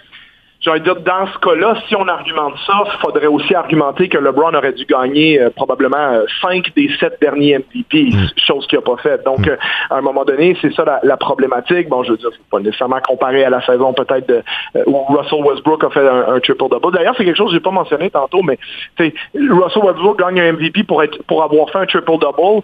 j'ai 0.61 0.71
envie 0.71 0.81
de 0.81 0.85
dire, 0.85 1.01
dans 1.01 1.27
ce 1.27 1.39
cas-là, 1.39 1.75
si 1.89 1.97
on 1.97 2.07
argumente 2.07 2.55
ça, 2.67 2.83
il 2.85 3.01
faudrait 3.01 3.27
aussi 3.27 3.55
argumenter 3.55 4.11
que 4.11 4.19
LeBron 4.19 4.53
aurait 4.55 4.75
dû 4.75 4.85
gagner 4.85 5.41
euh, 5.41 5.49
probablement 5.49 5.97
euh, 5.97 6.25
cinq 6.43 6.71
des 6.77 6.91
sept 7.01 7.19
derniers 7.19 7.59
MVP, 7.59 8.11
mm. 8.13 8.29
chose 8.37 8.67
qu'il 8.67 8.79
n'a 8.79 8.83
pas 8.83 8.99
fait. 8.99 9.25
Donc, 9.25 9.41
mm. 9.41 9.49
euh, 9.49 9.57
à 9.89 9.97
un 9.97 10.01
moment 10.03 10.25
donné, 10.25 10.55
c'est 10.61 10.73
ça 10.75 10.85
la, 11.03 11.17
problématique. 11.17 11.89
Bon, 11.89 12.03
je 12.03 12.13
veux 12.13 12.19
dire, 12.19 12.29
faut 12.31 12.59
pas 12.59 12.63
nécessairement 12.63 13.01
comparer 13.01 13.43
à 13.45 13.51
la 13.51 13.65
saison 13.65 13.95
peut-être 13.95 14.29
de 14.29 14.43
où 14.87 15.05
Russell 15.09 15.43
Westbrook 15.43 15.83
a 15.85 15.91
fait 15.91 16.07
un, 16.07 16.39
triple-double. 16.41 16.93
D'ailleurs, 16.93 17.15
c'est 17.17 17.25
quelque 17.25 17.37
chose 17.37 17.49
que 17.49 17.55
j'ai 17.55 17.61
pas 17.61 17.71
mentionné 17.71 18.11
tantôt, 18.11 18.43
mais 18.43 18.59
Russell 18.99 19.83
Westbrook 19.83 20.19
gagne 20.19 20.41
un 20.41 20.53
MVP 20.53 20.85
pour 20.85 21.03
être 21.03 21.23
pour 21.25 21.43
avoir 21.43 21.71
fait 21.71 21.79
un 21.79 21.87
triple-double 21.87 22.63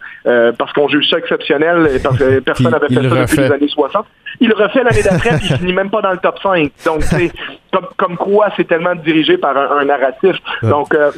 parce 0.58 0.72
qu'on 0.74 0.88
juge 0.88 1.08
ça 1.08 1.18
exceptionnel 1.18 1.88
et 1.94 1.98
parce 1.98 2.18
que 2.18 2.40
personne 2.40 2.70
n'avait 2.70 2.88
fait 2.88 2.94
ça 2.94 3.22
depuis 3.22 3.36
les 3.38 3.52
années 3.52 3.68
60. 3.68 4.04
Il 4.40 4.52
refait 4.52 4.82
l'année 4.82 5.02
d'après, 5.02 5.38
puis 5.38 5.48
il 5.50 5.56
finit 5.56 5.72
même 5.72 5.90
pas 5.90 6.02
dans 6.02 6.12
le 6.12 6.18
top 6.18 6.38
5. 6.42 6.70
Donc, 6.84 7.02
c'est 7.02 7.32
comme, 7.96 8.16
quoi 8.16 8.48
c'est 8.56 8.66
tellement 8.66 8.94
dirigé 8.94 9.38
par 9.38 9.56
un, 9.56 9.84
narratif. 9.84 10.36
Donc, 10.62 10.94
euh, 10.94 11.10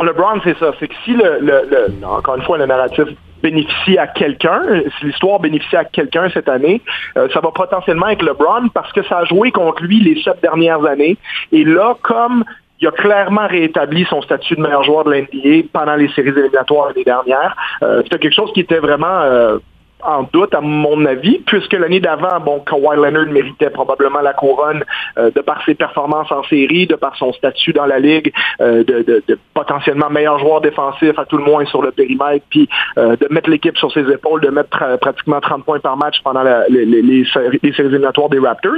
LeBron, 0.00 0.40
c'est 0.44 0.58
ça. 0.58 0.72
C'est 0.78 0.88
que 0.88 0.94
si, 1.04 1.12
le, 1.12 1.38
le, 1.40 2.06
encore 2.06 2.36
une 2.36 2.42
fois, 2.42 2.58
le 2.58 2.66
narratif 2.66 3.04
bénéficie 3.42 3.98
à 3.98 4.06
quelqu'un, 4.06 4.62
si 4.98 5.06
l'histoire 5.06 5.40
bénéficie 5.40 5.76
à 5.76 5.84
quelqu'un 5.84 6.28
cette 6.32 6.48
année, 6.48 6.80
euh, 7.16 7.28
ça 7.34 7.40
va 7.40 7.50
potentiellement 7.50 8.08
être 8.08 8.22
LeBron 8.22 8.68
parce 8.72 8.92
que 8.92 9.02
ça 9.04 9.18
a 9.18 9.24
joué 9.24 9.50
contre 9.50 9.82
lui 9.82 10.00
les 10.00 10.22
sept 10.22 10.40
dernières 10.40 10.84
années. 10.84 11.16
Et 11.50 11.64
là, 11.64 11.96
comme 12.02 12.44
il 12.82 12.88
a 12.88 12.90
clairement 12.90 13.46
rétabli 13.46 14.04
son 14.10 14.20
statut 14.22 14.56
de 14.56 14.60
meilleur 14.60 14.82
joueur 14.82 15.04
de 15.04 15.12
l'NBA 15.12 15.68
pendant 15.72 15.94
les 15.94 16.08
séries 16.08 16.30
éliminatoires 16.30 16.88
l'année 16.88 17.04
dernière. 17.04 17.56
Euh, 17.82 18.02
C'était 18.02 18.18
quelque 18.18 18.34
chose 18.34 18.52
qui 18.52 18.60
était 18.60 18.80
vraiment 18.80 19.20
euh, 19.20 19.58
en 20.04 20.24
doute, 20.32 20.54
à 20.54 20.60
mon 20.60 21.04
avis, 21.06 21.38
puisque 21.46 21.72
l'année 21.72 22.00
d'avant, 22.00 22.40
bon, 22.40 22.60
Kawhi 22.60 22.96
Leonard 22.96 23.26
méritait 23.26 23.70
probablement 23.70 24.20
la 24.20 24.32
couronne 24.32 24.84
euh, 25.18 25.30
de 25.30 25.40
par 25.40 25.64
ses 25.64 25.74
performances 25.74 26.30
en 26.30 26.42
série, 26.44 26.86
de 26.86 26.96
par 26.96 27.16
son 27.16 27.32
statut 27.32 27.72
dans 27.72 27.86
la 27.86 27.98
ligue, 27.98 28.32
euh, 28.60 28.84
de, 28.84 29.02
de, 29.02 29.38
potentiellement 29.54 30.10
meilleur 30.10 30.38
joueur 30.38 30.60
défensif 30.60 31.18
à 31.18 31.24
tout 31.24 31.36
le 31.36 31.44
moins 31.44 31.64
sur 31.66 31.82
le 31.82 31.92
périmètre, 31.92 32.44
puis 32.50 32.68
euh, 32.98 33.16
de 33.16 33.26
mettre 33.30 33.50
l'équipe 33.50 33.76
sur 33.76 33.92
ses 33.92 34.08
épaules, 34.10 34.40
de 34.40 34.50
mettre 34.50 34.98
pratiquement 34.98 35.40
30 35.40 35.64
points 35.64 35.80
par 35.80 35.96
match 35.96 36.16
pendant 36.22 36.42
les, 36.42 36.84
les, 36.84 37.02
les, 37.02 37.24
séries 37.26 37.60
éliminatoires 37.62 38.28
des 38.28 38.38
Raptors. 38.38 38.72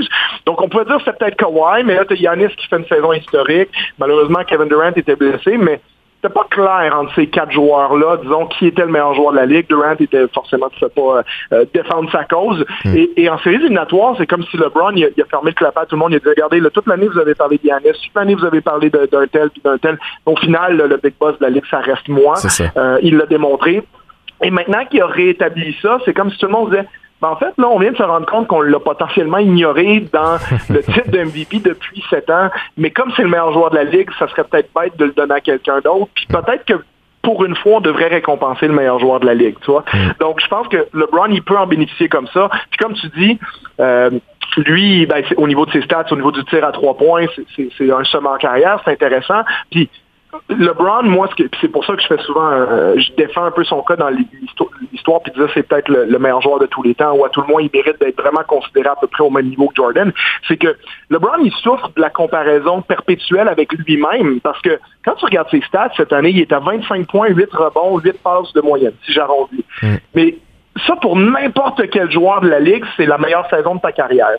Donc, 0.46 0.60
on 0.62 0.68
pourrait 0.68 0.84
dire 0.84 0.96
que 0.98 1.02
c'est 1.04 1.18
peut-être 1.18 1.36
Kawhi, 1.36 1.84
mais 1.84 1.94
là, 1.94 2.04
tu 2.04 2.16
Yanis 2.16 2.48
qui 2.56 2.66
fait 2.68 2.78
une 2.78 2.86
saison 2.86 3.12
historique. 3.12 3.70
Malheureusement, 3.98 4.40
Kevin 4.46 4.68
Durant 4.68 4.92
était 4.94 5.16
blessé, 5.16 5.56
mais 5.56 5.80
c'était 6.24 6.34
pas 6.34 6.46
clair 6.50 6.96
entre 6.98 7.14
ces 7.14 7.26
quatre 7.26 7.52
joueurs-là, 7.52 8.18
disons, 8.22 8.46
qui 8.46 8.66
était 8.66 8.82
le 8.82 8.88
meilleur 8.88 9.14
joueur 9.14 9.32
de 9.32 9.36
la 9.36 9.46
Ligue. 9.46 9.66
Durant 9.68 9.92
était 9.98 10.26
forcément, 10.28 10.68
tu 10.70 10.82
ne 10.82 10.88
pas 10.88 11.22
euh, 11.52 11.64
défendre 11.74 12.10
sa 12.10 12.24
cause. 12.24 12.64
Hmm. 12.84 12.94
Et, 13.16 13.28
en 13.28 13.38
séries 13.38 13.56
éliminatoires, 13.56 14.14
c'est 14.16 14.26
comme 14.26 14.42
si 14.44 14.56
LeBron, 14.56 14.92
il 14.96 15.04
a, 15.04 15.08
il 15.14 15.22
a 15.22 15.26
fermé 15.26 15.50
le 15.50 15.54
clapet 15.54 15.80
à 15.80 15.86
tout 15.86 15.96
le 15.96 16.00
monde. 16.00 16.12
Il 16.12 16.16
a 16.16 16.20
dit, 16.20 16.28
regardez, 16.28 16.62
toute 16.70 16.86
l'année, 16.86 17.08
vous 17.08 17.18
avez 17.18 17.34
parlé 17.34 17.58
d'Yanis, 17.58 17.92
toute 18.02 18.14
l'année, 18.14 18.34
vous 18.34 18.44
avez 18.44 18.60
parlé 18.62 18.88
d'un 18.90 19.26
tel 19.30 19.50
puis 19.50 19.60
d'un 19.62 19.76
tel. 19.78 19.98
Au 20.24 20.36
final, 20.36 20.76
le 20.76 20.96
big 20.96 21.14
boss 21.20 21.38
de 21.38 21.44
la 21.44 21.50
Ligue, 21.50 21.64
ça 21.70 21.80
reste 21.80 22.08
moi. 22.08 22.34
Euh, 22.76 22.98
il 23.02 23.16
l'a 23.16 23.26
démontré. 23.26 23.82
Et 24.42 24.50
maintenant 24.50 24.84
qu'il 24.86 25.02
a 25.02 25.06
rétabli 25.06 25.76
ça, 25.82 25.98
c'est 26.04 26.14
comme 26.14 26.30
si 26.30 26.38
tout 26.38 26.46
le 26.46 26.52
monde 26.52 26.70
disait, 26.70 26.86
ben, 27.24 27.30
en 27.30 27.36
fait, 27.36 27.54
là, 27.56 27.68
on 27.70 27.78
vient 27.78 27.92
de 27.92 27.96
se 27.96 28.02
rendre 28.02 28.26
compte 28.26 28.48
qu'on 28.48 28.60
l'a 28.60 28.78
potentiellement 28.78 29.38
ignoré 29.38 30.06
dans 30.12 30.36
le 30.68 30.82
titre 30.82 31.10
de 31.10 31.20
MVP 31.20 31.60
depuis 31.60 32.04
sept 32.10 32.28
ans. 32.28 32.50
Mais 32.76 32.90
comme 32.90 33.10
c'est 33.16 33.22
le 33.22 33.28
meilleur 33.28 33.50
joueur 33.50 33.70
de 33.70 33.76
la 33.76 33.84
Ligue, 33.84 34.10
ça 34.18 34.28
serait 34.28 34.44
peut-être 34.44 34.68
bête 34.78 34.94
de 34.98 35.06
le 35.06 35.12
donner 35.12 35.36
à 35.36 35.40
quelqu'un 35.40 35.80
d'autre. 35.80 36.08
Puis 36.14 36.26
peut-être 36.26 36.66
que 36.66 36.74
pour 37.22 37.42
une 37.46 37.56
fois, 37.56 37.76
on 37.76 37.80
devrait 37.80 38.08
récompenser 38.08 38.66
le 38.66 38.74
meilleur 38.74 38.98
joueur 38.98 39.20
de 39.20 39.26
la 39.26 39.32
Ligue, 39.32 39.56
tu 39.62 39.70
vois. 39.70 39.84
Mm. 39.94 39.98
Donc, 40.20 40.42
je 40.42 40.48
pense 40.48 40.68
que 40.68 40.86
LeBron, 40.92 41.28
il 41.30 41.42
peut 41.42 41.56
en 41.56 41.66
bénéficier 41.66 42.10
comme 42.10 42.26
ça. 42.26 42.50
Puis 42.70 42.78
comme 42.78 42.92
tu 42.92 43.08
dis, 43.16 43.38
euh, 43.80 44.10
lui, 44.58 45.06
ben, 45.06 45.24
au 45.38 45.48
niveau 45.48 45.64
de 45.64 45.70
ses 45.70 45.80
stats, 45.80 46.04
au 46.10 46.16
niveau 46.16 46.30
du 46.30 46.44
tir 46.44 46.62
à 46.62 46.72
trois 46.72 46.94
points, 46.94 47.24
c'est 47.56 47.90
un 47.90 48.04
chemin 48.04 48.34
en 48.34 48.36
carrière, 48.36 48.82
c'est 48.84 48.92
intéressant. 48.92 49.44
Puis 49.70 49.88
LeBron, 50.48 51.02
moi, 51.04 51.28
c'est 51.60 51.68
pour 51.68 51.84
ça 51.84 51.94
que 51.94 52.02
je 52.02 52.06
fais 52.06 52.22
souvent, 52.22 52.50
euh, 52.50 52.94
je 52.98 53.12
défends 53.16 53.44
un 53.44 53.50
peu 53.50 53.64
son 53.64 53.82
cas 53.82 53.96
dans 53.96 54.08
l'histoire, 54.08 55.22
puis 55.22 55.32
dire 55.32 55.48
c'est 55.54 55.62
peut-être 55.62 55.88
le, 55.88 56.18
meilleur 56.18 56.40
joueur 56.40 56.58
de 56.58 56.66
tous 56.66 56.82
les 56.82 56.94
temps, 56.94 57.12
ou 57.12 57.24
à 57.24 57.28
tout 57.28 57.40
le 57.40 57.46
moins 57.46 57.62
il 57.62 57.70
mérite 57.72 58.00
d'être 58.00 58.20
vraiment 58.20 58.42
considéré 58.46 58.88
à 58.88 58.96
peu 59.00 59.06
près 59.06 59.22
au 59.22 59.30
même 59.30 59.46
niveau 59.46 59.68
que 59.68 59.76
Jordan. 59.76 60.12
C'est 60.48 60.56
que 60.56 60.76
LeBron, 61.10 61.38
il 61.44 61.52
souffre 61.52 61.90
de 61.96 62.00
la 62.00 62.10
comparaison 62.10 62.82
perpétuelle 62.82 63.48
avec 63.48 63.72
lui-même, 63.72 64.40
parce 64.40 64.60
que 64.60 64.78
quand 65.04 65.14
tu 65.14 65.24
regardes 65.24 65.50
ses 65.50 65.62
stats 65.62 65.92
cette 65.96 66.12
année, 66.12 66.30
il 66.30 66.40
est 66.40 66.52
à 66.52 66.60
25 66.60 67.06
points, 67.06 67.28
8 67.28 67.52
rebonds, 67.52 67.98
8 67.98 68.22
passes 68.22 68.52
de 68.54 68.60
moyenne, 68.60 68.94
si 69.04 69.12
j'arrondis. 69.12 69.64
Mm. 69.82 69.94
Mais 70.14 70.38
ça, 70.86 70.96
pour 70.96 71.16
n'importe 71.16 71.88
quel 71.90 72.10
joueur 72.10 72.40
de 72.40 72.48
la 72.48 72.58
Ligue, 72.58 72.84
c'est 72.96 73.06
la 73.06 73.18
meilleure 73.18 73.48
saison 73.48 73.76
de 73.76 73.80
ta 73.80 73.92
carrière. 73.92 74.30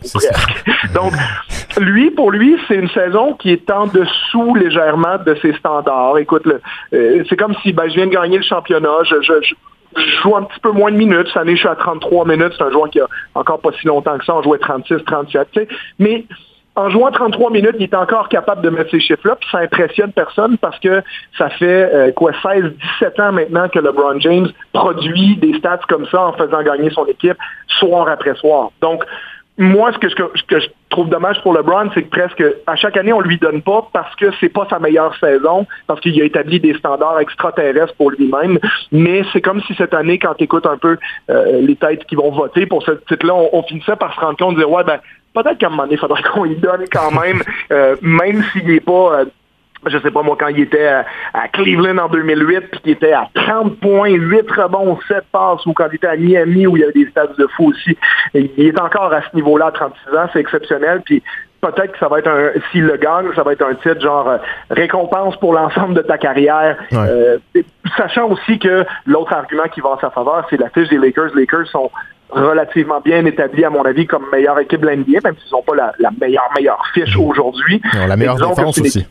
Donc, 0.94 1.14
lui, 1.80 2.12
pour 2.12 2.32
lui, 2.32 2.58
c'est 2.68 2.76
une 2.76 2.90
saison 2.90 3.34
qui 3.34 3.52
est 3.52 3.70
en 3.72 3.88
dessous 3.88 4.54
légèrement 4.56 5.18
de 5.26 5.36
ses 5.36 5.54
standards. 5.54 6.18
Écoute, 6.18 6.44
euh, 6.94 7.24
c'est 7.30 7.38
comme 7.38 7.56
si 7.64 7.72
ben, 7.72 7.88
je 7.90 7.96
viens 7.96 8.08
de 8.08 8.12
gagner 8.12 8.38
le 8.38 8.44
championnat, 8.44 9.04
je, 9.04 9.16
joue 10.22 10.36
un 10.36 10.44
petit 10.44 10.60
peu 10.60 10.72
moins 10.72 10.92
de 10.92 10.98
minutes. 10.98 11.28
Cette 11.28 11.38
année, 11.38 11.56
je 11.56 11.60
suis 11.60 11.70
à 11.70 11.76
33 11.76 12.26
minutes. 12.26 12.54
C'est 12.58 12.64
un 12.64 12.72
joueur 12.72 12.90
qui 12.90 13.00
a 13.00 13.08
encore 13.34 13.60
pas 13.60 13.72
si 13.80 13.88
longtemps 13.88 14.18
que 14.18 14.26
ça. 14.26 14.36
On 14.36 14.44
jouait 14.44 14.58
36, 14.58 15.06
37. 15.06 15.70
Mais 16.00 16.26
en 16.76 16.90
jouant 16.90 17.12
33 17.12 17.52
minutes, 17.52 17.76
il 17.80 17.84
est 17.84 17.96
encore 17.96 18.28
capable 18.28 18.62
de 18.62 18.70
mettre 18.70 18.92
ces 18.92 19.00
chiffres-là, 19.00 19.38
puis 19.40 19.48
ça 19.50 19.60
impressionne 19.60 20.12
personne 20.12 20.58
parce 20.58 20.78
que 20.80 21.02
ça 21.38 21.50
fait 21.50 21.90
euh, 21.94 22.12
quoi 22.12 22.32
16, 22.42 22.74
17 23.00 23.20
ans 23.20 23.32
maintenant 23.32 23.70
que 23.70 23.80
LeBron 23.80 24.20
James 24.20 24.48
produit 24.74 25.38
des 25.38 25.58
stats 25.58 25.80
comme 25.88 26.06
ça 26.08 26.22
en 26.22 26.34
faisant 26.34 26.62
gagner 26.64 26.90
son 26.90 27.06
équipe 27.06 27.38
soir 27.80 28.10
après 28.10 28.36
soir. 28.36 28.72
Donc, 28.82 29.06
moi, 29.58 29.92
ce 29.94 29.98
que, 30.00 30.10
je 30.10 30.68
trouve 30.90 31.08
dommage 31.08 31.42
pour 31.42 31.54
LeBron, 31.54 31.90
c'est 31.94 32.04
que 32.04 32.10
presque 32.10 32.44
à 32.68 32.76
chaque 32.76 32.98
année, 32.98 33.14
on 33.14 33.22
lui 33.22 33.38
donne 33.38 33.62
pas 33.62 33.88
parce 33.94 34.14
que 34.18 34.26
c'est 34.42 34.50
pas 34.50 34.68
sa 34.70 34.80
meilleure 34.80 35.16
saison, 35.18 35.66
parce 35.88 36.02
qu'il 36.02 36.22
a 36.22 36.26
établi 36.26 36.60
des 36.60 36.74
standards 36.74 37.22
extraterrestres 37.22 37.96
pour 37.96 38.12
lui-même. 38.12 38.60
Mais 38.92 39.24
c'est 39.32 39.40
comme 39.40 39.62
si 39.62 39.74
cette 39.76 39.94
année, 39.94 40.20
quand 40.20 40.34
tu 40.34 40.44
écoutes 40.44 40.66
un 40.66 40.78
peu 40.78 40.98
euh, 41.30 41.62
les 41.62 41.78
têtes 41.78 42.04
qui 42.06 42.16
vont 42.16 42.32
voter 42.32 42.66
pour 42.66 42.84
ce 42.84 42.92
titre-là, 43.08 43.34
on, 43.34 43.64
finissait 43.64 43.96
par 43.96 44.14
se 44.14 44.20
rendre 44.20 44.38
compte 44.38 44.56
de 44.56 44.60
dire 44.60 44.70
ouais, 44.70 44.84
ben 44.84 45.00
peut-être 45.36 45.58
qu'à 45.58 45.68
un 45.68 45.70
moment 45.70 45.84
donné, 45.84 45.96
il 45.96 46.00
faudrait 46.00 46.24
qu'on 46.34 46.44
lui 46.46 46.56
donne 46.56 46.86
quand 46.92 47.12
même, 47.12 47.42
euh, 47.72 47.96
même 48.02 48.44
s'il 48.52 48.68
n'est 48.68 48.80
pas 48.80 49.20
euh, 49.20 49.26
je 49.88 50.00
sais 50.00 50.10
pas 50.10 50.24
moi, 50.24 50.36
quand 50.40 50.48
il 50.48 50.62
était 50.62 50.88
à, 50.88 51.48
Cleveland 51.54 51.98
en 52.00 52.10
2008, 52.10 52.60
puis 52.72 52.80
qu'il 52.80 52.92
était 52.94 53.14
à 53.14 53.30
30 53.36 53.80
points, 53.80 54.10
8 54.10 54.50
rebonds, 54.50 54.98
7 55.08 55.26
passes, 55.32 55.64
ou 55.68 55.74
quand 55.74 55.86
il 55.92 55.96
était 55.98 56.08
à 56.08 56.16
Miami, 56.16 56.66
où 56.66 56.76
il 56.76 56.80
y 56.80 56.84
avait 56.84 56.94
des 56.94 57.08
stats 57.10 57.28
de 57.38 57.48
fou 57.56 57.70
aussi. 57.70 57.96
il 58.34 58.50
est 58.58 58.80
encore 58.80 59.14
à 59.14 59.22
ce 59.22 59.36
niveau-là 59.36 59.68
à 59.68 59.72
36 59.72 60.18
ans, 60.18 60.30
c'est 60.34 60.40
exceptionnel, 60.40 61.02
puis 61.06 61.22
peut-être 61.62 61.94
que 61.94 62.00
ça 62.00 62.08
va 62.08 62.20
être 62.20 62.28
un, 62.28 62.52
s'il 62.72 62.84
le 62.84 62.98
gagne, 62.98 63.28
ça 63.36 63.44
va 63.44 63.54
être 63.54 63.66
un 63.66 63.76
titre 63.76 64.02
genre 64.02 64.28
euh, 64.28 64.38
récompense 64.70 65.36
pour 65.38 65.54
l'ensemble 65.54 65.96
de 65.96 66.02
ta 66.02 66.18
carrière. 66.18 66.78
Euh, 66.94 67.38
sachant 67.98 68.30
aussi 68.30 68.60
que 68.60 68.86
l'autre 69.06 69.34
argument 69.34 69.68
qui 69.74 69.82
va 69.82 69.90
en 69.90 70.00
sa 70.00 70.10
faveur, 70.10 70.46
c'est 70.50 70.58
la 70.60 70.70
fiche 70.70 70.90
des 70.90 70.98
Lakers. 70.98 71.34
Les 71.36 71.42
Lakers 71.42 71.68
sont 71.68 71.92
relativement 72.30 73.02
bien 73.02 73.26
établis, 73.26 73.64
à 73.64 73.70
mon 73.70 73.84
avis, 73.84 74.06
comme 74.06 74.26
meilleure 74.32 74.60
équipe 74.60 74.82
de 74.82 74.88
l'NBA, 74.88 75.20
même 75.24 75.36
s'ils 75.42 75.52
n'ont 75.52 75.64
pas 75.64 75.76
la, 75.76 76.12
meilleure, 76.20 76.50
meilleure 76.56 76.84
fiche 76.94 77.18
aujourd'hui. 77.18 77.82
La 78.08 78.16
meilleure 78.16 78.36
défense 78.36 78.80
aussi. 78.80 79.06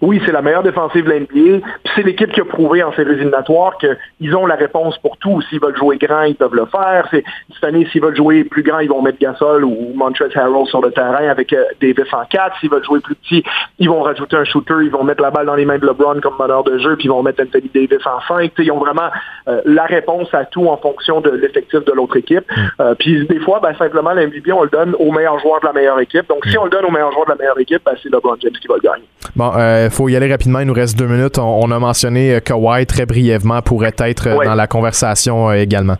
Oui, 0.00 0.20
c'est 0.24 0.32
la 0.32 0.42
meilleure 0.42 0.62
défensive 0.62 1.04
de 1.04 1.10
l'NBA. 1.10 1.66
c'est 1.94 2.02
l'équipe 2.02 2.32
qui 2.32 2.40
a 2.40 2.44
prouvé 2.44 2.82
en 2.82 2.92
séries 2.92 3.12
éliminatoires 3.12 3.76
qu'ils 3.78 4.36
ont 4.36 4.46
la 4.46 4.54
réponse 4.54 4.96
pour 4.98 5.16
tout. 5.18 5.40
S'ils 5.42 5.60
veulent 5.60 5.76
jouer 5.76 5.98
grand, 5.98 6.22
ils 6.22 6.36
peuvent 6.36 6.54
le 6.54 6.66
faire. 6.66 7.08
Cette 7.10 7.64
année, 7.64 7.86
s'ils 7.90 8.02
veulent 8.02 8.16
jouer 8.16 8.44
plus 8.44 8.62
grand, 8.62 8.78
ils 8.80 8.88
vont 8.88 9.02
mettre 9.02 9.18
Gasol 9.18 9.64
ou 9.64 9.92
Montrezl 9.94 10.38
Harrell 10.38 10.66
sur 10.66 10.80
le 10.80 10.90
terrain 10.92 11.28
avec 11.28 11.52
euh, 11.52 11.64
Davis 11.80 12.12
en 12.12 12.24
4. 12.24 12.58
S'ils 12.60 12.70
veulent 12.70 12.84
jouer 12.84 13.00
plus 13.00 13.14
petit, 13.16 13.44
ils 13.78 13.88
vont 13.88 14.02
rajouter 14.02 14.36
un 14.36 14.44
shooter, 14.44 14.74
ils 14.82 14.90
vont 14.90 15.04
mettre 15.04 15.22
la 15.22 15.30
balle 15.30 15.46
dans 15.46 15.54
les 15.54 15.64
mains 15.64 15.78
de 15.78 15.86
LeBron 15.86 16.20
comme 16.20 16.34
meneur 16.38 16.64
de 16.64 16.78
jeu, 16.78 16.96
puis 16.96 17.06
ils 17.06 17.10
vont 17.10 17.22
mettre 17.22 17.42
Anthony 17.42 17.70
Davis 17.74 18.06
en 18.06 18.20
5. 18.26 18.52
ils 18.58 18.72
ont 18.72 18.78
vraiment 18.78 19.10
euh, 19.48 19.60
la 19.64 19.84
réponse 19.84 20.32
à 20.32 20.44
tout 20.44 20.68
en 20.68 20.76
fonction 20.76 21.20
de 21.20 21.30
l'effectif 21.30 21.84
de 21.84 21.92
l'autre 21.92 22.16
équipe. 22.16 22.44
Mm. 22.50 22.60
Euh, 22.80 22.94
puis 22.94 23.26
des 23.26 23.40
fois, 23.40 23.60
ben, 23.60 23.74
simplement, 23.76 24.12
l'MVP, 24.12 24.52
on 24.52 24.62
le 24.62 24.70
donne 24.70 24.94
au 24.98 25.10
meilleur 25.12 25.38
joueur 25.40 25.60
de 25.60 25.66
la 25.66 25.72
meilleure 25.72 26.00
équipe. 26.00 26.28
Donc, 26.28 26.44
si 26.46 26.56
mm. 26.56 26.60
on 26.60 26.64
le 26.64 26.70
donne 26.70 26.84
au 26.84 26.90
meilleur 26.90 27.12
joueur 27.12 27.26
de 27.26 27.30
la 27.30 27.36
meilleure 27.36 27.58
équipe, 27.58 27.82
ben, 27.84 27.92
c'est 28.02 28.10
LeBron 28.10 28.36
James 28.40 28.52
qui 28.52 28.68
va 28.68 28.74
le 28.76 28.80
gagner. 28.80 29.04
Bon, 29.36 29.52
il 29.88 29.94
faut 29.94 30.08
y 30.08 30.16
aller 30.16 30.30
rapidement. 30.30 30.60
Il 30.60 30.66
nous 30.66 30.74
reste 30.74 30.98
deux 30.98 31.06
minutes. 31.06 31.38
On, 31.38 31.70
a 31.70 31.78
mentionné 31.78 32.40
Kawhi 32.44 32.86
très 32.86 33.06
brièvement 33.06 33.62
pourrait 33.62 33.94
être 33.98 34.44
dans 34.44 34.54
la 34.54 34.66
conversation 34.66 35.52
également. 35.52 35.96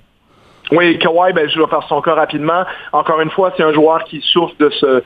Oui, 0.71 0.99
Kawhi, 0.99 1.33
ben, 1.33 1.49
je 1.49 1.59
vais 1.59 1.67
faire 1.67 1.83
son 1.89 2.01
cas 2.03 2.15
rapidement. 2.15 2.65
Encore 2.93 3.21
une 3.21 3.31
fois, 3.31 3.53
c'est 3.57 3.63
un 3.63 3.73
joueur 3.73 4.05
qui 4.05 4.21
souffre 4.21 4.55
de 4.59 4.71
ce 4.71 5.03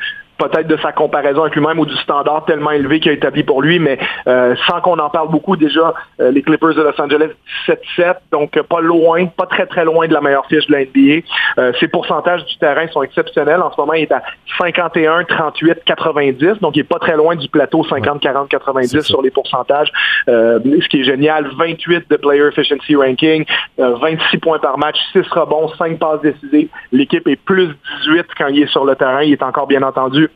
peut-être 0.48 0.66
de 0.66 0.76
sa 0.78 0.92
comparaison 0.92 1.42
avec 1.42 1.54
lui-même 1.54 1.78
ou 1.78 1.86
du 1.86 1.96
standard 1.96 2.44
tellement 2.46 2.70
élevé 2.72 3.00
qu'il 3.00 3.10
a 3.10 3.14
établi 3.14 3.42
pour 3.42 3.62
lui, 3.62 3.78
mais 3.78 3.98
euh, 4.26 4.54
sans 4.66 4.80
qu'on 4.80 4.98
en 4.98 5.10
parle 5.10 5.30
beaucoup, 5.30 5.56
déjà, 5.56 5.94
euh, 6.20 6.30
les 6.30 6.42
Clippers 6.42 6.74
de 6.74 6.82
Los 6.82 7.00
Angeles 7.00 7.30
17-7, 7.68 8.16
donc 8.32 8.60
pas 8.62 8.80
loin, 8.80 9.26
pas 9.26 9.46
très 9.46 9.66
très 9.66 9.84
loin 9.84 10.08
de 10.08 10.12
la 10.12 10.20
meilleure 10.20 10.46
fiche 10.46 10.66
de 10.66 10.72
la 10.72 10.84
NBA. 10.84 11.26
Euh, 11.58 11.72
ses 11.78 11.88
pourcentages 11.88 12.44
du 12.46 12.56
terrain 12.56 12.86
sont 12.88 13.02
exceptionnels. 13.02 13.60
En 13.62 13.72
ce 13.72 13.80
moment, 13.80 13.92
il 13.92 14.02
est 14.02 14.12
à 14.12 14.22
51, 14.58 15.24
38, 15.24 15.84
90, 15.84 16.60
donc 16.60 16.76
il 16.76 16.80
est 16.80 16.84
pas 16.84 16.98
très 16.98 17.16
loin 17.16 17.36
du 17.36 17.48
plateau 17.48 17.84
50, 17.84 18.20
40, 18.20 18.48
90 18.48 19.00
sur 19.02 19.22
les 19.22 19.30
pourcentages. 19.30 19.92
ce 20.26 20.88
qui 20.88 21.00
est 21.00 21.04
génial, 21.04 21.48
28 21.56 22.10
de 22.10 22.16
Player 22.16 22.48
Efficiency 22.48 22.96
Ranking, 22.96 23.44
26 23.78 24.38
points 24.38 24.58
par 24.58 24.78
match, 24.78 24.96
6 25.12 25.20
rebonds, 25.30 25.68
5 25.78 25.98
passes 25.98 26.20
décisives. 26.22 26.68
L'équipe 26.90 27.26
est 27.28 27.36
plus 27.36 27.68
18 28.04 28.26
quand 28.36 28.48
il 28.48 28.62
est 28.62 28.70
sur 28.70 28.84
le 28.84 28.96
terrain. 28.96 29.22
Il 29.22 29.32
est 29.32 29.42
encore 29.42 29.66
bien 29.66 29.82
entendu 29.82 30.28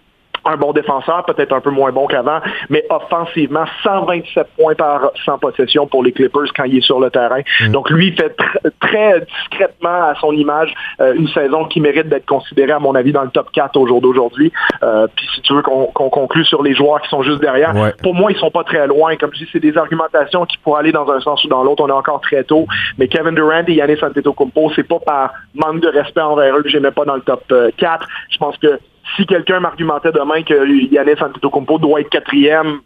un 0.49 0.57
bon 0.57 0.73
défenseur, 0.73 1.25
peut-être 1.25 1.53
un 1.53 1.61
peu 1.61 1.71
moins 1.71 1.93
bon 1.93 2.07
qu'avant, 2.07 2.41
mais 2.71 2.85
offensivement, 2.91 3.65
127 3.83 4.47
points 4.59 4.75
par 4.75 5.11
100 5.25 5.39
possessions 5.39 5.87
pour 5.87 6.03
les 6.03 6.13
Clippers 6.13 6.53
quand 6.55 6.65
il 6.65 6.79
est 6.79 6.85
sur 6.85 7.01
le 7.01 7.11
terrain. 7.11 7.41
Mm. 7.61 7.73
Donc 7.73 7.91
lui, 7.91 8.09
il 8.09 8.15
fait 8.15 8.35
très 8.81 9.21
discrètement 9.21 10.09
à 10.11 10.15
son 10.21 10.33
image 10.33 10.75
euh, 11.01 11.15
une 11.15 11.29
saison 11.29 11.67
qui 11.67 11.81
mérite 11.81 12.09
d'être 12.09 12.27
considérée, 12.27 12.73
à 12.73 12.79
mon 12.79 12.95
avis, 12.95 13.13
dans 13.13 13.23
le 13.23 13.31
top 13.31 13.51
4 13.53 13.77
au 13.77 13.87
jour 13.87 14.01
d'aujourd'hui. 14.01 14.53
Euh, 14.83 15.07
puis 15.15 15.27
si 15.35 15.43
tu 15.43 15.55
veux 15.55 15.63
qu'on 15.63 15.87
conclue 16.11 16.45
sur 16.45 16.63
les 16.63 16.75
joueurs 16.75 17.01
qui 17.03 17.09
sont 17.09 17.23
juste 17.23 17.41
derrière, 17.41 17.75
pour 18.03 18.15
moi, 18.15 18.31
ils 18.31 18.39
sont 18.39 18.51
pas 18.51 18.65
très 18.65 18.87
loin. 18.87 19.17
Comme 19.17 19.31
je 19.35 19.45
dis, 19.45 19.49
c'est 19.53 19.61
des 19.61 19.77
argumentations 19.77 20.47
qui 20.47 20.59
pourraient 20.59 20.81
aller 20.81 20.93
dans 20.93 21.09
un 21.11 21.21
sens 21.21 21.45
ou 21.45 21.49
dans 21.49 21.63
l'autre. 21.63 21.83
On 21.85 21.89
est 21.89 21.93
encore 21.93 22.21
très 22.21 22.45
tôt. 22.45 22.67
Mais 22.99 23.09
Kevin 23.09 23.35
Durant 23.35 23.65
et 23.67 23.73
Yannis 23.73 24.03
Antetokounmpo, 24.03 24.73
c'est 24.75 24.87
pas 24.87 24.99
par 24.99 25.33
manque 25.55 25.81
de 25.81 25.89
respect 25.89 26.21
envers 26.21 26.57
eux 26.57 26.63
que 26.63 26.69
je 26.69 26.79
pas 26.91 27.05
dans 27.05 27.17
le 27.17 27.23
top 27.23 27.43
4. 27.49 27.53
Euh, 27.53 28.07
je 28.31 28.39
pense 28.39 28.57
que 28.59 28.79
si 29.15 29.27
quelqu'un 29.27 29.61
m'argumentait 29.61 30.13
demain 30.13 30.43
que 30.43 30.55
Yannis 30.93 31.23
Antetokounmpo 31.23 31.79
doit 31.79 32.01
être 32.01 32.11
quatrième, 32.11 32.81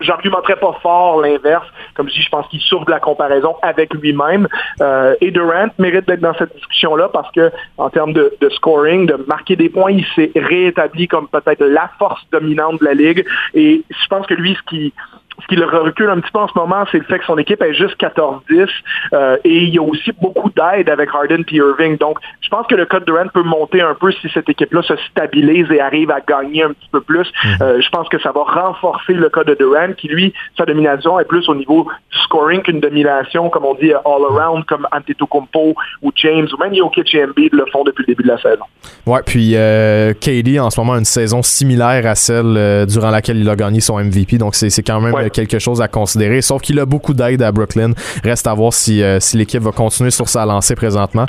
j'argumenterais 0.00 0.56
pas 0.56 0.78
fort 0.82 1.20
l'inverse. 1.20 1.66
Comme 1.94 2.08
je 2.08 2.14
dis, 2.14 2.22
je 2.22 2.28
pense 2.28 2.46
qu'il 2.48 2.60
souffre 2.60 2.84
de 2.84 2.90
la 2.90 3.00
comparaison 3.00 3.56
avec 3.62 3.92
lui-même. 3.94 4.46
Euh, 4.80 5.14
et 5.20 5.30
Durant 5.30 5.68
mérite 5.78 6.06
d'être 6.06 6.20
dans 6.20 6.34
cette 6.34 6.54
discussion-là 6.54 7.08
parce 7.08 7.30
que 7.32 7.50
en 7.78 7.88
termes 7.88 8.12
de, 8.12 8.34
de, 8.40 8.48
scoring, 8.50 9.06
de 9.06 9.14
marquer 9.26 9.56
des 9.56 9.70
points, 9.70 9.92
il 9.92 10.04
s'est 10.14 10.30
réétabli 10.36 11.08
comme 11.08 11.28
peut-être 11.28 11.64
la 11.64 11.90
force 11.98 12.22
dominante 12.30 12.80
de 12.80 12.84
la 12.84 12.94
ligue. 12.94 13.24
Et 13.54 13.82
je 13.88 14.06
pense 14.08 14.26
que 14.26 14.34
lui, 14.34 14.54
ce 14.54 14.62
qui 14.68 14.92
ce 15.40 15.46
qui 15.46 15.56
le 15.56 15.66
recule 15.66 16.08
un 16.08 16.20
petit 16.20 16.30
peu 16.32 16.38
en 16.38 16.48
ce 16.48 16.58
moment, 16.58 16.84
c'est 16.90 16.98
le 16.98 17.04
fait 17.04 17.18
que 17.18 17.24
son 17.24 17.38
équipe 17.38 17.62
est 17.62 17.74
juste 17.74 18.00
14-10 18.00 18.68
euh, 19.12 19.36
et 19.44 19.64
il 19.64 19.74
y 19.74 19.78
a 19.78 19.82
aussi 19.82 20.12
beaucoup 20.20 20.50
d'aide 20.50 20.88
avec 20.88 21.10
Harden 21.12 21.42
et 21.50 21.56
Irving. 21.56 21.96
Donc, 21.98 22.18
je 22.40 22.48
pense 22.48 22.66
que 22.66 22.74
le 22.74 22.86
code 22.86 23.04
Durant 23.04 23.28
peut 23.32 23.42
monter 23.42 23.80
un 23.80 23.94
peu 23.94 24.12
si 24.12 24.28
cette 24.32 24.48
équipe-là 24.48 24.82
se 24.82 24.94
stabilise 25.10 25.70
et 25.70 25.80
arrive 25.80 26.10
à 26.10 26.20
gagner 26.20 26.64
un 26.64 26.72
petit 26.72 26.88
peu 26.90 27.00
plus. 27.00 27.30
Mhm. 27.44 27.50
Euh, 27.62 27.80
je 27.80 27.88
pense 27.90 28.08
que 28.08 28.20
ça 28.20 28.32
va 28.32 28.42
renforcer 28.42 29.14
le 29.14 29.28
code 29.28 29.48
de 29.48 29.54
Durant 29.54 29.92
qui, 29.96 30.08
lui, 30.08 30.32
sa 30.56 30.64
domination 30.64 31.18
est 31.18 31.24
plus 31.24 31.48
au 31.48 31.54
niveau 31.54 31.88
du 32.12 32.18
scoring 32.18 32.62
qu'une 32.62 32.80
domination, 32.80 33.48
comme 33.50 33.64
on 33.64 33.74
dit, 33.74 33.92
all-around, 33.92 34.64
comme 34.66 34.86
Antetokounmpo 34.92 35.74
ou 36.02 36.12
James 36.16 36.48
ou 36.52 36.62
même 36.62 36.74
Jokic 36.74 37.14
et 37.14 37.24
Embiid 37.24 37.54
le 37.54 37.64
font 37.72 37.84
depuis 37.84 38.04
le 38.06 38.14
début 38.14 38.22
de 38.22 38.28
la 38.28 38.38
saison. 38.38 38.64
Ouais, 39.06 39.20
puis 39.24 39.52
euh, 39.54 40.12
KD 40.14 40.58
en 40.58 40.70
ce 40.70 40.80
moment 40.80 40.94
a 40.94 40.98
une 40.98 41.04
saison 41.04 41.42
similaire 41.42 42.06
à 42.06 42.14
celle 42.14 42.56
euh, 42.56 42.86
durant 42.86 43.10
laquelle 43.10 43.38
il 43.38 43.48
a 43.48 43.56
gagné 43.56 43.80
son 43.80 43.98
MVP, 43.98 44.38
donc 44.38 44.54
c'est 44.54 44.82
quand 44.82 45.00
même 45.00 45.14
quelque 45.30 45.58
chose 45.58 45.80
à 45.80 45.88
considérer. 45.88 46.42
Sauf 46.42 46.62
qu'il 46.62 46.78
a 46.80 46.86
beaucoup 46.86 47.14
d'aide 47.14 47.42
à 47.42 47.52
Brooklyn. 47.52 47.92
Reste 48.24 48.46
à 48.46 48.54
voir 48.54 48.72
si, 48.72 49.02
euh, 49.02 49.20
si 49.20 49.36
l'équipe 49.36 49.62
va 49.62 49.72
continuer 49.72 50.10
sur 50.10 50.28
sa 50.28 50.44
lancée 50.46 50.74
présentement. 50.74 51.26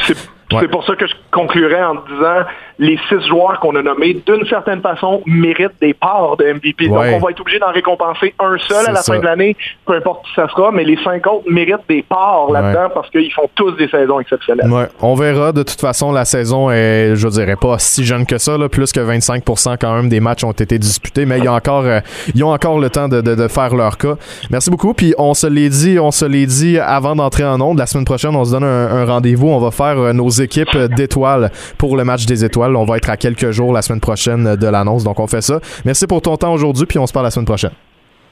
C'est 0.60 0.70
pour 0.70 0.86
ça 0.86 0.96
que 0.96 1.08
je 1.08 1.14
conclurai 1.32 1.82
en 1.82 1.96
disant 1.96 2.46
les 2.82 2.98
six 3.08 3.28
joueurs 3.28 3.60
qu'on 3.60 3.76
a 3.76 3.84
nommés, 3.84 4.18
d'une 4.26 4.44
certaine 4.48 4.82
façon, 4.82 5.22
méritent 5.28 5.80
des 5.80 5.94
parts 5.94 6.36
de 6.38 6.46
MVP. 6.46 6.88
Donc, 6.88 6.98
on 7.14 7.20
va 7.20 7.30
être 7.30 7.40
obligé 7.40 7.60
d'en 7.60 7.72
récompenser 7.72 8.34
un 8.40 8.58
seul 8.58 8.88
à 8.88 8.92
la 8.92 9.04
fin 9.04 9.20
de 9.20 9.24
l'année, 9.24 9.56
peu 9.86 9.94
importe 9.94 10.26
qui 10.26 10.34
ça 10.36 10.48
sera, 10.50 10.72
mais 10.72 10.84
les 10.84 10.98
cinq 11.04 11.28
autres 11.28 11.46
méritent 11.48 11.88
des 11.88 12.02
parts 12.02 12.52
là-dedans 12.52 12.90
parce 12.92 13.10
qu'ils 13.12 13.32
font 13.32 13.48
tous 13.54 13.72
des 13.74 13.88
saisons 13.88 14.20
exceptionnelles. 14.20 14.70
Ouais. 14.70 14.88
On 15.00 15.14
verra. 15.14 15.52
De 15.52 15.62
toute 15.62 15.80
façon, 15.80 16.12
la 16.12 16.26
saison 16.26 16.72
est, 16.72 17.16
je 17.16 17.28
dirais 17.28 17.56
pas 17.56 17.78
si 17.78 18.04
jeune 18.04 18.26
que 18.26 18.40
ça, 18.40 18.58
là, 18.58 18.68
plus 18.68 18.92
que 18.92 19.00
25% 19.00 19.78
quand 19.80 19.96
même 19.96 20.10
des 20.10 20.20
matchs 20.20 20.44
ont 20.44 20.52
été 20.52 20.80
disputés, 20.80 21.28
mais 21.28 21.38
il 21.38 21.44
y 21.44 21.48
a 21.48 21.54
encore, 21.54 21.84
euh, 21.86 22.00
ils 22.34 22.44
ont 22.44 22.52
encore 22.52 22.80
le 22.80 22.90
temps 22.90 23.08
de, 23.08 23.22
de, 23.22 23.36
de, 23.36 23.48
faire 23.48 23.76
leur 23.76 24.00
cas. 24.00 24.16
Merci 24.50 24.72
beaucoup. 24.72 24.96
Puis 24.96 25.14
on 25.20 25.36
se 25.36 25.46
l'est 25.46 25.70
dit, 25.70 26.00
on 26.00 26.10
se 26.10 26.26
l'est 26.26 26.48
dit 26.48 26.80
avant 26.80 27.16
d'entrer 27.16 27.46
en 27.46 27.62
onde. 27.62 27.78
La 27.78 27.86
semaine 27.86 28.06
prochaine, 28.06 28.36
on 28.36 28.44
se 28.44 28.52
donne 28.52 28.64
un, 28.64 28.88
un 28.88 29.06
rendez-vous. 29.06 29.50
On 29.50 29.60
va 29.60 29.70
faire 29.70 30.00
euh, 30.00 30.14
nos 30.14 30.30
équipes 30.30 30.76
d'étoiles 30.96 31.52
pour 31.78 31.96
le 31.96 32.04
match 32.04 32.26
des 32.26 32.44
étoiles. 32.44 32.71
On 32.76 32.86
va 32.86 32.98
être 32.98 33.10
à 33.10 33.18
quelques 33.18 33.52
jours 33.52 33.74
la 33.74 33.82
semaine 33.82 34.00
prochaine 34.00 34.56
de 34.56 34.68
l'annonce, 34.68 35.04
donc 35.04 35.20
on 35.20 35.28
fait 35.28 35.42
ça. 35.42 35.60
Merci 35.86 36.08
pour 36.08 36.22
ton 36.22 36.38
temps 36.38 36.54
aujourd'hui, 36.54 36.86
puis 36.86 37.00
on 37.00 37.08
se 37.08 37.14
parle 37.14 37.26
la 37.26 37.32
semaine 37.32 37.46
prochaine. 37.46 37.72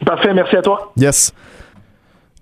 Parfait, 0.05 0.33
merci 0.33 0.55
à 0.55 0.61
toi. 0.61 0.91
Yes. 0.95 1.33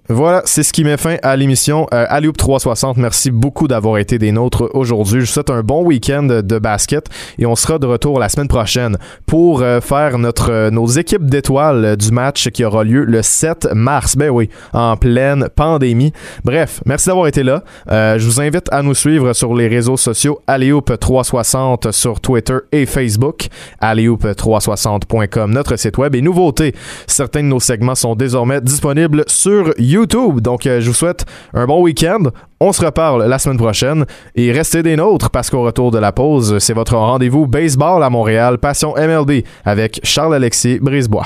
Voilà, 0.09 0.41
c'est 0.45 0.63
ce 0.63 0.71
qui 0.71 0.85
met 0.85 0.95
fin 0.95 1.17
à 1.21 1.35
l'émission 1.35 1.85
euh, 1.93 2.05
360. 2.31 2.95
Merci 2.95 3.29
beaucoup 3.29 3.67
d'avoir 3.67 3.97
été 3.97 4.17
des 4.17 4.31
nôtres 4.31 4.69
aujourd'hui. 4.73 5.19
Je 5.19 5.25
vous 5.25 5.31
souhaite 5.31 5.49
un 5.49 5.63
bon 5.63 5.83
week-end 5.83 6.23
de 6.23 6.59
basket 6.59 7.09
et 7.37 7.45
on 7.45 7.55
sera 7.57 7.77
de 7.77 7.85
retour 7.85 8.17
la 8.17 8.29
semaine 8.29 8.47
prochaine 8.47 8.97
pour 9.25 9.61
euh, 9.61 9.81
faire 9.81 10.17
notre 10.17 10.49
euh, 10.49 10.69
nos 10.69 10.87
équipes 10.87 11.25
d'étoiles 11.25 11.97
du 11.97 12.11
match 12.11 12.49
qui 12.51 12.63
aura 12.63 12.85
lieu 12.85 13.03
le 13.03 13.21
7 13.21 13.69
mars. 13.73 14.15
Ben 14.15 14.29
oui, 14.29 14.49
en 14.71 14.95
pleine 14.95 15.49
pandémie. 15.53 16.13
Bref, 16.45 16.81
merci 16.85 17.09
d'avoir 17.09 17.27
été 17.27 17.43
là. 17.43 17.63
Euh, 17.91 18.17
je 18.17 18.25
vous 18.25 18.39
invite 18.39 18.67
à 18.71 18.83
nous 18.83 18.95
suivre 18.95 19.33
sur 19.33 19.53
les 19.53 19.67
réseaux 19.67 19.97
sociaux 19.97 20.39
Aléoupe 20.47 20.97
360 20.97 21.91
sur 21.91 22.21
Twitter 22.21 22.57
et 22.71 22.85
Facebook, 22.85 23.47
aléoupe360.com 23.81 25.51
notre 25.51 25.75
site 25.75 25.97
web 25.97 26.15
et 26.15 26.21
nouveauté. 26.21 26.73
Certains 27.07 27.43
de 27.43 27.47
nos 27.47 27.59
segments 27.59 27.95
sont 27.95 28.15
désormais 28.15 28.61
disponibles 28.61 29.25
sur 29.27 29.73
YouTube 29.77 29.96
YouTube. 29.97 30.39
Donc, 30.39 30.65
euh, 30.65 30.79
je 30.79 30.87
vous 30.87 30.95
souhaite 30.95 31.25
un 31.53 31.65
bon 31.65 31.81
week-end. 31.81 32.23
On 32.59 32.71
se 32.71 32.83
reparle 32.83 33.25
la 33.25 33.39
semaine 33.39 33.57
prochaine 33.57 34.05
et 34.35 34.51
restez 34.51 34.81
des 34.81 34.95
nôtres 34.95 35.29
parce 35.29 35.49
qu'au 35.49 35.63
retour 35.63 35.91
de 35.91 35.99
la 35.99 36.11
pause, 36.11 36.57
c'est 36.59 36.73
votre 36.73 36.95
rendez-vous 36.95 37.45
baseball 37.47 38.03
à 38.03 38.09
Montréal, 38.09 38.57
Passion 38.57 38.95
MLB 38.97 39.43
avec 39.65 39.99
Charles-Alexis 40.03 40.79
Brisebois. 40.79 41.25